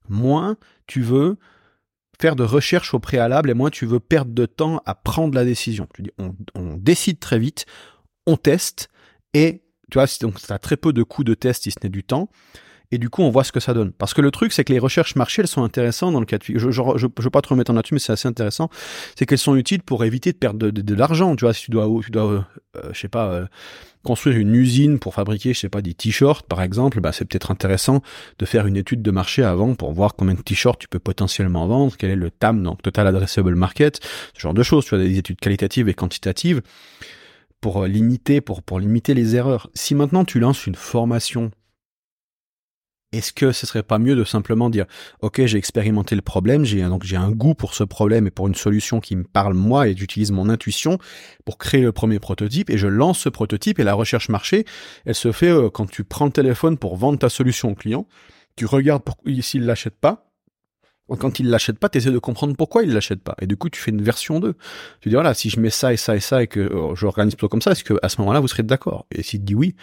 moins 0.10 0.58
tu 0.88 1.02
veux 1.02 1.38
faire 2.20 2.36
de 2.36 2.44
recherche 2.44 2.94
au 2.94 3.00
préalable 3.00 3.50
et 3.50 3.54
moins 3.54 3.70
tu 3.70 3.86
veux 3.86 4.00
perdre 4.00 4.34
de 4.34 4.46
temps 4.46 4.82
à 4.86 4.96
prendre 4.96 5.36
la 5.36 5.46
décision. 5.46 5.88
Tu 5.94 6.04
dis, 6.04 6.12
on, 6.18 6.36
on 6.56 6.78
décide 6.78 7.20
très 7.20 7.40
vite, 7.40 7.66
on 8.26 8.38
teste 8.38 8.90
et 9.34 9.64
tu 9.92 10.00
vois, 10.00 10.08
donc 10.22 10.40
ça 10.40 10.56
a 10.56 10.60
très 10.60 10.78
peu 10.78 10.94
de 10.94 11.04
coûts 11.04 11.24
de 11.24 11.34
test 11.34 11.64
si 11.64 11.72
ce 11.72 11.78
n'est 11.84 11.90
du 11.90 12.04
temps 12.04 12.30
et 12.94 12.98
du 13.00 13.10
coup 13.10 13.24
on 13.24 13.30
voit 13.30 13.44
ce 13.44 13.52
que 13.52 13.60
ça 13.60 13.74
donne. 13.74 13.92
Parce 13.92 14.14
que 14.14 14.22
le 14.22 14.32
truc 14.32 14.54
c'est 14.54 14.64
que 14.64 14.72
les 14.72 14.80
recherches 14.80 15.16
marché 15.16 15.42
elles 15.42 15.48
sont 15.48 15.64
intéressantes 15.64 16.14
dans 16.14 16.20
le 16.20 16.26
cas 16.26 16.38
de. 16.38 16.44
Je, 16.48 16.70
je, 16.70 16.82
je, 16.96 17.08
veux 17.08 17.30
pas 17.30 17.42
trop 17.42 17.56
remettre 17.56 17.72
en 17.72 17.74
là-dessus 17.74 17.96
mais 17.96 18.00
c'est 18.00 18.14
assez 18.14 18.28
intéressant. 18.28 18.70
C'est 19.18 19.26
qu'elles 19.26 19.38
sont 19.40 19.56
utiles 19.56 19.82
pour 19.82 20.04
éviter 20.06 20.32
de 20.32 20.38
perdre 20.38 20.70
de, 20.70 20.96
l'argent. 20.96 21.36
Tu 21.36 21.46
vois 21.46 21.54
si 21.54 21.66
tu 21.66 21.72
dois, 21.72 21.90
tu 22.04 22.12
dois, 22.12 22.32
euh, 22.32 22.42
euh, 22.78 22.94
sais 22.94 23.08
pas. 23.08 23.28
Euh, 23.28 23.46
construire 24.04 24.38
une 24.38 24.54
usine 24.54 25.00
pour 25.00 25.14
fabriquer, 25.14 25.54
je 25.54 25.60
sais 25.62 25.70
pas, 25.70 25.82
des 25.82 25.94
t-shirts 25.94 26.46
par 26.46 26.62
exemple, 26.62 27.00
bah, 27.00 27.14
c'est 27.14 27.24
peut-être 27.24 27.52
intéressant 27.52 28.02
de 28.38 28.46
faire 28.46 28.68
une 28.68 28.76
étude 28.76 29.02
de 29.02 29.12
marché 29.12 29.44
avant 29.44 29.76
pour 29.76 29.94
voir 29.94 30.16
combien 30.16 30.34
de 30.34 30.42
t-shirts 30.42 30.78
tu 30.78 30.90
peux 30.90 31.00
potentiellement 31.00 31.66
vendre, 31.68 31.94
quel 31.98 32.10
est 32.10 32.18
le 32.18 32.30
TAM, 32.30 32.62
donc 32.64 32.82
Total 32.82 33.08
Addressable 33.08 33.56
Market, 33.56 34.02
ce 34.34 34.42
genre 34.42 34.54
de 34.54 34.62
choses, 34.62 34.84
tu 34.84 34.90
vois, 34.90 35.00
des 35.02 35.18
études 35.18 35.40
qualitatives 35.40 35.88
et 35.88 35.94
quantitatives 35.94 36.62
pour 37.62 37.86
limiter, 37.86 38.42
pour, 38.42 38.62
pour 38.62 38.78
limiter 38.78 39.14
les 39.14 39.38
erreurs. 39.38 39.70
Si 39.74 39.96
maintenant 39.96 40.26
tu 40.26 40.42
lances 40.42 40.68
une 40.68 40.76
formation 40.76 41.52
est-ce 43.14 43.32
que 43.32 43.52
ce 43.52 43.66
serait 43.66 43.84
pas 43.84 44.00
mieux 44.00 44.16
de 44.16 44.24
simplement 44.24 44.70
dire 44.70 44.86
ok 45.22 45.46
j'ai 45.46 45.58
expérimenté 45.58 46.16
le 46.16 46.22
problème 46.22 46.66
j'ai 46.66 46.82
donc 46.84 47.04
j'ai 47.04 47.16
un 47.16 47.32
goût 47.32 47.54
pour 47.54 47.74
ce 47.74 47.84
problème 47.84 48.28
et 48.28 48.32
pour 48.32 48.48
une 48.48 48.56
solution 48.56 49.00
qui 49.00 49.16
me 49.16 49.24
parle 49.24 49.54
moi 49.54 49.88
et 49.88 49.96
j'utilise 49.96 50.32
mon 50.32 50.50
intuition 50.50 50.98
pour 51.46 51.58
créer 51.58 51.82
le 51.82 51.92
premier 51.92 52.20
prototype 52.20 52.70
et 52.70 52.78
je 52.78 52.88
lance 52.88 53.20
ce 53.20 53.30
prototype 53.30 53.80
et 53.80 53.84
la 53.84 53.94
recherche 53.94 54.30
marché 54.30 54.66
elle 55.06 55.16
se 55.16 55.32
fait 55.32 55.50
euh, 55.50 55.70
quand 55.70 55.90
tu 55.90 56.04
prends 56.04 56.26
le 56.26 56.32
téléphone 56.32 56.78
pour 56.78 56.98
vendre 56.98 57.20
ta 57.20 57.30
solution 57.30 57.72
au 57.72 57.76
client 57.76 58.08
tu 58.56 58.66
regardes 58.66 59.04
s'il 59.42 59.66
l'achète 59.66 59.96
pas 59.96 60.30
quand 61.18 61.40
il 61.40 61.50
l'achète 61.50 61.80
pas, 61.80 61.90
tu 61.90 61.98
essaies 61.98 62.12
de 62.12 62.20
comprendre 62.20 62.56
pourquoi 62.56 62.84
il 62.84 62.92
l'achète 62.92 63.22
pas. 63.22 63.36
Et 63.42 63.48
du 63.48 63.58
coup, 63.58 63.70
tu 63.70 63.80
fais 63.80 63.92
une 63.92 64.02
version 64.02 64.40
2. 64.40 64.56
Tu 65.02 65.10
dis, 65.10 65.16
voilà, 65.16 65.34
si 65.34 65.50
je 65.50 65.60
mets 65.60 65.70
ça 65.70 65.94
et 65.94 65.98
ça 65.98 66.16
et 66.16 66.20
ça 66.20 66.42
et 66.42 66.48
que 66.48 66.60
euh, 66.60 66.96
je 66.96 67.08
plutôt 67.08 67.50
comme 67.50 67.62
ça, 67.62 67.72
est-ce 67.72 67.84
que 67.84 67.94
à 68.02 68.10
ce 68.10 68.20
moment-là, 68.22 68.40
vous 68.40 68.48
serez 68.48 68.64
d'accord? 68.64 69.06
Et 69.12 69.22
s'il 69.22 69.42
te 69.42 69.46
dit 69.46 69.56
oui, 69.56 69.76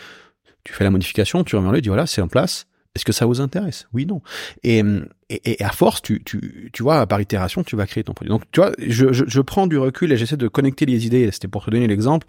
tu 0.65 0.73
fais 0.73 0.85
la 0.85 0.91
modification, 0.91 1.45
tu 1.45 1.57
reviens 1.57 1.73
tu 1.75 1.83
dis, 1.83 1.89
voilà, 1.89 2.07
c'est 2.07 2.21
en 2.21 2.29
place, 2.29 2.67
Est-ce 2.97 3.05
que 3.05 3.13
ça 3.13 3.25
vous 3.25 3.41
intéresse? 3.41 3.87
Oui, 3.93 4.05
non. 4.05 4.21
Et, 4.65 4.83
et, 5.29 5.63
à 5.63 5.71
force, 5.71 6.03
tu, 6.03 6.25
tu, 6.25 6.71
tu 6.73 6.83
vois, 6.83 7.07
par 7.07 7.21
itération, 7.21 7.63
tu 7.63 7.77
vas 7.77 7.87
créer 7.87 8.03
ton 8.03 8.15
produit. 8.15 8.31
Donc, 8.31 8.43
tu 8.51 8.61
vois, 8.61 8.73
je, 8.79 9.13
je, 9.13 9.25
je 9.27 9.41
prends 9.41 9.69
du 9.69 9.79
recul 9.79 10.11
et 10.11 10.17
j'essaie 10.17 10.37
de 10.37 10.49
connecter 10.49 10.87
les 10.87 11.07
idées. 11.07 11.31
C'était 11.31 11.47
pour 11.47 11.65
te 11.65 11.71
donner 11.71 11.87
l'exemple. 11.87 12.27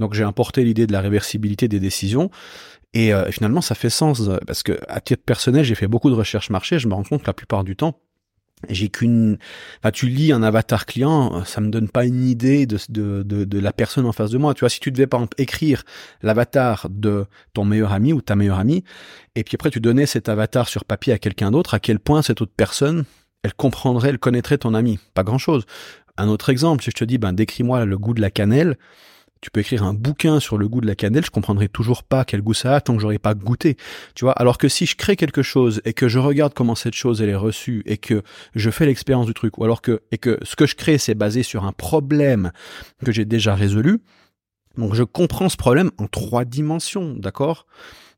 Donc, 0.00 0.12
j'ai 0.12 0.22
importé 0.22 0.64
l'idée 0.64 0.86
de 0.86 0.92
la 0.92 1.00
réversibilité 1.00 1.66
des 1.66 1.80
décisions. 1.80 2.30
Et 2.94 3.14
euh, 3.14 3.30
finalement, 3.30 3.62
ça 3.62 3.74
fait 3.74 3.88
sens 3.88 4.28
parce 4.46 4.62
que 4.62 4.78
à 4.86 5.00
titre 5.00 5.22
personnel, 5.24 5.64
j'ai 5.64 5.74
fait 5.74 5.88
beaucoup 5.88 6.10
de 6.10 6.14
recherches 6.14 6.50
marché. 6.50 6.78
Je 6.78 6.88
me 6.88 6.94
rends 6.94 7.04
compte 7.04 7.22
que 7.22 7.26
la 7.26 7.32
plupart 7.32 7.64
du 7.64 7.74
temps, 7.74 7.98
j'ai 8.68 8.88
qu'une 8.88 9.38
enfin, 9.78 9.90
tu 9.90 10.08
lis 10.08 10.32
un 10.32 10.42
avatar 10.42 10.86
client 10.86 11.44
ça 11.44 11.60
me 11.60 11.70
donne 11.70 11.88
pas 11.88 12.04
une 12.04 12.26
idée 12.26 12.66
de, 12.66 12.78
de, 12.88 13.22
de, 13.22 13.44
de, 13.44 13.58
la 13.58 13.72
personne 13.72 14.06
en 14.06 14.12
face 14.12 14.30
de 14.30 14.38
moi. 14.38 14.54
Tu 14.54 14.60
vois 14.60 14.68
si 14.68 14.80
tu 14.80 14.90
devais 14.90 15.06
par 15.06 15.20
exemple 15.20 15.40
écrire 15.40 15.82
l'avatar 16.22 16.88
de 16.90 17.26
ton 17.52 17.64
meilleur 17.64 17.92
ami 17.92 18.12
ou 18.12 18.20
ta 18.20 18.36
meilleure 18.36 18.58
amie 18.58 18.84
et 19.34 19.44
puis 19.44 19.56
après 19.56 19.70
tu 19.70 19.80
donnais 19.80 20.06
cet 20.06 20.28
avatar 20.28 20.68
sur 20.68 20.84
papier 20.84 21.12
à 21.12 21.18
quelqu'un 21.18 21.50
d'autre 21.50 21.74
à 21.74 21.80
quel 21.80 21.98
point 21.98 22.22
cette 22.22 22.40
autre 22.40 22.52
personne 22.56 23.04
elle 23.42 23.54
comprendrait 23.54 24.10
elle 24.10 24.18
connaîtrait 24.18 24.58
ton 24.58 24.74
ami? 24.74 24.98
Pas 25.14 25.24
grand 25.24 25.38
chose 25.38 25.64
un 26.16 26.28
autre 26.28 26.50
exemple 26.50 26.84
si 26.84 26.90
je 26.90 26.96
te 26.96 27.04
dis 27.04 27.18
ben 27.18 27.32
décris-moi 27.32 27.84
le 27.84 27.98
goût 27.98 28.14
de 28.14 28.20
la 28.20 28.30
cannelle 28.30 28.76
tu 29.42 29.50
peux 29.50 29.60
écrire 29.60 29.82
un 29.82 29.92
bouquin 29.92 30.40
sur 30.40 30.56
le 30.56 30.68
goût 30.68 30.80
de 30.80 30.86
la 30.86 30.94
cannelle, 30.94 31.24
je 31.24 31.30
comprendrai 31.30 31.68
toujours 31.68 32.04
pas 32.04 32.24
quel 32.24 32.40
goût 32.40 32.54
ça 32.54 32.76
a 32.76 32.80
tant 32.80 32.94
que 32.94 33.02
j'aurais 33.02 33.18
pas 33.18 33.34
goûté. 33.34 33.76
Tu 34.14 34.24
vois, 34.24 34.32
alors 34.32 34.56
que 34.56 34.68
si 34.68 34.86
je 34.86 34.96
crée 34.96 35.16
quelque 35.16 35.42
chose 35.42 35.82
et 35.84 35.92
que 35.92 36.08
je 36.08 36.20
regarde 36.20 36.54
comment 36.54 36.76
cette 36.76 36.94
chose 36.94 37.20
elle 37.20 37.28
est 37.28 37.34
reçue 37.34 37.82
et 37.84 37.98
que 37.98 38.22
je 38.54 38.70
fais 38.70 38.86
l'expérience 38.86 39.26
du 39.26 39.34
truc 39.34 39.58
ou 39.58 39.64
alors 39.64 39.82
que 39.82 40.00
et 40.12 40.18
que 40.18 40.38
ce 40.42 40.56
que 40.56 40.66
je 40.66 40.76
crée 40.76 40.96
c'est 40.96 41.14
basé 41.14 41.42
sur 41.42 41.64
un 41.64 41.72
problème 41.72 42.52
que 43.04 43.10
j'ai 43.10 43.24
déjà 43.24 43.54
résolu, 43.56 43.98
donc 44.78 44.94
je 44.94 45.02
comprends 45.02 45.48
ce 45.48 45.56
problème 45.56 45.90
en 45.98 46.06
trois 46.06 46.44
dimensions, 46.44 47.14
d'accord? 47.18 47.66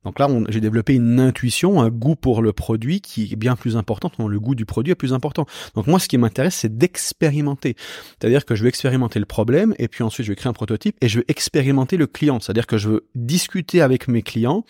Donc 0.04 0.18
là, 0.18 0.28
j'ai 0.48 0.60
développé 0.60 0.94
une 0.94 1.18
intuition, 1.20 1.80
un 1.80 1.88
goût 1.88 2.16
pour 2.16 2.42
le 2.42 2.52
produit 2.52 3.00
qui 3.00 3.30
est 3.32 3.36
bien 3.36 3.56
plus 3.56 3.76
important. 3.76 4.10
Le 4.18 4.38
goût 4.38 4.54
du 4.54 4.66
produit 4.66 4.92
est 4.92 4.96
plus 4.96 5.12
important. 5.12 5.46
Donc 5.74 5.86
moi, 5.86 5.98
ce 5.98 6.08
qui 6.08 6.18
m'intéresse, 6.18 6.54
c'est 6.54 6.76
d'expérimenter. 6.76 7.76
C'est-à-dire 8.18 8.44
que 8.44 8.54
je 8.54 8.62
vais 8.62 8.68
expérimenter 8.68 9.18
le 9.18 9.26
problème 9.26 9.74
et 9.78 9.88
puis 9.88 10.02
ensuite 10.04 10.26
je 10.26 10.32
vais 10.32 10.36
créer 10.36 10.50
un 10.50 10.54
prototype 10.54 10.96
et 11.00 11.08
je 11.08 11.18
vais 11.18 11.24
expérimenter 11.28 11.96
le 11.96 12.06
client. 12.06 12.40
C'est-à-dire 12.40 12.66
que 12.66 12.78
je 12.78 12.88
veux 12.88 13.06
discuter 13.14 13.80
avec 13.80 14.08
mes 14.08 14.22
clients 14.22 14.64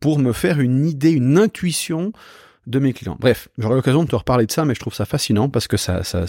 pour 0.00 0.18
me 0.18 0.32
faire 0.32 0.60
une 0.60 0.86
idée, 0.86 1.10
une 1.10 1.38
intuition 1.38 2.12
de 2.66 2.78
mes 2.78 2.92
clients. 2.92 3.16
Bref, 3.18 3.48
j'aurai 3.56 3.74
l'occasion 3.76 4.04
de 4.04 4.08
te 4.08 4.16
reparler 4.16 4.46
de 4.46 4.52
ça, 4.52 4.64
mais 4.64 4.74
je 4.74 4.80
trouve 4.80 4.94
ça 4.94 5.06
fascinant 5.06 5.48
parce 5.48 5.66
que 5.66 5.78
ça, 5.78 6.04
ça, 6.04 6.26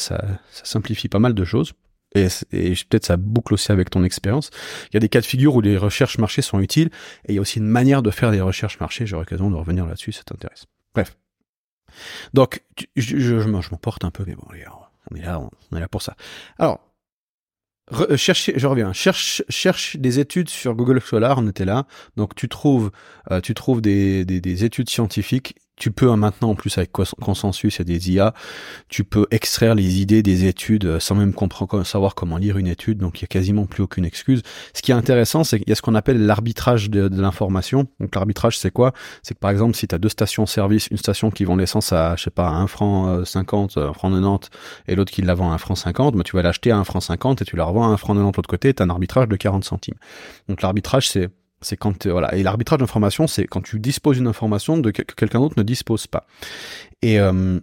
simplifie 0.64 1.10
pas 1.10 1.20
mal 1.20 1.34
de 1.34 1.44
choses 1.44 1.74
et, 2.16 2.28
et 2.52 2.74
peut-être 2.90 3.06
ça 3.06 3.18
boucle 3.18 3.54
aussi 3.54 3.72
avec 3.72 3.90
ton 3.90 4.04
expérience. 4.04 4.50
Il 4.92 4.96
y 4.96 4.98
a 4.98 5.00
des 5.00 5.10
cas 5.10 5.22
de 5.22 5.26
figure 5.26 5.56
où 5.56 5.62
les 5.62 5.78
recherches 5.78 6.18
marchés 6.18 6.42
sont 6.42 6.60
utiles, 6.60 6.90
et 7.26 7.34
il 7.34 7.36
y 7.36 7.38
a 7.38 7.42
aussi 7.42 7.60
une 7.60 7.68
manière 7.68 8.02
de 8.02 8.12
faire 8.12 8.32
des 8.32 8.42
recherches 8.42 8.80
marchés. 8.80 9.06
J'aurai 9.06 9.24
l'occasion 9.24 9.50
de 9.50 9.56
revenir 9.56 9.86
là-dessus, 9.86 10.12
ça 10.12 10.24
t'intéresse. 10.24 10.66
Bref. 10.94 11.18
Donc, 12.34 12.64
je, 12.96 13.18
je, 13.18 13.40
je 13.40 13.50
m'emporte 13.50 14.04
un 14.06 14.12
peu, 14.12 14.24
mais 14.26 14.36
bon, 14.36 14.44
on 14.50 14.54
est 14.54 15.22
là, 15.22 15.42
on 15.72 15.78
est 15.78 15.80
là 15.80 15.88
pour 15.88 16.02
ça. 16.02 16.16
Alors, 16.58 16.90
Re, 17.92 18.16
cherche, 18.18 18.52
je 18.56 18.68
reviens. 18.68 18.94
Cherche, 18.94 19.42
cherche 19.50 19.98
des 19.98 20.20
études 20.20 20.50
sur 20.50 20.76
Google 20.76 21.02
Scholar. 21.02 21.38
On 21.40 21.48
était 21.48 21.66
là. 21.66 21.86
Donc 22.18 22.36
tu 22.36 22.48
trouves, 22.48 22.92
euh, 23.32 23.42
tu 23.42 23.54
trouves 23.54 23.82
des, 23.82 24.26
des, 24.26 24.42
des, 24.42 24.64
études 24.64 24.90
scientifiques 24.90 25.56
tu 25.80 25.92
peux 25.92 26.10
hein, 26.10 26.18
maintenant, 26.18 26.52
en 26.52 26.56
plus 26.56 26.78
avec 26.78 26.92
consensus 26.92 27.80
et 27.80 27.84
des 27.84 28.12
IA, 28.12 28.34
tu 28.90 29.04
peux 29.04 29.26
extraire 29.32 29.74
les 29.74 30.02
idées 30.02 30.22
des 30.22 30.46
études 30.46 30.86
euh, 30.86 31.00
sans 31.00 31.16
même 31.16 31.34
savoir 31.84 32.16
comment 32.16 32.38
lire 32.38 32.58
une 32.58 32.68
étude, 32.68 33.00
donc 33.00 33.20
il 33.20 33.24
y 33.24 33.26
a 33.26 33.28
quasiment 33.28 33.66
plus 33.66 33.82
aucune 33.82 34.06
excuse. 34.06 34.42
Ce 34.74 34.82
qui 34.82 34.92
est 34.92 34.96
intéressant, 34.96 35.44
c'est 35.44 35.58
qu'il 35.58 35.70
y 35.70 35.72
a 35.72 35.76
ce 35.76 35.82
qu'on 35.82 35.96
appelle 35.96 36.26
l'arbitrage 36.26 36.90
de, 36.90 37.10
l'information. 37.10 37.88
Donc 38.00 38.14
l'arbitrage, 38.14 38.58
c'est 38.58 38.72
quoi? 38.72 38.94
C'est 39.24 39.34
que 39.34 39.40
par 39.40 39.52
exemple, 39.52 39.76
si 39.76 39.88
tu 39.88 39.96
as 39.96 39.98
deux 39.98 40.10
stations-service, 40.10 40.88
une 40.92 40.98
station 40.98 41.32
qui 41.32 41.46
vend 41.46 41.56
l'essence 41.56 41.94
à, 41.94 42.16
je 42.18 42.24
sais 42.24 42.30
pas, 42.30 42.50
à 42.50 42.52
1 42.52 42.68
franc 42.68 43.24
50, 43.24 43.78
euh, 43.78 43.90
1 43.90 43.94
franc 43.94 44.12
90, 44.12 44.50
et 44.88 44.96
l'autre 44.96 45.12
qui 45.12 45.22
la 45.22 45.34
vend 45.34 45.52
à 45.52 45.56
1 45.56 45.58
franc 45.58 45.76
50, 45.76 46.16
mais 46.16 46.24
tu 46.24 46.36
vas 46.36 46.42
l'acheter 46.42 46.72
à 46.72 46.78
1 46.78 46.84
franc 46.84 47.00
50 47.00 47.42
et 47.42 47.46
tu 47.46 47.56
la 47.56 47.64
revends 47.64 47.90
à 47.90 47.94
1 47.94 47.98
franc 47.98 48.14
90 48.14 48.32
de 48.32 48.38
l'autre 48.38 48.50
côté, 48.50 48.74
tu 48.74 48.84
as 48.84 48.86
un 48.86 48.90
arbitrage 48.90 49.28
de 49.30 49.36
40 49.38 49.64
centimes. 49.64 49.96
Donc 50.50 50.62
l'arbitrage, 50.62 51.10
c'est 51.10 51.30
c'est 51.62 51.78
quand 51.78 52.08
voilà 52.08 52.34
et 52.36 52.44
l'arbitrage 52.44 52.80
d'information, 52.80 53.28
c'est 53.28 53.46
quand 53.46 53.62
tu 53.62 53.80
disposes 53.80 54.18
d'une 54.18 54.28
information 54.28 54.82
que 54.82 54.90
quelqu'un 54.90 55.40
d'autre 55.40 55.56
ne 55.58 55.64
dispose 55.64 56.08
pas. 56.08 56.26
Et 57.02 57.20
euh, 57.20 57.60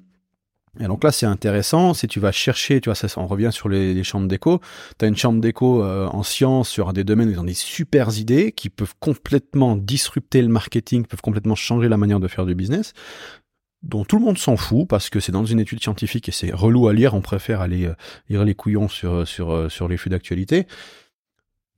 et 0.80 0.84
donc 0.84 1.04
là, 1.04 1.12
c'est 1.12 1.26
intéressant. 1.26 1.94
Si 1.94 2.06
tu 2.06 2.20
vas 2.20 2.32
chercher, 2.32 2.80
tu 2.80 2.88
vois, 2.88 2.94
ça, 2.94 3.08
on 3.18 3.26
revient 3.26 3.50
sur 3.52 3.68
les, 3.68 4.02
chambres 4.04 4.28
d'écho. 4.28 4.60
Tu 4.98 5.04
as 5.04 5.08
une 5.08 5.16
chambre 5.16 5.40
d'écho 5.40 5.82
euh, 5.82 6.06
en 6.06 6.22
sciences 6.22 6.68
sur 6.68 6.92
des 6.92 7.04
domaines 7.04 7.28
où 7.28 7.32
ils 7.32 7.40
ont 7.40 7.44
des 7.44 7.54
super 7.54 8.16
idées 8.18 8.52
qui 8.52 8.68
peuvent 8.68 8.94
complètement 9.00 9.76
disrupter 9.76 10.42
le 10.42 10.48
marketing, 10.48 11.06
peuvent 11.06 11.22
complètement 11.22 11.54
changer 11.54 11.88
la 11.88 11.96
manière 11.96 12.20
de 12.20 12.28
faire 12.28 12.46
du 12.46 12.54
business 12.54 12.92
dont 13.82 14.04
tout 14.04 14.18
le 14.18 14.24
monde 14.24 14.38
s'en 14.38 14.56
fout 14.56 14.88
parce 14.88 15.10
que 15.10 15.20
c'est 15.20 15.30
dans 15.30 15.44
une 15.44 15.60
étude 15.60 15.80
scientifique 15.80 16.28
et 16.28 16.32
c'est 16.32 16.52
relou 16.52 16.88
à 16.88 16.92
lire. 16.92 17.14
On 17.14 17.20
préfère 17.20 17.60
aller 17.60 17.86
euh, 17.86 17.94
lire 18.28 18.44
les 18.44 18.54
couillons 18.54 18.88
sur 18.88 19.28
sur 19.28 19.70
sur 19.70 19.86
les 19.86 19.96
flux 19.96 20.10
d'actualité. 20.10 20.66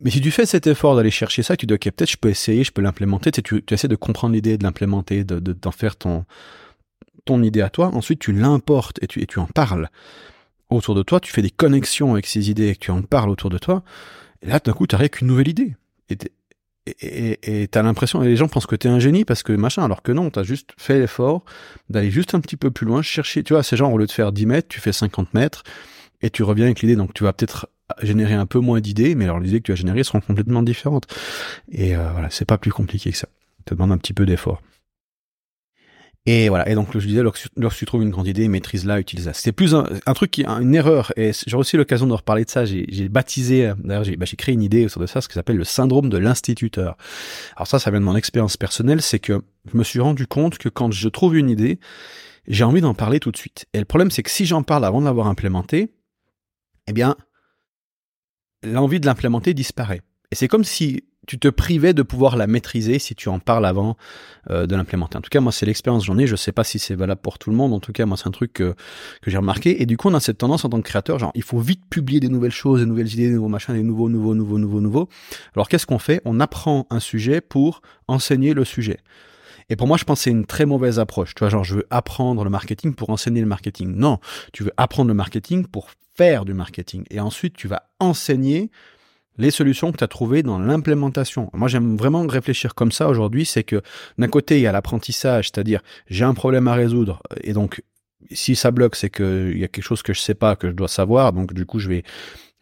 Mais 0.00 0.10
si 0.10 0.20
tu 0.20 0.30
fais 0.30 0.46
cet 0.46 0.66
effort 0.66 0.94
d'aller 0.94 1.10
chercher 1.10 1.42
ça, 1.42 1.56
tu 1.56 1.66
dis 1.66 1.74
ok 1.74 1.84
peut-être 1.90 2.10
je 2.10 2.16
peux 2.16 2.28
essayer, 2.28 2.62
je 2.62 2.70
peux 2.70 2.82
l'implémenter, 2.82 3.32
tu, 3.32 3.42
tu, 3.64 3.74
essaies 3.74 3.88
de 3.88 3.96
comprendre 3.96 4.34
l'idée, 4.34 4.56
de 4.56 4.62
l'implémenter, 4.62 5.24
de 5.24 5.38
d'en 5.40 5.72
faire 5.72 5.96
ton 5.96 6.24
ton 7.24 7.42
idée 7.42 7.62
à 7.62 7.70
toi. 7.70 7.88
Ensuite 7.94 8.20
tu 8.20 8.32
l'importes 8.32 9.02
et 9.02 9.06
tu 9.06 9.20
et 9.22 9.26
tu 9.26 9.38
en 9.38 9.46
parles 9.46 9.88
autour 10.70 10.94
de 10.94 11.02
toi. 11.02 11.20
Tu 11.20 11.32
fais 11.32 11.42
des 11.42 11.50
connexions 11.50 12.12
avec 12.12 12.26
ces 12.26 12.50
idées 12.50 12.68
et 12.68 12.76
tu 12.76 12.90
en 12.90 13.02
parles 13.02 13.30
autour 13.30 13.50
de 13.50 13.58
toi. 13.58 13.82
Et 14.42 14.46
là 14.46 14.60
d'un 14.60 14.72
coup 14.72 14.86
tu 14.86 14.94
avec 14.94 15.20
une 15.20 15.28
nouvelle 15.28 15.48
idée. 15.48 15.74
Et 16.08 16.16
et 17.02 17.68
t'as 17.68 17.82
l'impression, 17.82 18.22
et 18.22 18.28
les 18.28 18.36
gens 18.36 18.48
pensent 18.48 18.66
que 18.66 18.76
t'es 18.76 18.88
un 18.88 18.98
génie 18.98 19.24
parce 19.24 19.42
que 19.42 19.52
machin, 19.52 19.84
alors 19.84 20.02
que 20.02 20.12
non, 20.12 20.30
t'as 20.30 20.42
juste 20.42 20.70
fait 20.76 20.98
l'effort 20.98 21.44
d'aller 21.90 22.10
juste 22.10 22.34
un 22.34 22.40
petit 22.40 22.56
peu 22.56 22.70
plus 22.70 22.86
loin, 22.86 23.02
chercher, 23.02 23.42
tu 23.42 23.52
vois, 23.52 23.62
ces 23.62 23.76
gens, 23.76 23.92
au 23.92 23.98
lieu 23.98 24.06
de 24.06 24.12
faire 24.12 24.32
10 24.32 24.46
mètres, 24.46 24.68
tu 24.68 24.80
fais 24.80 24.92
50 24.92 25.34
mètres, 25.34 25.62
et 26.22 26.30
tu 26.30 26.42
reviens 26.42 26.66
avec 26.66 26.80
l'idée, 26.80 26.96
donc 26.96 27.14
tu 27.14 27.24
vas 27.24 27.32
peut-être 27.32 27.68
générer 28.02 28.34
un 28.34 28.46
peu 28.46 28.58
moins 28.58 28.80
d'idées, 28.80 29.14
mais 29.14 29.24
alors 29.24 29.40
les 29.40 29.48
idées 29.50 29.60
que 29.60 29.66
tu 29.66 29.72
vas 29.72 29.76
générer 29.76 30.04
seront 30.04 30.20
complètement 30.20 30.62
différentes. 30.62 31.06
Et 31.70 31.96
euh, 31.96 32.10
voilà, 32.12 32.30
c'est 32.30 32.44
pas 32.44 32.58
plus 32.58 32.72
compliqué 32.72 33.10
que 33.10 33.16
ça. 33.16 33.28
Ça 33.68 33.74
demande 33.74 33.92
un 33.92 33.98
petit 33.98 34.14
peu 34.14 34.26
d'effort. 34.26 34.62
Et 36.26 36.50
voilà. 36.50 36.68
Et 36.68 36.74
donc, 36.74 36.88
je 36.92 37.06
disais, 37.06 37.22
lorsque, 37.22 37.78
tu 37.78 37.86
trouves 37.86 38.02
une 38.02 38.10
grande 38.10 38.26
idée, 38.26 38.48
maîtrise-la, 38.48 39.00
utilise-la. 39.00 39.32
C'est 39.32 39.52
plus 39.52 39.74
un, 39.74 39.84
truc 40.14 40.30
qui, 40.30 40.44
une 40.44 40.74
erreur. 40.74 41.10
Et 41.16 41.32
j'aurai 41.46 41.60
aussi 41.60 41.78
l'occasion 41.78 42.06
de 42.06 42.12
reparler 42.12 42.44
de 42.44 42.50
ça. 42.50 42.66
J'ai 42.66 43.08
baptisé, 43.08 43.72
d'ailleurs, 43.78 44.04
j'ai 44.04 44.16
bah, 44.16 44.26
créé 44.36 44.54
une 44.54 44.62
idée 44.62 44.84
autour 44.84 45.00
de 45.00 45.06
ça, 45.06 45.22
ce 45.22 45.28
qui 45.28 45.34
s'appelle 45.34 45.56
le 45.56 45.64
syndrome 45.64 46.10
de 46.10 46.18
l'instituteur. 46.18 46.98
Alors 47.56 47.66
ça, 47.66 47.78
ça 47.78 47.90
vient 47.90 48.00
de 48.00 48.04
mon 48.04 48.14
expérience 48.14 48.58
personnelle, 48.58 49.00
c'est 49.00 49.20
que 49.20 49.40
je 49.72 49.78
me 49.78 49.84
suis 49.84 50.00
rendu 50.00 50.26
compte 50.26 50.58
que 50.58 50.68
quand 50.68 50.90
je 50.90 51.08
trouve 51.08 51.34
une 51.34 51.48
idée, 51.48 51.78
j'ai 52.46 52.64
envie 52.64 52.82
d'en 52.82 52.92
parler 52.94 53.20
tout 53.20 53.30
de 53.30 53.36
suite. 53.38 53.64
Et 53.72 53.78
le 53.78 53.86
problème, 53.86 54.10
c'est 54.10 54.22
que 54.22 54.30
si 54.30 54.44
j'en 54.44 54.62
parle 54.62 54.84
avant 54.84 55.00
de 55.00 55.06
l'avoir 55.06 55.28
implémentée, 55.28 55.94
eh 56.88 56.92
bien, 56.92 57.16
l'envie 58.62 59.00
de 59.00 59.06
l'implémenter 59.06 59.54
disparaît. 59.54 60.02
Et 60.30 60.34
c'est 60.34 60.48
comme 60.48 60.64
si 60.64 61.04
tu 61.26 61.38
te 61.38 61.48
privais 61.48 61.92
de 61.92 62.02
pouvoir 62.02 62.36
la 62.36 62.46
maîtriser 62.46 62.98
si 62.98 63.14
tu 63.14 63.28
en 63.28 63.38
parles 63.38 63.66
avant 63.66 63.96
euh, 64.50 64.66
de 64.66 64.74
l'implémenter. 64.74 65.18
En 65.18 65.20
tout 65.20 65.28
cas, 65.28 65.40
moi, 65.40 65.52
c'est 65.52 65.66
l'expérience 65.66 66.04
que 66.04 66.06
j'en 66.06 66.18
ai. 66.18 66.26
Je 66.26 66.36
sais 66.36 66.52
pas 66.52 66.64
si 66.64 66.78
c'est 66.78 66.94
valable 66.94 67.20
pour 67.20 67.38
tout 67.38 67.50
le 67.50 67.56
monde. 67.56 67.74
En 67.74 67.80
tout 67.80 67.92
cas, 67.92 68.06
moi, 68.06 68.16
c'est 68.16 68.28
un 68.28 68.32
truc 68.32 68.54
que, 68.54 68.74
que 69.20 69.30
j'ai 69.30 69.36
remarqué. 69.36 69.82
Et 69.82 69.86
du 69.86 69.98
coup, 69.98 70.08
on 70.08 70.14
a 70.14 70.20
cette 70.20 70.38
tendance 70.38 70.64
en 70.64 70.70
tant 70.70 70.78
que 70.78 70.88
créateur, 70.88 71.18
genre, 71.18 71.32
il 71.34 71.42
faut 71.42 71.58
vite 71.58 71.82
publier 71.90 72.18
des 72.18 72.30
nouvelles 72.30 72.50
choses, 72.50 72.80
des 72.80 72.86
nouvelles 72.86 73.12
idées, 73.12 73.28
des 73.28 73.34
nouveaux 73.34 73.48
machins, 73.48 73.74
des 73.74 73.82
nouveaux, 73.82 74.08
nouveaux, 74.08 74.34
nouveaux, 74.34 74.58
nouveaux, 74.58 74.80
nouveaux. 74.80 75.08
Alors, 75.54 75.68
qu'est-ce 75.68 75.86
qu'on 75.86 75.98
fait? 75.98 76.22
On 76.24 76.40
apprend 76.40 76.86
un 76.88 77.00
sujet 77.00 77.42
pour 77.42 77.82
enseigner 78.06 78.54
le 78.54 78.64
sujet. 78.64 78.98
Et 79.68 79.76
pour 79.76 79.86
moi, 79.86 79.98
je 79.98 80.04
pense 80.04 80.20
que 80.20 80.24
c'est 80.24 80.30
une 80.30 80.46
très 80.46 80.64
mauvaise 80.64 80.98
approche. 80.98 81.34
Tu 81.34 81.40
vois, 81.40 81.50
genre, 81.50 81.64
je 81.64 81.74
veux 81.74 81.86
apprendre 81.90 82.42
le 82.42 82.48
marketing 82.48 82.94
pour 82.94 83.10
enseigner 83.10 83.42
le 83.42 83.46
marketing. 83.46 83.94
Non, 83.94 84.18
tu 84.54 84.62
veux 84.62 84.72
apprendre 84.78 85.08
le 85.08 85.14
marketing 85.14 85.66
pour 85.66 85.90
faire 86.18 86.44
du 86.44 86.52
marketing. 86.52 87.04
Et 87.10 87.20
ensuite, 87.20 87.54
tu 87.54 87.68
vas 87.68 87.84
enseigner 88.00 88.70
les 89.38 89.52
solutions 89.52 89.92
que 89.92 89.98
tu 89.98 90.04
as 90.04 90.08
trouvées 90.08 90.42
dans 90.42 90.58
l'implémentation. 90.58 91.48
Moi, 91.54 91.68
j'aime 91.68 91.96
vraiment 91.96 92.26
réfléchir 92.26 92.74
comme 92.74 92.90
ça 92.90 93.08
aujourd'hui, 93.08 93.46
c'est 93.46 93.62
que 93.62 93.80
d'un 94.18 94.26
côté, 94.26 94.58
il 94.58 94.62
y 94.62 94.66
a 94.66 94.72
l'apprentissage, 94.72 95.46
c'est-à-dire 95.46 95.80
j'ai 96.08 96.24
un 96.24 96.34
problème 96.34 96.66
à 96.66 96.74
résoudre, 96.74 97.22
et 97.42 97.52
donc 97.52 97.82
si 98.32 98.56
ça 98.56 98.72
bloque, 98.72 98.96
c'est 98.96 99.10
qu'il 99.10 99.56
y 99.56 99.62
a 99.62 99.68
quelque 99.68 99.84
chose 99.84 100.02
que 100.02 100.12
je 100.12 100.20
sais 100.20 100.34
pas, 100.34 100.56
que 100.56 100.68
je 100.68 100.72
dois 100.72 100.88
savoir, 100.88 101.32
donc 101.32 101.54
du 101.54 101.64
coup, 101.64 101.78
je 101.78 101.88
vais 101.88 102.02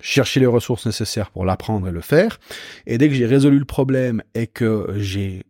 chercher 0.00 0.38
les 0.40 0.46
ressources 0.46 0.84
nécessaires 0.84 1.30
pour 1.30 1.46
l'apprendre 1.46 1.88
et 1.88 1.92
le 1.92 2.02
faire. 2.02 2.38
Et 2.86 2.98
dès 2.98 3.08
que 3.08 3.14
j'ai 3.14 3.24
résolu 3.24 3.58
le 3.58 3.64
problème 3.64 4.22
et 4.34 4.46
que 4.46 4.92
j'ai 4.98 5.44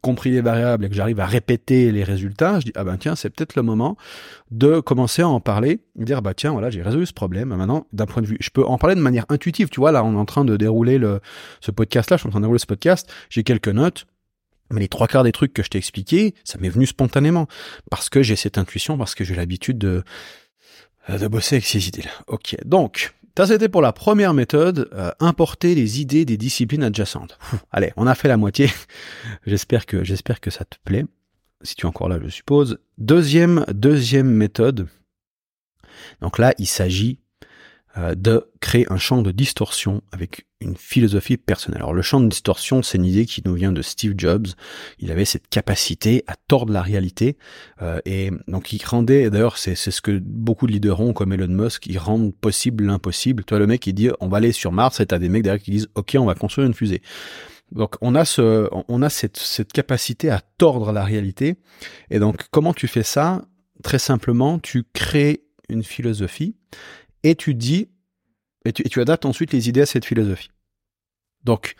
compris 0.00 0.30
les 0.30 0.40
variables 0.40 0.84
et 0.84 0.88
que 0.88 0.94
j'arrive 0.94 1.20
à 1.20 1.26
répéter 1.26 1.92
les 1.92 2.04
résultats, 2.04 2.60
je 2.60 2.66
dis 2.66 2.72
ah 2.76 2.84
ben 2.84 2.96
tiens 2.96 3.14
c'est 3.14 3.28
peut-être 3.30 3.56
le 3.56 3.62
moment 3.62 3.96
de 4.50 4.80
commencer 4.80 5.22
à 5.22 5.28
en 5.28 5.40
parler, 5.40 5.80
dire 5.96 6.22
bah 6.22 6.34
tiens 6.34 6.52
voilà 6.52 6.70
j'ai 6.70 6.82
résolu 6.82 7.04
ce 7.06 7.12
problème. 7.12 7.50
Maintenant 7.50 7.86
d'un 7.92 8.06
point 8.06 8.22
de 8.22 8.26
vue, 8.26 8.38
je 8.40 8.50
peux 8.50 8.64
en 8.64 8.78
parler 8.78 8.94
de 8.96 9.00
manière 9.00 9.26
intuitive. 9.28 9.68
Tu 9.68 9.80
vois 9.80 9.92
là 9.92 10.02
on 10.04 10.14
est 10.14 10.18
en 10.18 10.24
train 10.24 10.44
de 10.44 10.56
dérouler 10.56 10.98
le 10.98 11.20
ce 11.60 11.70
podcast 11.70 12.10
là, 12.10 12.16
je 12.16 12.22
suis 12.22 12.28
en 12.28 12.30
train 12.30 12.40
de 12.40 12.44
dérouler 12.44 12.58
ce 12.58 12.66
podcast, 12.66 13.12
j'ai 13.28 13.44
quelques 13.44 13.68
notes. 13.68 14.06
Mais 14.70 14.80
les 14.80 14.88
trois 14.88 15.06
quarts 15.06 15.24
des 15.24 15.32
trucs 15.32 15.52
que 15.52 15.62
je 15.62 15.68
t'ai 15.68 15.76
expliqués, 15.76 16.34
ça 16.44 16.56
m'est 16.58 16.70
venu 16.70 16.86
spontanément 16.86 17.46
parce 17.90 18.08
que 18.08 18.22
j'ai 18.22 18.36
cette 18.36 18.56
intuition, 18.56 18.96
parce 18.96 19.14
que 19.14 19.22
j'ai 19.22 19.34
l'habitude 19.34 19.76
de 19.76 20.02
de 21.08 21.28
bosser 21.28 21.56
avec 21.56 21.66
ces 21.66 21.88
idées-là. 21.88 22.12
Ok, 22.28 22.56
donc 22.64 23.12
ça, 23.36 23.46
c'était 23.46 23.68
pour 23.68 23.80
la 23.80 23.92
première 23.92 24.34
méthode, 24.34 24.90
euh, 24.92 25.10
importer 25.18 25.74
les 25.74 26.00
idées 26.00 26.24
des 26.24 26.36
disciplines 26.36 26.82
adjacentes. 26.82 27.38
allez, 27.70 27.92
on 27.96 28.06
a 28.06 28.14
fait 28.14 28.28
la 28.28 28.36
moitié. 28.36 28.70
j'espère 29.46 29.86
que 29.86 30.04
j'espère 30.04 30.40
que 30.40 30.50
ça 30.50 30.64
te 30.64 30.76
plaît. 30.84 31.06
si 31.62 31.74
tu 31.74 31.86
es 31.86 31.88
encore 31.88 32.08
là, 32.08 32.18
je 32.22 32.28
suppose. 32.28 32.78
Deuxième, 32.98 33.64
deuxième 33.72 34.30
méthode. 34.30 34.86
Donc 36.20 36.38
là, 36.38 36.52
il 36.58 36.66
s'agit 36.66 37.21
de 37.96 38.50
créer 38.60 38.86
un 38.90 38.96
champ 38.96 39.20
de 39.20 39.30
distorsion 39.32 40.02
avec 40.12 40.46
une 40.62 40.76
philosophie 40.76 41.36
personnelle. 41.36 41.82
Alors 41.82 41.92
le 41.92 42.02
champ 42.02 42.20
de 42.20 42.28
distorsion, 42.28 42.82
c'est 42.82 42.96
une 42.96 43.04
idée 43.04 43.26
qui 43.26 43.42
nous 43.44 43.54
vient 43.54 43.72
de 43.72 43.82
Steve 43.82 44.14
Jobs. 44.16 44.46
Il 44.98 45.10
avait 45.10 45.24
cette 45.24 45.48
capacité 45.48 46.24
à 46.26 46.34
tordre 46.48 46.72
la 46.72 46.80
réalité 46.80 47.36
euh, 47.82 48.00
et 48.06 48.30
donc 48.48 48.72
il 48.72 48.82
rendait, 48.84 49.28
d'ailleurs 49.28 49.58
c'est 49.58 49.74
ce 49.74 50.00
que 50.00 50.18
beaucoup 50.18 50.66
de 50.66 50.72
leaders 50.72 51.00
ont 51.00 51.12
comme 51.12 51.32
Elon 51.32 51.48
Musk, 51.48 51.86
ils 51.86 51.98
rendent 51.98 52.34
possible 52.34 52.84
l'impossible. 52.84 53.44
Toi 53.44 53.58
le 53.58 53.66
mec 53.66 53.86
il 53.86 53.92
dit 53.92 54.10
on 54.20 54.28
va 54.28 54.38
aller 54.38 54.52
sur 54.52 54.72
Mars 54.72 55.00
et 55.00 55.06
t'as 55.06 55.18
des 55.18 55.28
mecs 55.28 55.42
derrière 55.42 55.62
qui 55.62 55.72
disent 55.72 55.88
ok 55.94 56.16
on 56.18 56.24
va 56.24 56.34
construire 56.34 56.66
une 56.66 56.74
fusée. 56.74 57.02
Donc 57.72 57.96
on 58.00 58.14
a 58.14 58.24
ce, 58.24 58.68
on 58.88 59.02
a 59.02 59.10
cette, 59.10 59.36
cette 59.36 59.72
capacité 59.72 60.30
à 60.30 60.40
tordre 60.58 60.92
la 60.92 61.04
réalité. 61.04 61.56
Et 62.10 62.18
donc 62.18 62.44
comment 62.50 62.72
tu 62.72 62.86
fais 62.88 63.02
ça? 63.02 63.42
Très 63.82 63.98
simplement, 63.98 64.58
tu 64.58 64.84
crées 64.92 65.42
une 65.68 65.82
philosophie 65.82 66.54
et 67.22 67.34
tu 67.34 67.54
dis, 67.54 67.88
et 68.64 68.72
tu, 68.72 69.00
adaptes 69.00 69.24
ensuite 69.24 69.52
les 69.52 69.68
idées 69.68 69.82
à 69.82 69.86
cette 69.86 70.04
philosophie. 70.04 70.50
Donc, 71.44 71.74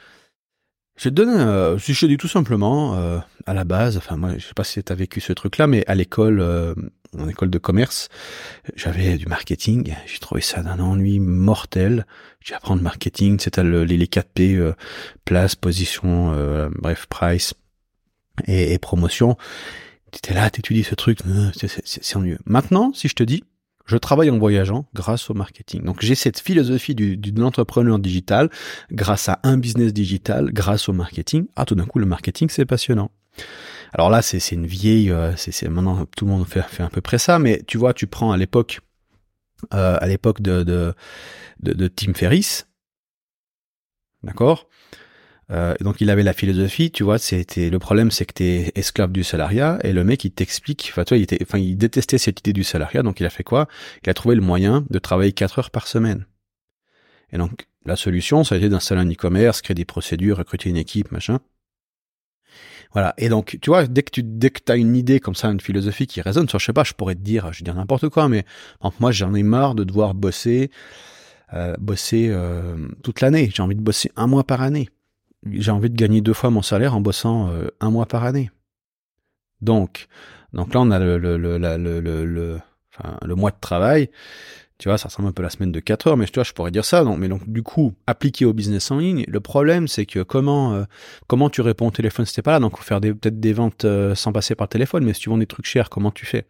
je 0.96 1.08
te 1.08 1.14
donne, 1.14 1.30
euh, 1.30 1.78
si 1.78 1.94
je 1.94 2.00
te 2.00 2.06
dis 2.06 2.16
tout 2.16 2.28
simplement, 2.28 2.96
euh, 2.96 3.18
à 3.46 3.54
la 3.54 3.64
base, 3.64 3.96
enfin 3.96 4.16
moi, 4.16 4.36
je 4.36 4.46
sais 4.46 4.54
pas 4.54 4.64
si 4.64 4.82
tu 4.82 4.92
as 4.92 4.96
vécu 4.96 5.20
ce 5.20 5.32
truc-là, 5.32 5.66
mais 5.66 5.84
à 5.86 5.94
l'école, 5.94 6.40
euh, 6.40 6.74
en 7.18 7.28
école 7.28 7.50
de 7.50 7.58
commerce, 7.58 8.08
j'avais 8.74 9.16
du 9.16 9.26
marketing. 9.26 9.94
J'ai 10.06 10.18
trouvé 10.18 10.40
ça 10.40 10.62
d'un 10.62 10.80
ennui 10.80 11.20
mortel. 11.20 12.06
J'ai 12.40 12.54
appris 12.54 12.74
le 12.74 12.80
marketing, 12.80 13.38
c'était 13.38 13.62
les, 13.62 13.84
les 13.84 14.06
4P, 14.06 14.56
euh, 14.56 14.72
place, 15.24 15.54
position, 15.54 16.32
euh, 16.34 16.68
bref, 16.74 17.06
price 17.06 17.54
et, 18.46 18.72
et 18.72 18.78
promotion. 18.78 19.36
étais 20.12 20.34
là, 20.34 20.48
t'étudies 20.50 20.84
ce 20.84 20.94
truc, 20.94 21.18
c'est 21.54 22.16
ennuyeux. 22.16 22.38
Maintenant, 22.46 22.92
si 22.94 23.08
je 23.08 23.14
te 23.14 23.22
dis, 23.22 23.44
je 23.86 23.96
travaille 23.96 24.30
en 24.30 24.38
voyageant 24.38 24.86
grâce 24.94 25.30
au 25.30 25.34
marketing. 25.34 25.84
Donc 25.84 26.00
j'ai 26.00 26.14
cette 26.14 26.40
philosophie 26.40 26.94
du, 26.94 27.16
de 27.16 27.40
l'entrepreneur 27.40 27.98
digital 27.98 28.50
grâce 28.90 29.28
à 29.28 29.40
un 29.42 29.58
business 29.58 29.92
digital, 29.92 30.52
grâce 30.52 30.88
au 30.88 30.92
marketing. 30.92 31.46
Ah, 31.56 31.64
tout 31.64 31.74
d'un 31.74 31.86
coup, 31.86 31.98
le 31.98 32.06
marketing, 32.06 32.48
c'est 32.48 32.64
passionnant. 32.64 33.10
Alors 33.92 34.08
là, 34.08 34.22
c'est 34.22 34.52
une 34.52 34.66
vieille, 34.66 35.10
euh, 35.10 35.34
c'est 35.36 35.68
maintenant 35.68 36.06
tout 36.16 36.24
le 36.24 36.30
monde 36.30 36.46
fait, 36.46 36.64
à 36.80 36.88
peu 36.88 37.00
près 37.00 37.18
ça, 37.18 37.38
mais 37.38 37.62
tu 37.66 37.76
vois, 37.76 37.92
tu 37.92 38.06
prends 38.06 38.32
à 38.32 38.36
l'époque, 38.36 38.80
euh, 39.74 39.98
à 40.00 40.06
l'époque 40.06 40.40
de, 40.40 40.62
de, 40.62 40.94
de, 41.60 41.72
de 41.72 41.88
Tim 41.88 42.14
Ferriss, 42.14 42.68
d'accord? 44.22 44.68
Euh, 45.50 45.74
donc 45.80 46.00
il 46.00 46.08
avait 46.10 46.22
la 46.22 46.32
philosophie, 46.32 46.90
tu 46.90 47.02
vois, 47.02 47.18
c'était 47.18 47.68
le 47.68 47.78
problème, 47.78 48.10
c'est 48.10 48.24
que 48.24 48.32
t'es 48.32 48.72
esclave 48.74 49.12
du 49.12 49.24
salariat 49.24 49.78
et 49.82 49.92
le 49.92 50.04
mec 50.04 50.24
il 50.24 50.30
t'explique, 50.30 50.88
enfin 50.90 51.04
toi 51.04 51.16
il 51.16 51.22
était, 51.22 51.38
enfin 51.42 51.58
il 51.58 51.76
détestait 51.76 52.18
cette 52.18 52.40
idée 52.40 52.52
du 52.52 52.64
salariat, 52.64 53.02
donc 53.02 53.20
il 53.20 53.26
a 53.26 53.30
fait 53.30 53.42
quoi? 53.42 53.68
Il 54.04 54.10
a 54.10 54.14
trouvé 54.14 54.34
le 54.34 54.40
moyen 54.40 54.84
de 54.88 54.98
travailler 54.98 55.32
4 55.32 55.58
heures 55.58 55.70
par 55.70 55.86
semaine. 55.88 56.26
Et 57.32 57.38
donc 57.38 57.66
la 57.84 57.96
solution, 57.96 58.44
ça 58.44 58.54
a 58.54 58.58
été 58.58 58.68
d'installer 58.68 59.00
un 59.00 59.10
e-commerce, 59.10 59.60
créer 59.60 59.74
des 59.74 59.84
procédures, 59.84 60.38
recruter 60.38 60.70
une 60.70 60.76
équipe, 60.76 61.10
machin. 61.10 61.40
Voilà. 62.92 63.14
Et 63.16 63.28
donc, 63.28 63.58
tu 63.60 63.70
vois, 63.70 63.86
dès 63.86 64.02
que 64.02 64.10
tu 64.10 64.22
dès 64.22 64.50
que 64.50 64.70
as 64.70 64.76
une 64.76 64.94
idée 64.94 65.18
comme 65.18 65.34
ça, 65.34 65.48
une 65.48 65.60
philosophie 65.60 66.06
qui 66.06 66.20
résonne, 66.20 66.48
sur, 66.48 66.58
je 66.58 66.66
sais 66.66 66.72
pas, 66.74 66.84
je 66.84 66.92
pourrais 66.92 67.14
te 67.14 67.20
dire, 67.20 67.52
je 67.52 67.60
vais 67.60 67.64
dire 67.64 67.74
n'importe 67.74 68.08
quoi, 68.10 68.28
mais 68.28 68.44
moi 69.00 69.12
j'en 69.12 69.34
ai 69.34 69.42
marre 69.42 69.74
de 69.74 69.84
devoir 69.84 70.14
bosser, 70.14 70.70
euh, 71.54 71.74
bosser 71.78 72.28
euh, 72.30 72.76
toute 73.02 73.20
l'année. 73.20 73.50
J'ai 73.52 73.62
envie 73.62 73.76
de 73.76 73.80
bosser 73.80 74.12
un 74.16 74.26
mois 74.26 74.44
par 74.44 74.60
année 74.60 74.88
j'ai 75.50 75.70
envie 75.70 75.90
de 75.90 75.96
gagner 75.96 76.20
deux 76.20 76.32
fois 76.32 76.50
mon 76.50 76.62
salaire 76.62 76.94
en 76.94 77.00
bossant 77.00 77.50
euh, 77.50 77.68
un 77.80 77.90
mois 77.90 78.06
par 78.06 78.24
année. 78.24 78.50
Donc, 79.60 80.08
donc 80.52 80.74
là, 80.74 80.80
on 80.80 80.90
a 80.90 80.98
le, 80.98 81.18
le, 81.18 81.36
le, 81.36 81.58
le, 81.58 82.60
le, 83.22 83.34
mois 83.34 83.50
de 83.50 83.60
travail. 83.60 84.10
Tu 84.82 84.88
vois, 84.88 84.98
ça 84.98 85.06
ressemble 85.06 85.28
un 85.28 85.32
peu 85.32 85.42
à 85.42 85.44
la 85.44 85.50
semaine 85.50 85.70
de 85.70 85.78
4 85.78 86.08
heures, 86.08 86.16
mais 86.16 86.26
tu 86.26 86.32
vois, 86.34 86.42
je 86.42 86.52
pourrais 86.52 86.72
dire 86.72 86.84
ça. 86.84 87.04
Donc, 87.04 87.16
mais 87.16 87.28
donc, 87.28 87.48
du 87.48 87.62
coup, 87.62 87.94
appliqué 88.08 88.44
au 88.44 88.52
business 88.52 88.90
en 88.90 88.98
ligne, 88.98 89.24
le 89.28 89.38
problème, 89.38 89.86
c'est 89.86 90.06
que 90.06 90.24
comment, 90.24 90.74
euh, 90.74 90.82
comment 91.28 91.50
tu 91.50 91.60
réponds 91.60 91.86
au 91.86 91.90
téléphone 91.92 92.26
si 92.26 92.34
t'es 92.34 92.42
pas 92.42 92.50
là? 92.50 92.58
Donc, 92.58 92.80
faire 92.80 93.00
peut-être 93.00 93.38
des 93.38 93.52
ventes 93.52 93.84
euh, 93.84 94.16
sans 94.16 94.32
passer 94.32 94.56
par 94.56 94.68
téléphone, 94.68 95.04
mais 95.04 95.14
si 95.14 95.20
tu 95.20 95.30
vends 95.30 95.38
des 95.38 95.46
trucs 95.46 95.66
chers, 95.66 95.88
comment 95.88 96.10
tu 96.10 96.26
fais? 96.26 96.46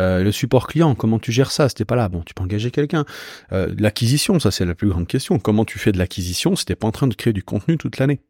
Euh, 0.00 0.24
le 0.24 0.32
support 0.32 0.66
client, 0.66 0.96
comment 0.96 1.20
tu 1.20 1.30
gères 1.30 1.52
ça 1.52 1.68
si 1.68 1.76
t'es 1.76 1.84
pas 1.84 1.94
là? 1.94 2.08
Bon, 2.08 2.22
tu 2.26 2.34
peux 2.34 2.42
engager 2.42 2.72
quelqu'un. 2.72 3.04
l'acquisition, 3.52 4.40
ça, 4.40 4.50
c'est 4.50 4.64
la 4.64 4.74
plus 4.74 4.88
grande 4.88 5.06
question. 5.06 5.38
Comment 5.38 5.64
tu 5.64 5.78
fais 5.78 5.92
de 5.92 5.98
l'acquisition 5.98 6.56
si 6.56 6.64
t'es 6.64 6.74
pas 6.74 6.88
en 6.88 6.92
train 6.92 7.06
de 7.06 7.14
créer 7.14 7.32
du 7.32 7.44
contenu 7.44 7.78
toute 7.78 7.98
l'année? 7.98 8.22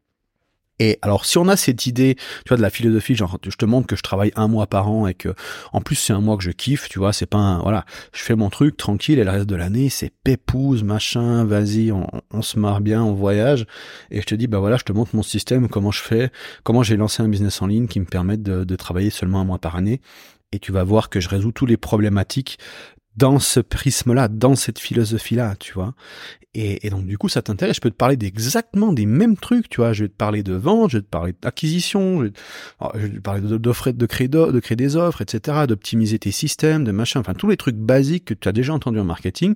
Et 0.79 0.99
alors, 1.03 1.27
si 1.27 1.39
on 1.39 1.49
a 1.49 1.57
cette 1.57 1.87
idée, 1.87 2.17
tu 2.17 2.49
vois, 2.49 2.57
de 2.57 2.63
la 2.63 2.71
philosophie, 2.71 3.15
genre, 3.15 3.39
je 3.47 3.57
te 3.57 3.65
montre 3.65 3.87
que 3.87 3.95
je 3.95 4.03
travaille 4.03 4.33
un 4.37 4.49
mois 4.49 4.67
par 4.67 4.91
an 4.91 5.07
et 5.07 5.15
que, 5.15 5.35
en 5.73 5.81
plus, 5.81 5.97
c'est 5.97 6.13
un 6.13 6.21
mois 6.21 6.37
que 6.37 6.43
je 6.43 6.51
kiffe, 6.51 6.89
tu 6.89 6.99
vois, 6.99 7.13
c'est 7.13 7.27
pas 7.27 7.39
un, 7.39 7.59
voilà, 7.61 7.85
je 8.13 8.23
fais 8.23 8.35
mon 8.35 8.51
truc 8.51 8.77
tranquille 8.77 9.19
et 9.19 9.25
le 9.25 9.31
reste 9.31 9.47
de 9.47 9.55
l'année, 9.55 9.91
c'est 9.91 10.13
pépouse, 10.25 10.83
machin, 10.83 11.45
vas-y, 11.45 11.93
on, 11.93 12.43
se 12.43 12.59
marre 12.59 12.81
bien, 12.81 13.03
on 13.03 13.13
voyage. 13.13 13.67
Et 14.11 14.21
je 14.21 14.27
te 14.27 14.35
dis, 14.35 14.47
bah 14.47 14.59
voilà, 14.59 14.77
je 14.77 14.85
te 14.85 14.93
montre 14.93 15.15
mon 15.15 15.23
système, 15.23 15.69
comment 15.69 15.93
je 15.93 16.01
fais, 16.01 16.31
comment 16.65 16.83
j'ai 16.83 16.97
lancé 16.97 17.23
un 17.23 17.29
business 17.29 17.63
en 17.63 17.67
ligne 17.67 17.87
qui 17.87 18.01
me 18.01 18.07
permet 18.07 18.37
de, 18.37 18.65
de 18.65 18.77
travailler 18.77 19.11
seulement 19.11 19.41
un 19.41 19.45
mois 19.45 19.59
par 19.59 19.77
année 19.77 20.01
et 20.53 20.59
tu 20.59 20.71
vas 20.71 20.85
voir 20.85 21.09
que 21.09 21.19
je 21.19 21.29
résous 21.29 21.53
tous 21.53 21.67
les 21.67 21.77
problématiques 21.77 22.59
dans 23.17 23.39
ce 23.39 23.61
prisme-là, 23.61 24.29
dans 24.29 24.55
cette 24.55 24.79
philosophie-là, 24.79 25.57
tu 25.59 25.73
vois. 25.75 25.95
Et, 26.55 26.91
donc 26.91 27.07
du 27.07 27.17
coup, 27.17 27.31
ça 27.31 27.41
t'intéresse. 27.41 27.77
Je 27.77 27.81
peux 27.81 27.91
te 27.91 27.97
parler 27.97 28.19
d'exactement 28.19 28.93
des 28.93 29.07
mêmes 29.07 29.37
trucs, 29.37 29.71
tu 29.71 29.79
vois. 29.79 29.95
Je 29.95 30.05
vais 30.05 30.09
te 30.09 30.15
parler 30.15 30.43
de 30.43 30.53
vente, 30.53 30.91
je 30.91 30.99
vais 30.99 31.03
te 31.03 31.09
parler 31.09 31.35
d'acquisition, 31.41 32.19
je, 32.19 32.25
vais 32.99 33.09
te 33.09 33.21
parler 33.21 33.41
d'offres, 33.41 33.91
de 33.91 34.07
créer, 34.07 34.29
de 34.29 34.61
créer 34.61 34.77
des 34.77 34.97
offres, 34.97 35.23
etc., 35.23 35.67
d'optimiser 35.67 36.19
tes 36.19 36.31
systèmes, 36.31 36.85
de 36.85 36.93
machin, 36.93 37.21
enfin 37.21 37.33
tous 37.33 37.49
les 37.49 37.57
trucs 37.57 37.77
basiques 37.77 38.27
que 38.27 38.35
tu 38.35 38.49
as 38.49 38.53
déjà 38.53 38.75
entendu 38.75 39.01
en 39.01 39.05
marketing. 39.05 39.55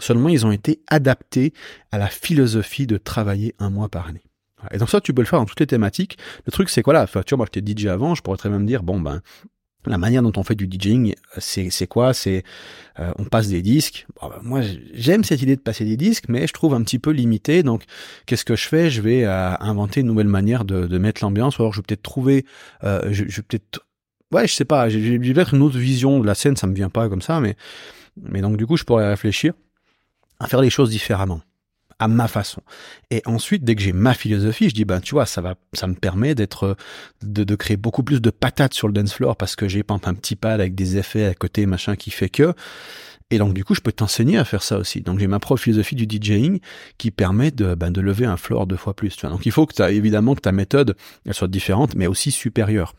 Seulement, 0.00 0.28
ils 0.28 0.44
ont 0.44 0.52
été 0.52 0.82
adaptés 0.88 1.52
à 1.92 1.98
la 1.98 2.08
philosophie 2.08 2.88
de 2.88 2.96
travailler 2.96 3.54
un 3.60 3.70
mois 3.70 3.88
par 3.88 4.08
année. 4.08 4.24
Et 4.70 4.78
donc 4.78 4.90
ça, 4.90 5.00
tu 5.00 5.12
peux 5.12 5.22
le 5.22 5.26
faire 5.26 5.38
dans 5.38 5.44
toutes 5.44 5.60
les 5.60 5.66
thématiques. 5.66 6.18
Le 6.46 6.52
truc, 6.52 6.70
c'est 6.70 6.82
quoi 6.82 6.94
là? 6.94 7.02
Enfin, 7.02 7.22
tu 7.22 7.34
vois, 7.34 7.38
moi, 7.38 7.46
j'étais 7.52 7.72
DJ 7.72 7.86
avant, 7.86 8.14
je 8.14 8.22
pourrais 8.22 8.36
très 8.36 8.48
même 8.48 8.66
dire, 8.66 8.82
bon, 8.82 9.00
ben, 9.00 9.20
la 9.86 9.98
manière 9.98 10.22
dont 10.22 10.32
on 10.36 10.42
fait 10.42 10.54
du 10.54 10.66
DJing, 10.66 11.14
c'est 11.38 11.86
quoi? 11.86 12.14
C'est 12.14 12.44
euh, 13.00 13.12
on 13.18 13.24
passe 13.24 13.48
des 13.48 13.62
disques. 13.62 14.06
Bah, 14.20 14.38
moi, 14.42 14.60
j'aime 14.92 15.24
cette 15.24 15.42
idée 15.42 15.56
de 15.56 15.60
passer 15.60 15.84
des 15.84 15.96
disques, 15.96 16.26
mais 16.28 16.46
je 16.46 16.52
trouve 16.52 16.74
un 16.74 16.82
petit 16.82 16.98
peu 16.98 17.10
limité. 17.10 17.62
Donc, 17.62 17.84
qu'est-ce 18.26 18.44
que 18.44 18.56
je 18.56 18.68
fais? 18.68 18.90
Je 18.90 19.02
vais 19.02 19.24
euh, 19.24 19.54
inventer 19.58 20.00
une 20.00 20.06
nouvelle 20.06 20.28
manière 20.28 20.64
de, 20.64 20.86
de 20.86 20.98
mettre 20.98 21.22
l'ambiance. 21.22 21.58
Ou 21.58 21.62
alors, 21.62 21.72
je 21.72 21.80
vais 21.80 21.84
peut-être 21.86 22.02
trouver, 22.02 22.44
euh, 22.84 23.00
je, 23.10 23.24
je, 23.26 23.36
vais 23.36 23.42
peut-être, 23.42 23.80
ouais, 24.30 24.46
je 24.46 24.54
sais 24.54 24.64
pas. 24.64 24.88
J'ai 24.88 25.18
peut-être 25.18 25.54
une 25.54 25.62
autre 25.62 25.78
vision 25.78 26.20
de 26.20 26.26
la 26.26 26.34
scène. 26.34 26.56
Ça 26.56 26.66
me 26.66 26.74
vient 26.74 26.90
pas 26.90 27.08
comme 27.08 27.22
ça, 27.22 27.40
mais 27.40 27.56
mais 28.20 28.42
donc 28.42 28.56
du 28.56 28.66
coup, 28.66 28.76
je 28.76 28.84
pourrais 28.84 29.08
réfléchir 29.08 29.54
à 30.38 30.46
faire 30.46 30.60
les 30.60 30.70
choses 30.70 30.90
différemment 30.90 31.40
à 32.02 32.08
ma 32.08 32.26
façon. 32.26 32.62
Et 33.10 33.22
ensuite, 33.26 33.62
dès 33.62 33.76
que 33.76 33.80
j'ai 33.80 33.92
ma 33.92 34.12
philosophie, 34.12 34.68
je 34.68 34.74
dis 34.74 34.84
ben 34.84 35.00
tu 35.00 35.14
vois, 35.14 35.24
ça 35.24 35.40
va, 35.40 35.54
ça 35.72 35.86
me 35.86 35.94
permet 35.94 36.34
d'être, 36.34 36.76
de, 37.22 37.44
de, 37.44 37.54
créer 37.54 37.76
beaucoup 37.76 38.02
plus 38.02 38.20
de 38.20 38.30
patates 38.30 38.74
sur 38.74 38.88
le 38.88 38.92
dance 38.92 39.14
floor 39.14 39.36
parce 39.36 39.54
que 39.54 39.68
j'ai 39.68 39.84
un 39.88 40.14
petit 40.14 40.34
pad 40.34 40.60
avec 40.60 40.74
des 40.74 40.96
effets 40.96 41.26
à 41.26 41.34
côté, 41.34 41.64
machin, 41.66 41.94
qui 41.94 42.10
fait 42.10 42.28
que. 42.28 42.54
Et 43.30 43.38
donc 43.38 43.54
du 43.54 43.64
coup, 43.64 43.76
je 43.76 43.80
peux 43.80 43.92
t'enseigner 43.92 44.36
à 44.36 44.44
faire 44.44 44.64
ça 44.64 44.78
aussi. 44.78 45.00
Donc 45.00 45.20
j'ai 45.20 45.28
ma 45.28 45.38
propre 45.38 45.60
philosophie 45.60 45.94
du 45.94 46.04
DJing 46.04 46.58
qui 46.98 47.12
permet 47.12 47.52
de, 47.52 47.76
ben, 47.76 47.92
de 47.92 48.00
lever 48.00 48.26
un 48.26 48.36
floor 48.36 48.66
deux 48.66 48.76
fois 48.76 48.94
plus. 48.94 49.14
Tu 49.14 49.20
vois. 49.20 49.30
Donc 49.30 49.46
il 49.46 49.52
faut 49.52 49.64
que 49.64 49.74
tu 49.74 49.82
évidemment 49.82 50.34
que 50.34 50.40
ta 50.40 50.52
méthode 50.52 50.96
elle 51.24 51.34
soit 51.34 51.48
différente, 51.48 51.94
mais 51.94 52.08
aussi 52.08 52.32
supérieure 52.32 52.94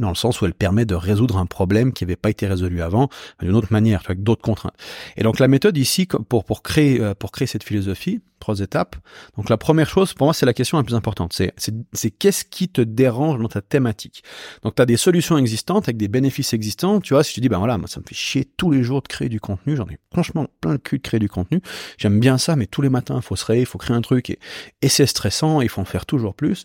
dans 0.00 0.08
le 0.08 0.14
sens 0.14 0.40
où 0.40 0.46
elle 0.46 0.54
permet 0.54 0.84
de 0.84 0.94
résoudre 0.94 1.36
un 1.38 1.46
problème 1.46 1.92
qui 1.92 2.04
n'avait 2.04 2.16
pas 2.16 2.30
été 2.30 2.46
résolu 2.46 2.82
avant 2.82 3.08
d'une 3.40 3.54
autre 3.54 3.72
manière, 3.72 4.02
avec 4.06 4.22
d'autres 4.22 4.42
contraintes. 4.42 4.74
Et 5.16 5.22
donc 5.22 5.38
la 5.38 5.48
méthode 5.48 5.76
ici 5.76 6.06
pour 6.06 6.44
pour 6.44 6.62
créer 6.62 7.00
euh, 7.00 7.14
pour 7.14 7.32
créer 7.32 7.46
cette 7.46 7.64
philosophie, 7.64 8.20
trois 8.38 8.60
étapes. 8.60 8.96
Donc 9.36 9.48
la 9.48 9.56
première 9.56 9.88
chose 9.88 10.14
pour 10.14 10.26
moi 10.26 10.34
c'est 10.34 10.46
la 10.46 10.54
question 10.54 10.78
la 10.78 10.84
plus 10.84 10.94
importante, 10.94 11.32
c'est 11.32 11.52
c'est 11.92 12.10
qu'est-ce 12.10 12.44
qui 12.44 12.68
te 12.68 12.80
dérange 12.80 13.40
dans 13.40 13.48
ta 13.48 13.60
thématique? 13.60 14.22
Donc 14.62 14.74
tu 14.74 14.82
as 14.82 14.86
des 14.86 14.96
solutions 14.96 15.38
existantes 15.38 15.84
avec 15.88 15.96
des 15.96 16.08
bénéfices 16.08 16.52
existants, 16.52 17.00
tu 17.00 17.14
vois, 17.14 17.24
si 17.24 17.34
tu 17.34 17.40
dis 17.40 17.48
ben 17.48 17.58
voilà, 17.58 17.78
moi 17.78 17.88
ça 17.88 18.00
me 18.00 18.04
fait 18.06 18.14
chier 18.14 18.44
tous 18.56 18.70
les 18.70 18.82
jours 18.82 19.02
de 19.02 19.08
créer 19.08 19.28
du 19.28 19.40
contenu, 19.40 19.76
j'en 19.76 19.86
ai 19.88 19.98
franchement 20.12 20.46
plein 20.60 20.72
le 20.72 20.78
cul 20.78 20.98
de 20.98 21.02
créer 21.02 21.20
du 21.20 21.28
contenu. 21.28 21.60
J'aime 21.98 22.20
bien 22.20 22.38
ça 22.38 22.56
mais 22.56 22.66
tous 22.66 22.82
les 22.82 22.90
matins, 22.90 23.16
il 23.16 23.22
faut 23.22 23.36
se 23.36 23.44
réveiller, 23.44 23.62
il 23.62 23.66
faut 23.66 23.78
créer 23.78 23.96
un 23.96 24.02
truc 24.02 24.30
et, 24.30 24.38
et 24.82 24.88
c'est 24.88 25.06
stressant, 25.06 25.60
il 25.60 25.68
faut 25.68 25.80
en 25.80 25.86
faire 25.86 26.06
toujours 26.06 26.34
plus 26.34 26.64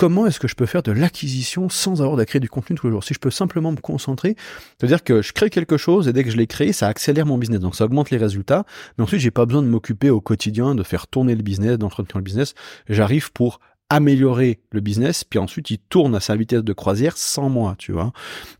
comment 0.00 0.26
est-ce 0.26 0.40
que 0.40 0.48
je 0.48 0.54
peux 0.54 0.64
faire 0.64 0.82
de 0.82 0.92
l'acquisition 0.92 1.68
sans 1.68 2.00
avoir 2.00 2.18
à 2.18 2.24
créer 2.24 2.40
du 2.40 2.48
contenu 2.48 2.74
tous 2.74 2.86
les 2.86 2.90
jours? 2.90 3.04
Si 3.04 3.12
je 3.12 3.18
peux 3.18 3.30
simplement 3.30 3.70
me 3.70 3.76
concentrer, 3.76 4.34
c'est-à-dire 4.78 5.04
que 5.04 5.20
je 5.20 5.34
crée 5.34 5.50
quelque 5.50 5.76
chose 5.76 6.08
et 6.08 6.14
dès 6.14 6.24
que 6.24 6.30
je 6.30 6.38
l'ai 6.38 6.46
créé, 6.46 6.72
ça 6.72 6.88
accélère 6.88 7.26
mon 7.26 7.36
business, 7.36 7.60
donc 7.60 7.76
ça 7.76 7.84
augmente 7.84 8.10
les 8.10 8.16
résultats. 8.16 8.64
Mais 8.96 9.04
ensuite, 9.04 9.20
j'ai 9.20 9.30
pas 9.30 9.44
besoin 9.44 9.60
de 9.60 9.66
m'occuper 9.66 10.08
au 10.08 10.22
quotidien 10.22 10.74
de 10.74 10.82
faire 10.84 11.06
tourner 11.06 11.34
le 11.34 11.42
business, 11.42 11.76
d'entretenir 11.76 12.16
le 12.16 12.22
business. 12.22 12.54
J'arrive 12.88 13.30
pour 13.32 13.60
améliorer 13.90 14.60
le 14.70 14.80
business, 14.80 15.24
puis 15.24 15.38
ensuite 15.38 15.70
il 15.70 15.78
tourne 15.78 16.14
à 16.14 16.20
sa 16.20 16.36
vitesse 16.36 16.62
de 16.62 16.72
croisière 16.72 17.16
sans 17.16 17.50
moi, 17.50 17.74
tu 17.76 17.92
vois. 17.92 18.12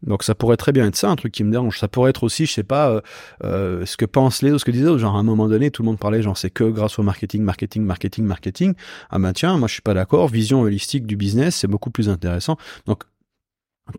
Donc 0.03 0.25
ça 0.25 0.35
pourrait 0.35 0.57
très 0.57 0.73
bien 0.73 0.87
être 0.87 0.97
ça, 0.97 1.09
un 1.09 1.17
truc 1.17 1.33
qui 1.33 1.45
me 1.45 1.53
dérange. 1.53 1.79
Ça 1.79 1.89
pourrait 1.89 2.11
être 2.11 2.25
aussi, 2.25 2.47
je 2.47 2.53
sais 2.53 2.65
pas, 2.65 2.91
euh, 2.91 3.01
euh, 3.45 3.87
ce 3.87 3.97
que 3.97 4.05
pensent 4.05 4.43
les 4.43 4.51
autres, 4.51 4.61
ce 4.61 4.65
que 4.65 4.73
disaient 4.73 4.99
genre 4.99 5.17
à 5.17 5.19
un 5.21 5.23
moment 5.23 5.49
donné, 5.49 5.71
tout 5.71 5.83
le 5.83 5.87
monde 5.87 5.99
parlait, 5.99 6.21
genre 6.21 6.37
c'est 6.37 6.51
que 6.51 6.65
grâce 6.65 6.99
au 6.99 7.03
marketing, 7.03 7.43
marketing, 7.43 7.85
marketing, 7.85 8.25
marketing. 8.25 8.75
Ah 9.09 9.19
ben 9.19 9.33
tiens, 9.33 9.57
moi 9.57 9.69
je 9.69 9.75
suis 9.75 9.83
pas 9.83 9.95
d'accord, 9.95 10.29
vision 10.29 10.63
holistique 10.63 11.07
du 11.07 11.17
business, 11.17 11.57
c'est 11.57 11.69
beaucoup 11.69 11.91
plus 11.91 12.09
intéressant. 12.09 12.57
Donc 12.87 13.05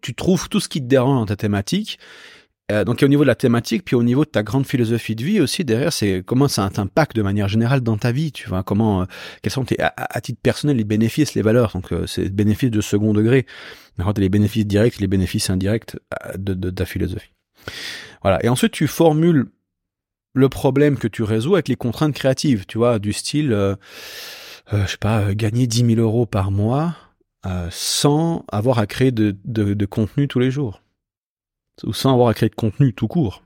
Tu 0.02 0.14
trouves 0.14 0.50
tout 0.50 0.60
ce 0.60 0.70
qui 0.70 0.82
te 0.82 0.88
dérange 0.88 1.20
dans 1.20 1.26
ta 1.26 1.36
thématique. 1.36 2.00
Euh, 2.72 2.84
donc, 2.84 3.04
au 3.04 3.08
niveau 3.08 3.24
de 3.24 3.28
la 3.28 3.36
thématique, 3.36 3.84
puis 3.86 3.96
au 3.96 4.04
niveau 4.04 4.24
de 4.26 4.30
ta 4.30 4.44
grande 4.44 4.66
philosophie 4.66 5.16
de 5.16 5.24
vie 5.24 5.42
aussi, 5.42 5.64
derrière, 5.64 5.94
c'est 5.94 6.24
comment 6.26 6.48
ça 6.48 6.70
t'impacte 6.70 7.16
de 7.16 7.22
manière 7.22 7.48
générale 7.48 7.82
dans 7.82 7.98
ta 7.98 8.12
vie, 8.12 8.32
tu 8.32 8.48
vois, 8.48 8.64
comment, 8.64 9.02
euh, 9.02 9.06
quels 9.42 9.52
sont 9.52 9.66
tes, 9.66 9.78
à, 9.80 10.22
titre 10.22 10.40
personnel, 10.42 10.78
les 10.78 10.84
bénéfices, 10.84 11.36
les 11.36 11.42
valeurs? 11.42 11.72
Donc, 11.74 11.92
euh, 11.92 12.08
c'est 12.08 12.30
bénéfices 12.34 12.72
de 12.72 12.82
second 12.82 13.14
degré. 13.14 13.46
les 14.18 14.30
bénéfices 14.30 14.66
directs, 14.66 15.00
les 15.00 15.08
bénéfices 15.08 15.50
indirects 15.50 15.98
de, 16.38 16.70
ta 16.70 16.86
philosophie. 16.86 17.34
Voilà. 18.22 18.44
Et 18.44 18.50
ensuite, 18.50 18.72
tu 18.72 18.88
formules 18.88 19.48
le 20.34 20.50
problème 20.50 20.98
que 20.98 21.08
tu 21.08 21.24
résous 21.24 21.56
avec 21.56 21.68
les 21.68 21.76
contraintes 21.76 22.14
créatives, 22.14 22.66
tu 22.66 22.78
vois, 22.78 23.00
du 23.00 23.14
style, 23.14 23.52
euh, 23.52 23.76
euh, 24.74 24.86
je 24.86 24.92
sais 24.92 24.98
pas, 24.98 25.34
gagner 25.34 25.68
10 25.68 25.96
000 25.96 26.02
euros 26.02 26.26
par 26.26 26.52
mois 26.52 26.96
sans 27.72 28.46
avoir 28.52 28.78
à 28.78 28.86
créer 28.86 29.12
de, 29.12 29.86
contenu 29.86 30.28
tous 30.28 30.38
les 30.38 30.52
jours, 30.52 30.81
ou 31.84 31.94
sans 31.94 32.14
avoir 32.14 32.30
à 32.30 32.34
créer 32.34 32.50
de 32.50 32.56
contenu 32.56 32.94
tout 32.94 33.08
court. 33.08 33.44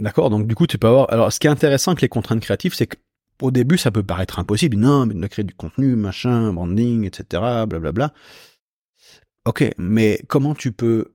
D'accord, 0.00 0.28
donc 0.28 0.46
du 0.46 0.54
coup 0.54 0.66
tu 0.66 0.78
peux 0.78 0.88
avoir. 0.88 1.12
Alors, 1.12 1.32
ce 1.32 1.38
qui 1.38 1.46
est 1.46 1.50
intéressant 1.50 1.92
avec 1.92 2.02
les 2.02 2.08
contraintes 2.08 2.40
créatives, 2.40 2.74
c'est 2.74 2.88
qu'au 2.88 3.50
début 3.50 3.78
ça 3.78 3.90
peut 3.90 4.02
paraître 4.02 4.38
impossible. 4.38 4.76
Non, 4.76 5.06
mais 5.06 5.14
de 5.14 5.26
créer 5.26 5.44
du 5.44 5.54
contenu, 5.54 5.94
machin, 5.94 6.52
branding, 6.52 7.04
etc., 7.04 7.24
blablabla. 7.66 7.92
Bla, 7.92 7.92
bla. 7.92 8.14
Ok, 9.46 9.70
mais 9.78 10.20
comment 10.26 10.54
tu 10.54 10.72
peux 10.72 11.14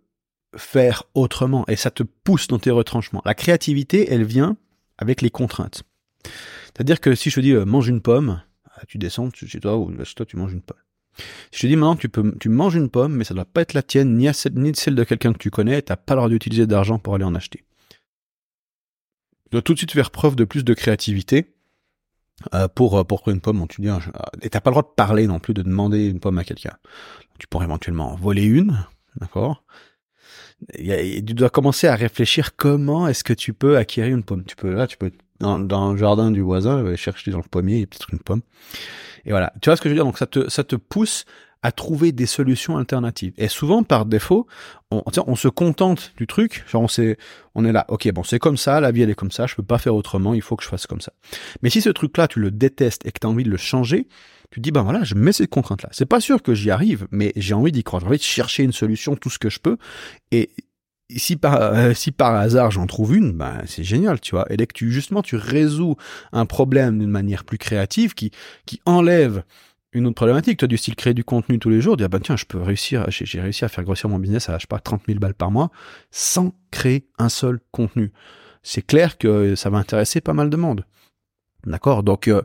faire 0.56 1.04
autrement? 1.14 1.66
Et 1.68 1.76
ça 1.76 1.92
te 1.92 2.04
pousse 2.04 2.48
dans 2.48 2.60
tes 2.60 2.72
retranchements. 2.72 3.22
La 3.26 3.34
créativité, 3.34 4.08
elle 4.12 4.24
vient 4.24 4.56
avec 4.98 5.22
les 5.22 5.30
contraintes. 5.30 5.84
C'est-à-dire 6.66 7.02
que 7.02 7.16
si 7.16 7.30
je 7.30 7.36
te 7.36 7.40
dis 7.42 7.52
euh, 7.52 7.66
mange 7.66 7.88
une 7.88 8.02
pomme, 8.02 8.42
ah, 8.76 8.86
tu 8.88 8.98
descends 8.98 9.30
chez 9.34 9.60
toi 9.60 9.78
ou 9.78 9.92
chez 10.06 10.16
toi 10.16 10.26
tu 10.26 10.38
manges 10.38 10.54
une 10.54 10.62
pomme. 10.62 10.78
Si 11.52 11.58
je 11.58 11.62
te 11.62 11.68
dis 11.68 11.76
maintenant 11.76 11.96
tu 11.96 12.10
peux 12.10 12.36
tu 12.40 12.50
manges 12.50 12.76
une 12.76 12.90
pomme 12.90 13.16
mais 13.16 13.24
ça 13.24 13.34
doit 13.34 13.46
pas 13.46 13.62
être 13.62 13.74
la 13.74 13.84
tienne 13.84 14.18
ni, 14.18 14.30
ni 14.54 14.76
celle 14.76 14.96
de 14.96 15.04
quelqu'un 15.04 15.34
que 15.34 15.38
tu 15.38 15.52
connais, 15.52 15.82
t'as 15.82 15.96
pas 15.96 16.16
le 16.16 16.20
droit 16.20 16.30
d'utiliser 16.30 16.68
d'argent 16.68 17.00
pour 17.00 17.16
aller 17.16 17.26
en 17.26 17.36
acheter. 17.36 17.64
Tu 19.46 19.50
dois 19.52 19.62
tout 19.62 19.74
de 19.74 19.80
suite 19.80 19.92
faire 19.92 20.12
preuve 20.12 20.36
de 20.36 20.44
plus 20.44 20.64
de 20.64 20.74
créativité 20.74 21.54
euh, 22.54 22.68
pour 22.68 22.98
euh, 22.98 23.04
pour 23.04 23.28
une 23.28 23.42
pomme. 23.42 23.66
tu 23.68 23.82
dis 23.82 23.90
et 24.42 24.50
t'as 24.50 24.62
pas 24.62 24.70
le 24.70 24.74
droit 24.74 24.84
de 24.84 24.94
parler 24.96 25.28
non 25.28 25.40
plus 25.40 25.54
de 25.54 25.62
demander 25.62 26.08
une 26.08 26.20
pomme 26.20 26.38
à 26.38 26.44
quelqu'un. 26.44 26.78
Tu 27.38 27.48
pourrais 27.48 27.66
éventuellement 27.66 28.16
voler 28.16 28.44
une, 28.44 28.86
d'accord? 29.20 29.64
Tu 30.76 31.22
dois 31.34 31.50
commencer 31.50 31.88
à 31.88 31.96
réfléchir 31.96 32.56
comment 32.56 33.08
est-ce 33.08 33.24
que 33.24 33.34
tu 33.34 33.54
peux 33.54 33.78
acquérir 33.78 34.16
une 34.16 34.24
pomme. 34.24 34.44
Tu 34.46 34.56
peux 34.56 34.74
là, 34.74 34.88
tu 34.88 34.98
peux 34.98 35.12
dans, 35.40 35.60
dans 35.60 35.92
le 35.92 35.98
jardin 35.98 36.32
du 36.32 36.42
voisin 36.42 36.96
chercher 36.96 37.32
dans 37.32 37.38
le 37.38 37.44
pommier, 37.50 37.86
peut-être 37.86 38.12
une 38.12 38.20
pomme. 38.20 38.42
Et 39.26 39.32
voilà. 39.32 39.54
Tu 39.62 39.70
vois 39.70 39.76
ce 39.76 39.82
que 39.82 39.90
je 39.90 39.94
veux 39.94 39.98
dire? 39.98 40.06
Donc 40.06 40.18
ça 40.18 40.28
te 40.28 40.50
ça 40.50 40.64
te 40.64 40.76
pousse 40.76 41.26
à 41.62 41.72
trouver 41.72 42.12
des 42.14 42.26
solutions 42.26 42.78
alternatives. 42.78 43.34
Et 43.38 43.50
souvent, 43.50 43.84
par 43.84 44.06
défaut, 44.06 44.48
on, 44.92 45.04
on 45.28 45.36
se 45.36 45.50
contente 45.50 46.14
du 46.16 46.26
truc. 46.26 46.64
Genre, 46.70 46.84
on, 46.84 46.88
sait, 46.88 47.18
on 47.54 47.66
est 47.66 47.74
là, 47.74 47.86
ok, 47.90 48.10
bon, 48.14 48.24
c'est 48.24 48.40
comme 48.40 48.56
ça, 48.56 48.80
la 48.80 48.92
vie, 48.92 49.02
elle 49.02 49.10
est 49.10 49.16
comme 49.16 49.32
ça, 49.32 49.46
je 49.46 49.56
peux 49.56 49.64
pas 49.64 49.78
faire 49.78 49.94
autrement, 49.94 50.34
il 50.34 50.42
faut 50.42 50.56
que 50.56 50.64
je 50.64 50.70
fasse 50.70 50.88
comme 50.88 51.02
ça. 51.02 51.12
Mais 51.62 51.70
si 51.70 51.82
ce 51.82 51.90
truc-là, 51.90 52.30
tu 52.30 52.40
le 52.40 52.50
détestes 52.50 53.06
et 53.06 53.12
que 53.12 53.20
tu 53.20 53.28
as 53.28 53.30
envie 53.30 53.44
de 53.44 53.50
le 53.50 53.58
changer, 53.58 54.08
tu 54.52 54.62
dis, 54.62 54.72
ben 54.72 54.84
voilà, 54.84 55.04
je 55.04 55.16
mets 55.16 55.34
cette 55.34 55.50
contrainte-là. 55.50 55.90
C'est 55.92 56.06
pas 56.06 56.22
sûr 56.22 56.42
que 56.42 56.54
j'y 56.54 56.72
arrive, 56.72 57.08
mais 57.12 57.34
j'ai 57.36 57.54
envie 57.54 57.74
d'y 57.74 57.84
croire. 57.84 58.00
J'ai 58.00 58.08
envie 58.08 58.18
de 58.18 58.24
chercher 58.24 58.64
une 58.64 58.72
solution, 58.72 59.18
tout 59.18 59.30
ce 59.30 59.38
que 59.38 59.50
je 59.50 59.60
peux. 59.60 59.78
Et 60.32 60.52
si 61.16 61.36
par, 61.36 61.62
euh, 61.62 61.94
si 61.94 62.12
par 62.12 62.36
hasard 62.36 62.72
j'en 62.72 62.88
trouve 62.88 63.16
une, 63.16 63.34
ben 63.34 63.62
c'est 63.66 63.84
génial, 63.84 64.20
tu 64.20 64.32
vois. 64.32 64.46
Et 64.52 64.58
dès 64.58 64.68
que 64.68 64.74
tu, 64.74 64.92
justement, 64.92 65.22
tu 65.22 65.36
résous 65.36 65.96
un 66.32 66.46
problème 66.46 67.00
d'une 67.00 67.10
manière 67.10 67.44
plus 67.44 67.58
créative, 67.58 68.14
qui, 68.14 68.32
qui 68.66 68.82
enlève 68.86 69.44
une 69.92 70.06
autre 70.06 70.16
problématique, 70.16 70.60
toi, 70.60 70.68
du 70.68 70.78
style 70.78 70.96
créer 70.96 71.16
du 71.16 71.24
contenu 71.24 71.58
tous 71.58 71.70
les 71.70 71.82
jours, 71.82 71.98
dire, 71.98 72.06
ah 72.06 72.10
ben 72.10 72.20
tiens, 72.20 72.38
je 72.38 72.46
peux 72.46 72.62
réussir, 72.62 73.06
j'ai 73.10 73.42
réussi 73.42 73.66
à 73.66 73.70
faire 73.70 73.84
grossir 73.84 74.08
mon 74.08 74.20
business 74.20 74.50
à, 74.50 74.58
je 74.58 74.62
sais 74.62 74.68
pas, 74.68 74.80
30 74.80 75.02
000 75.08 75.20
balles 75.20 75.34
par 75.34 75.50
mois, 75.50 75.72
sans 76.12 76.54
créer 76.70 77.08
un 77.18 77.30
seul 77.30 77.60
contenu. 77.72 78.12
C'est 78.62 78.86
clair 78.86 79.18
que 79.18 79.56
ça 79.56 79.70
va 79.70 79.80
intéresser 79.80 80.22
pas 80.22 80.34
mal 80.34 80.50
de 80.50 80.58
monde. 80.58 80.86
D'accord? 81.66 82.04
Donc, 82.04 82.28
euh, 82.28 82.44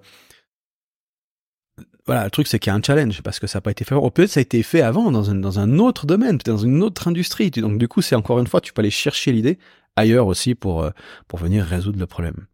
voilà, 2.06 2.24
le 2.24 2.30
truc 2.30 2.46
c'est 2.46 2.58
qu'il 2.58 2.70
y 2.70 2.74
a 2.74 2.76
un 2.76 2.82
challenge 2.82 3.22
parce 3.22 3.38
que 3.38 3.46
ça 3.46 3.58
n'a 3.58 3.62
pas 3.62 3.70
été 3.70 3.84
fait. 3.84 3.94
Ou 3.94 4.10
peut-être 4.10 4.30
ça 4.30 4.40
a 4.40 4.42
été 4.42 4.62
fait 4.62 4.82
avant 4.82 5.10
dans 5.10 5.30
un, 5.30 5.34
dans 5.36 5.58
un 5.58 5.78
autre 5.78 6.06
domaine, 6.06 6.38
dans 6.44 6.58
une 6.58 6.82
autre 6.82 7.08
industrie. 7.08 7.50
Donc 7.50 7.78
du 7.78 7.88
coup, 7.88 8.02
c'est 8.02 8.14
encore 8.14 8.38
une 8.38 8.46
fois, 8.46 8.60
tu 8.60 8.72
peux 8.72 8.80
aller 8.80 8.90
chercher 8.90 9.32
l'idée 9.32 9.58
ailleurs 9.96 10.26
aussi 10.26 10.54
pour 10.54 10.82
euh, 10.82 10.90
pour 11.28 11.38
venir 11.38 11.64
résoudre 11.64 11.98
le 11.98 12.06
problème. 12.06 12.46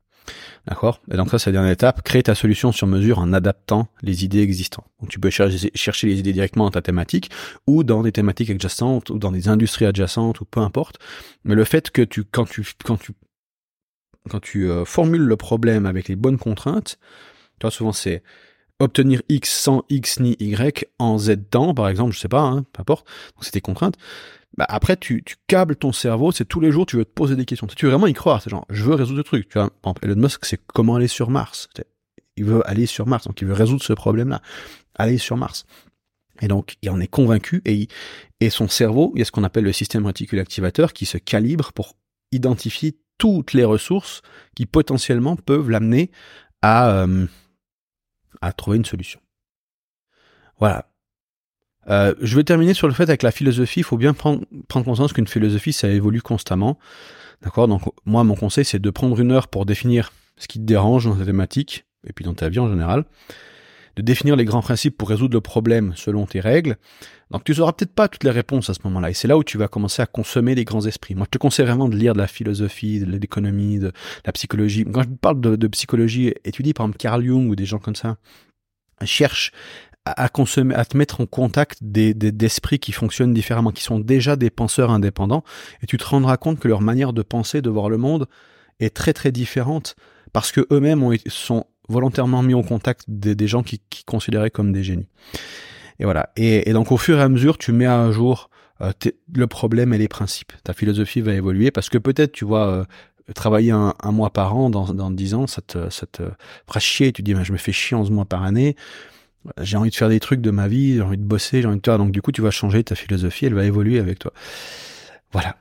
D'accord? 0.67 1.01
Et 1.11 1.17
donc 1.17 1.31
ça, 1.31 1.39
c'est 1.39 1.51
la 1.51 1.55
dernière 1.55 1.73
étape. 1.73 2.03
Créer 2.03 2.23
ta 2.23 2.35
solution 2.35 2.71
sur 2.71 2.87
mesure 2.87 3.19
en 3.19 3.33
adaptant 3.33 3.89
les 4.03 4.25
idées 4.25 4.43
existantes. 4.43 4.87
Donc 5.01 5.09
tu 5.09 5.19
peux 5.19 5.31
chercher, 5.31 5.71
chercher 5.75 6.07
les 6.07 6.19
idées 6.19 6.33
directement 6.33 6.67
dans 6.67 6.71
ta 6.71 6.83
thématique 6.83 7.31
ou 7.67 7.83
dans 7.83 8.03
des 8.03 8.13
thématiques 8.13 8.51
adjacentes 8.51 9.11
ou 9.11 9.19
dans 9.19 9.33
des 9.33 9.49
industries 9.49 9.87
adjacentes 9.87 10.41
ou 10.41 10.45
peu 10.45 10.61
importe. 10.61 10.99
Mais 11.45 11.55
le 11.55 11.65
fait 11.65 11.91
que 11.91 12.03
tu 12.03 12.25
quand 12.25 12.49
tu 12.49 12.65
quand 12.85 12.99
tu 12.99 13.13
quand 14.29 14.41
tu 14.41 14.71
euh, 14.71 14.85
formules 14.85 15.23
le 15.23 15.37
problème 15.37 15.87
avec 15.87 16.09
les 16.09 16.17
bonnes 16.17 16.39
contraintes, 16.39 16.99
tu 17.59 17.65
vois 17.65 17.71
souvent 17.71 17.93
c'est 17.93 18.23
obtenir 18.81 19.23
X 19.29 19.51
sans 19.51 19.85
X 19.89 20.19
ni 20.21 20.37
Y 20.41 20.87
en 20.99 21.19
Z 21.19 21.37
temps, 21.51 21.75
par 21.75 21.89
exemple, 21.89 22.13
je 22.13 22.19
sais 22.19 22.29
pas, 22.29 22.43
hein, 22.43 22.65
peu 22.73 22.81
importe, 22.81 23.07
donc 23.37 23.45
c'était 23.45 23.61
contrainte, 23.61 23.97
bah 24.57 24.67
après 24.69 24.97
tu, 24.97 25.23
tu 25.25 25.37
câbles 25.47 25.77
ton 25.77 25.93
cerveau, 25.93 26.33
c'est 26.33 26.45
tous 26.45 26.61
les 26.61 26.73
jours 26.73 26.85
tu 26.87 26.97
veux 26.97 27.05
te 27.05 27.13
poser 27.13 27.37
des 27.37 27.45
questions. 27.45 27.67
Tu 27.69 27.87
veux 27.87 27.93
vraiment 27.93 28.09
y 28.09 28.15
croire, 28.15 28.43
c'est 28.43 28.51
genre 28.51 28.67
je 28.69 28.83
veux 28.83 28.95
résoudre 28.95 29.19
le 29.19 29.25
truc. 29.25 29.49
Tu 29.49 29.59
vois, 29.59 29.71
Elon 30.03 30.17
Musk, 30.17 30.45
c'est 30.45 30.61
comment 30.67 30.97
aller 30.97 31.07
sur 31.07 31.31
Mars. 31.31 31.69
Il 32.37 32.45
veut 32.45 32.69
aller 32.69 32.87
sur 32.87 33.07
Mars, 33.07 33.27
donc 33.27 33.41
il 33.41 33.47
veut 33.47 33.55
résoudre 33.55 33.83
ce 33.83 33.93
problème-là, 33.93 34.43
aller 34.97 35.19
sur 35.19 35.37
Mars. 35.37 35.67
Et 36.41 36.49
donc 36.49 36.77
il 36.83 36.91
en 36.91 37.01
est 37.01 37.07
convaincu 37.07 37.63
et, 37.65 37.87
et 38.41 38.51
son 38.51 38.67
cerveau, 38.69 39.13
il 39.15 39.21
y 39.21 39.23
a 39.23 39.25
ce 39.25 39.31
qu'on 39.33 39.45
appelle 39.45 39.65
le 39.65 39.73
système 39.73 40.07
réticule 40.07 40.41
activateur 40.41 40.93
qui 40.93 41.07
se 41.07 41.19
calibre 41.19 41.73
pour 41.73 41.97
identifier 42.33 42.99
toutes 43.19 43.53
les 43.53 43.65
ressources 43.65 44.23
qui 44.57 44.67
potentiellement 44.67 45.37
peuvent 45.37 45.69
l'amener 45.69 46.11
à 46.63 46.91
euh, 46.91 47.27
à 48.41 48.53
trouver 48.53 48.77
une 48.77 48.85
solution. 48.85 49.21
Voilà. 50.59 50.91
Euh, 51.89 52.15
je 52.21 52.37
vais 52.37 52.45
terminer 52.45 52.75
sur 52.75 52.87
le 52.89 52.95
fait 52.95 53.05
avec 53.05 53.23
la 53.23 53.31
philosophie. 53.31 53.81
Il 53.81 53.85
faut 53.85 53.97
bien 53.97 54.13
prendre, 54.13 54.45
prendre 54.69 54.85
conscience 54.85 55.13
qu'une 55.13 55.27
philosophie, 55.27 55.73
ça 55.73 55.89
évolue 55.89 56.23
constamment. 56.23 56.79
D'accord? 57.43 57.69
Donc, 57.69 57.83
moi, 58.05 58.23
mon 58.25 58.35
conseil, 58.35 58.65
c'est 58.65 58.79
de 58.79 58.91
prendre 58.91 59.19
une 59.19 59.33
heure 59.33 59.49
pour 59.49 59.65
définir 59.67 60.13
ce 60.37 60.47
qui 60.47 60.59
te 60.59 60.65
dérange 60.65 61.07
dans 61.07 61.17
ta 61.17 61.25
thématique, 61.25 61.87
et 62.07 62.13
puis 62.13 62.25
dans 62.25 62.35
ta 62.35 62.49
vie 62.49 62.59
en 62.59 62.69
général 62.69 63.05
de 63.97 64.03
définir 64.03 64.37
les 64.37 64.45
grands 64.45 64.63
principes 64.63 64.97
pour 64.97 65.09
résoudre 65.09 65.35
le 65.35 65.41
problème 65.41 65.93
selon 65.97 66.27
tes 66.27 66.41
règles. 66.41 66.77
Donc 67.31 67.45
tu 67.45 67.53
n'auras 67.57 67.73
peut-être 67.73 67.95
pas 67.95 68.09
toutes 68.09 68.25
les 68.25 68.31
réponses 68.31 68.71
à 68.71 68.75
ce 68.75 68.81
moment-là. 68.85 69.11
Et 69.11 69.15
c'est 69.15 69.29
là 69.29 69.37
où 69.37 69.45
tu 69.45 69.59
vas 69.59 69.69
commencer 69.69 70.03
à 70.03 70.07
consommer 70.07 70.55
les 70.55 70.65
grands 70.65 70.85
esprits. 70.87 71.15
Moi, 71.15 71.27
je 71.27 71.31
te 71.31 71.39
conseille 71.39 71.67
vraiment 71.67 71.89
de 71.89 71.97
lire 71.97 72.13
de 72.13 72.19
la 72.19 72.27
philosophie, 72.27 73.01
de 73.01 73.07
l'économie, 73.07 73.79
de 73.79 73.93
la 74.25 74.33
psychologie. 74.33 74.85
Quand 74.85 75.03
je 75.03 75.09
parle 75.09 75.41
de, 75.41 75.67
psychologie, 75.69 76.35
étudie 76.45 76.75
par 76.75 76.87
exemple 76.87 76.99
Carl 76.99 77.25
Jung 77.25 77.49
ou 77.49 77.57
des 77.57 77.67
gens 77.67 77.79
comme 77.79 77.97
ça. 77.97 78.17
Cherche 79.05 79.53
à, 80.05 80.29
consommer, 80.29 80.75
à 80.75 80.85
te 80.85 80.97
mettre 80.97 81.21
en 81.21 81.27
contact 81.27 81.79
des, 81.81 82.15
d'esprits 82.15 82.79
qui 82.79 82.93
fonctionnent 82.93 83.33
différemment, 83.33 83.71
qui 83.71 83.83
sont 83.83 83.99
déjà 83.99 84.37
des 84.37 84.51
penseurs 84.51 84.91
indépendants, 84.91 85.45
et 85.83 85.87
tu 85.87 85.97
te 85.97 86.05
rendras 86.05 86.37
compte 86.37 86.59
que 86.59 86.69
leur 86.69 86.81
manière 86.81 87.13
de 87.13 87.23
penser, 87.23 87.63
de 87.63 87.71
voir 87.71 87.89
le 87.89 87.97
monde, 87.97 88.27
est 88.79 88.95
très 88.95 89.13
très 89.13 89.33
différente 89.33 89.95
parce 90.33 90.53
que 90.53 90.67
eux-mêmes 90.71 91.17
sont 91.29 91.67
volontairement 91.91 92.43
mis 92.43 92.55
en 92.55 92.63
contact 92.63 93.05
des, 93.09 93.47
gens 93.47 93.63
qui, 93.63 93.81
considéraient 94.07 94.51
comme 94.51 94.73
des 94.73 94.83
génies. 94.83 95.09
Et 95.99 96.05
voilà. 96.05 96.31
Et, 96.37 96.73
donc 96.73 96.93
au 96.93 96.97
fur 96.97 97.19
et 97.19 97.23
à 97.23 97.29
mesure, 97.29 97.59
tu 97.59 97.73
mets 97.73 97.87
à 97.87 98.11
jour 98.11 98.49
euh, 98.81 98.93
le 99.35 99.47
problème 99.47 99.93
et 99.93 99.99
les 99.99 100.09
principes. 100.09 100.53
Ta 100.65 100.73
philosophie 100.73 101.21
va 101.21 101.35
évoluer 101.35 101.71
parce 101.71 101.89
que 101.89 101.99
peut-être, 101.99 102.33
tu 102.33 102.45
vois, 102.45 102.67
euh, 102.69 102.85
travailler 103.35 103.73
un, 103.73 103.95
mois 104.13 104.31
par 104.31 104.57
an 104.57 104.71
dans, 104.71 104.95
dans 104.95 105.11
10 105.11 105.35
ans, 105.35 105.47
ça 105.47 105.61
te, 105.61 105.91
ça 105.91 106.07
te 106.07 106.23
fera 106.67 106.81
chier. 106.81 107.13
Tu 107.13 107.23
dis, 107.23 107.35
ben, 107.35 107.45
je 107.45 107.53
me 107.53 107.59
fais 107.59 107.73
chier 107.73 107.97
11 107.97 108.11
mois 108.11 108.25
par 108.25 108.45
année. 108.45 108.77
J'ai 109.61 109.77
envie 109.77 109.91
de 109.91 109.95
faire 109.95 110.11
des 110.11 110.21
trucs 110.21 110.41
de 110.41 110.51
ma 110.51 110.69
vie, 110.69 110.95
j'ai 110.95 111.03
envie 111.03 111.17
de 111.17 111.25
bosser, 111.25 111.63
j'ai 111.63 111.69
envie 111.69 111.81
de 111.81 111.85
faire. 111.85 111.99
Donc 111.99 112.13
du 112.13 112.23
coup, 112.23 112.33
tu 112.33 112.43
vas 112.43 112.51
changer 112.51 112.85
ta 112.85 112.95
philosophie, 112.95 113.47
elle 113.47 113.55
va 113.55 113.65
évoluer 113.65 113.99
avec 113.99 114.19
toi. 114.19 114.33
Voilà. 115.33 115.57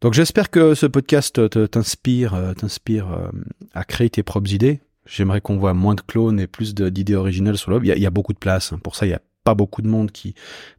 Donc 0.00 0.14
j'espère 0.14 0.50
que 0.50 0.74
ce 0.74 0.86
podcast 0.86 1.40
t'inspire, 1.70 2.34
euh, 2.34 2.54
t'inspire 2.54 3.30
à 3.74 3.84
créer 3.84 4.10
tes 4.10 4.22
propres 4.22 4.52
idées. 4.52 4.80
J'aimerais 5.08 5.40
qu'on 5.40 5.56
voit 5.56 5.74
moins 5.74 5.94
de 5.94 6.00
clones 6.00 6.38
et 6.38 6.46
plus 6.46 6.74
d'idées 6.74 7.14
originales 7.14 7.56
sur 7.56 7.70
le 7.70 7.78
web. 7.78 7.86
Il 7.86 8.02
y 8.02 8.06
a, 8.06 8.10
beaucoup 8.10 8.32
de 8.32 8.38
place. 8.38 8.72
Hein. 8.72 8.80
Pour 8.82 8.94
ça, 8.94 9.06
il 9.06 9.10
y 9.10 9.14
a 9.14 9.22
pas 9.42 9.54
beaucoup 9.54 9.80
de 9.80 9.88
monde 9.88 10.12
qui 10.12 10.34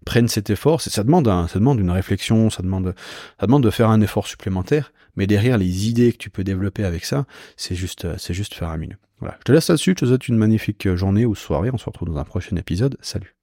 prennent 0.06 0.28
cet 0.28 0.50
effort. 0.50 0.82
Ça 0.82 1.04
demande, 1.04 1.26
ça 1.26 1.60
demande 1.60 1.80
une 1.80 1.90
réflexion, 1.90 2.50
ça 2.50 2.62
demande, 2.62 2.94
de 3.42 3.70
faire 3.70 3.90
un 3.90 4.02
effort 4.02 4.28
supplémentaire. 4.28 4.94
Mais 5.16 5.26
derrière 5.26 5.58
les 5.58 5.90
idées 5.90 6.14
que 6.14 6.18
tu 6.18 6.30
peux 6.30 6.44
développer 6.44 6.84
avec 6.84 7.04
ça, 7.06 7.26
c'est 7.58 7.76
juste, 7.76 8.08
c'est 8.18 8.34
juste 8.34 8.54
faire 8.54 8.70
un 8.70 8.78
milieu. 8.78 8.98
Voilà. 9.20 9.36
Je 9.40 9.46
te 9.46 9.52
laisse 9.52 9.68
là-dessus. 9.68 9.92
Je 9.92 9.96
te 9.96 10.06
souhaite 10.06 10.28
une 10.28 10.38
magnifique 10.38 10.94
journée 10.96 11.26
ou 11.26 11.36
soirée. 11.36 11.72
On 11.74 11.78
se 11.78 11.86
retrouve 11.86 12.10
dans 12.10 12.18
un 12.18 12.24
prochain 12.24 12.56
épisode. 12.56 12.98
Salut. 13.02 13.39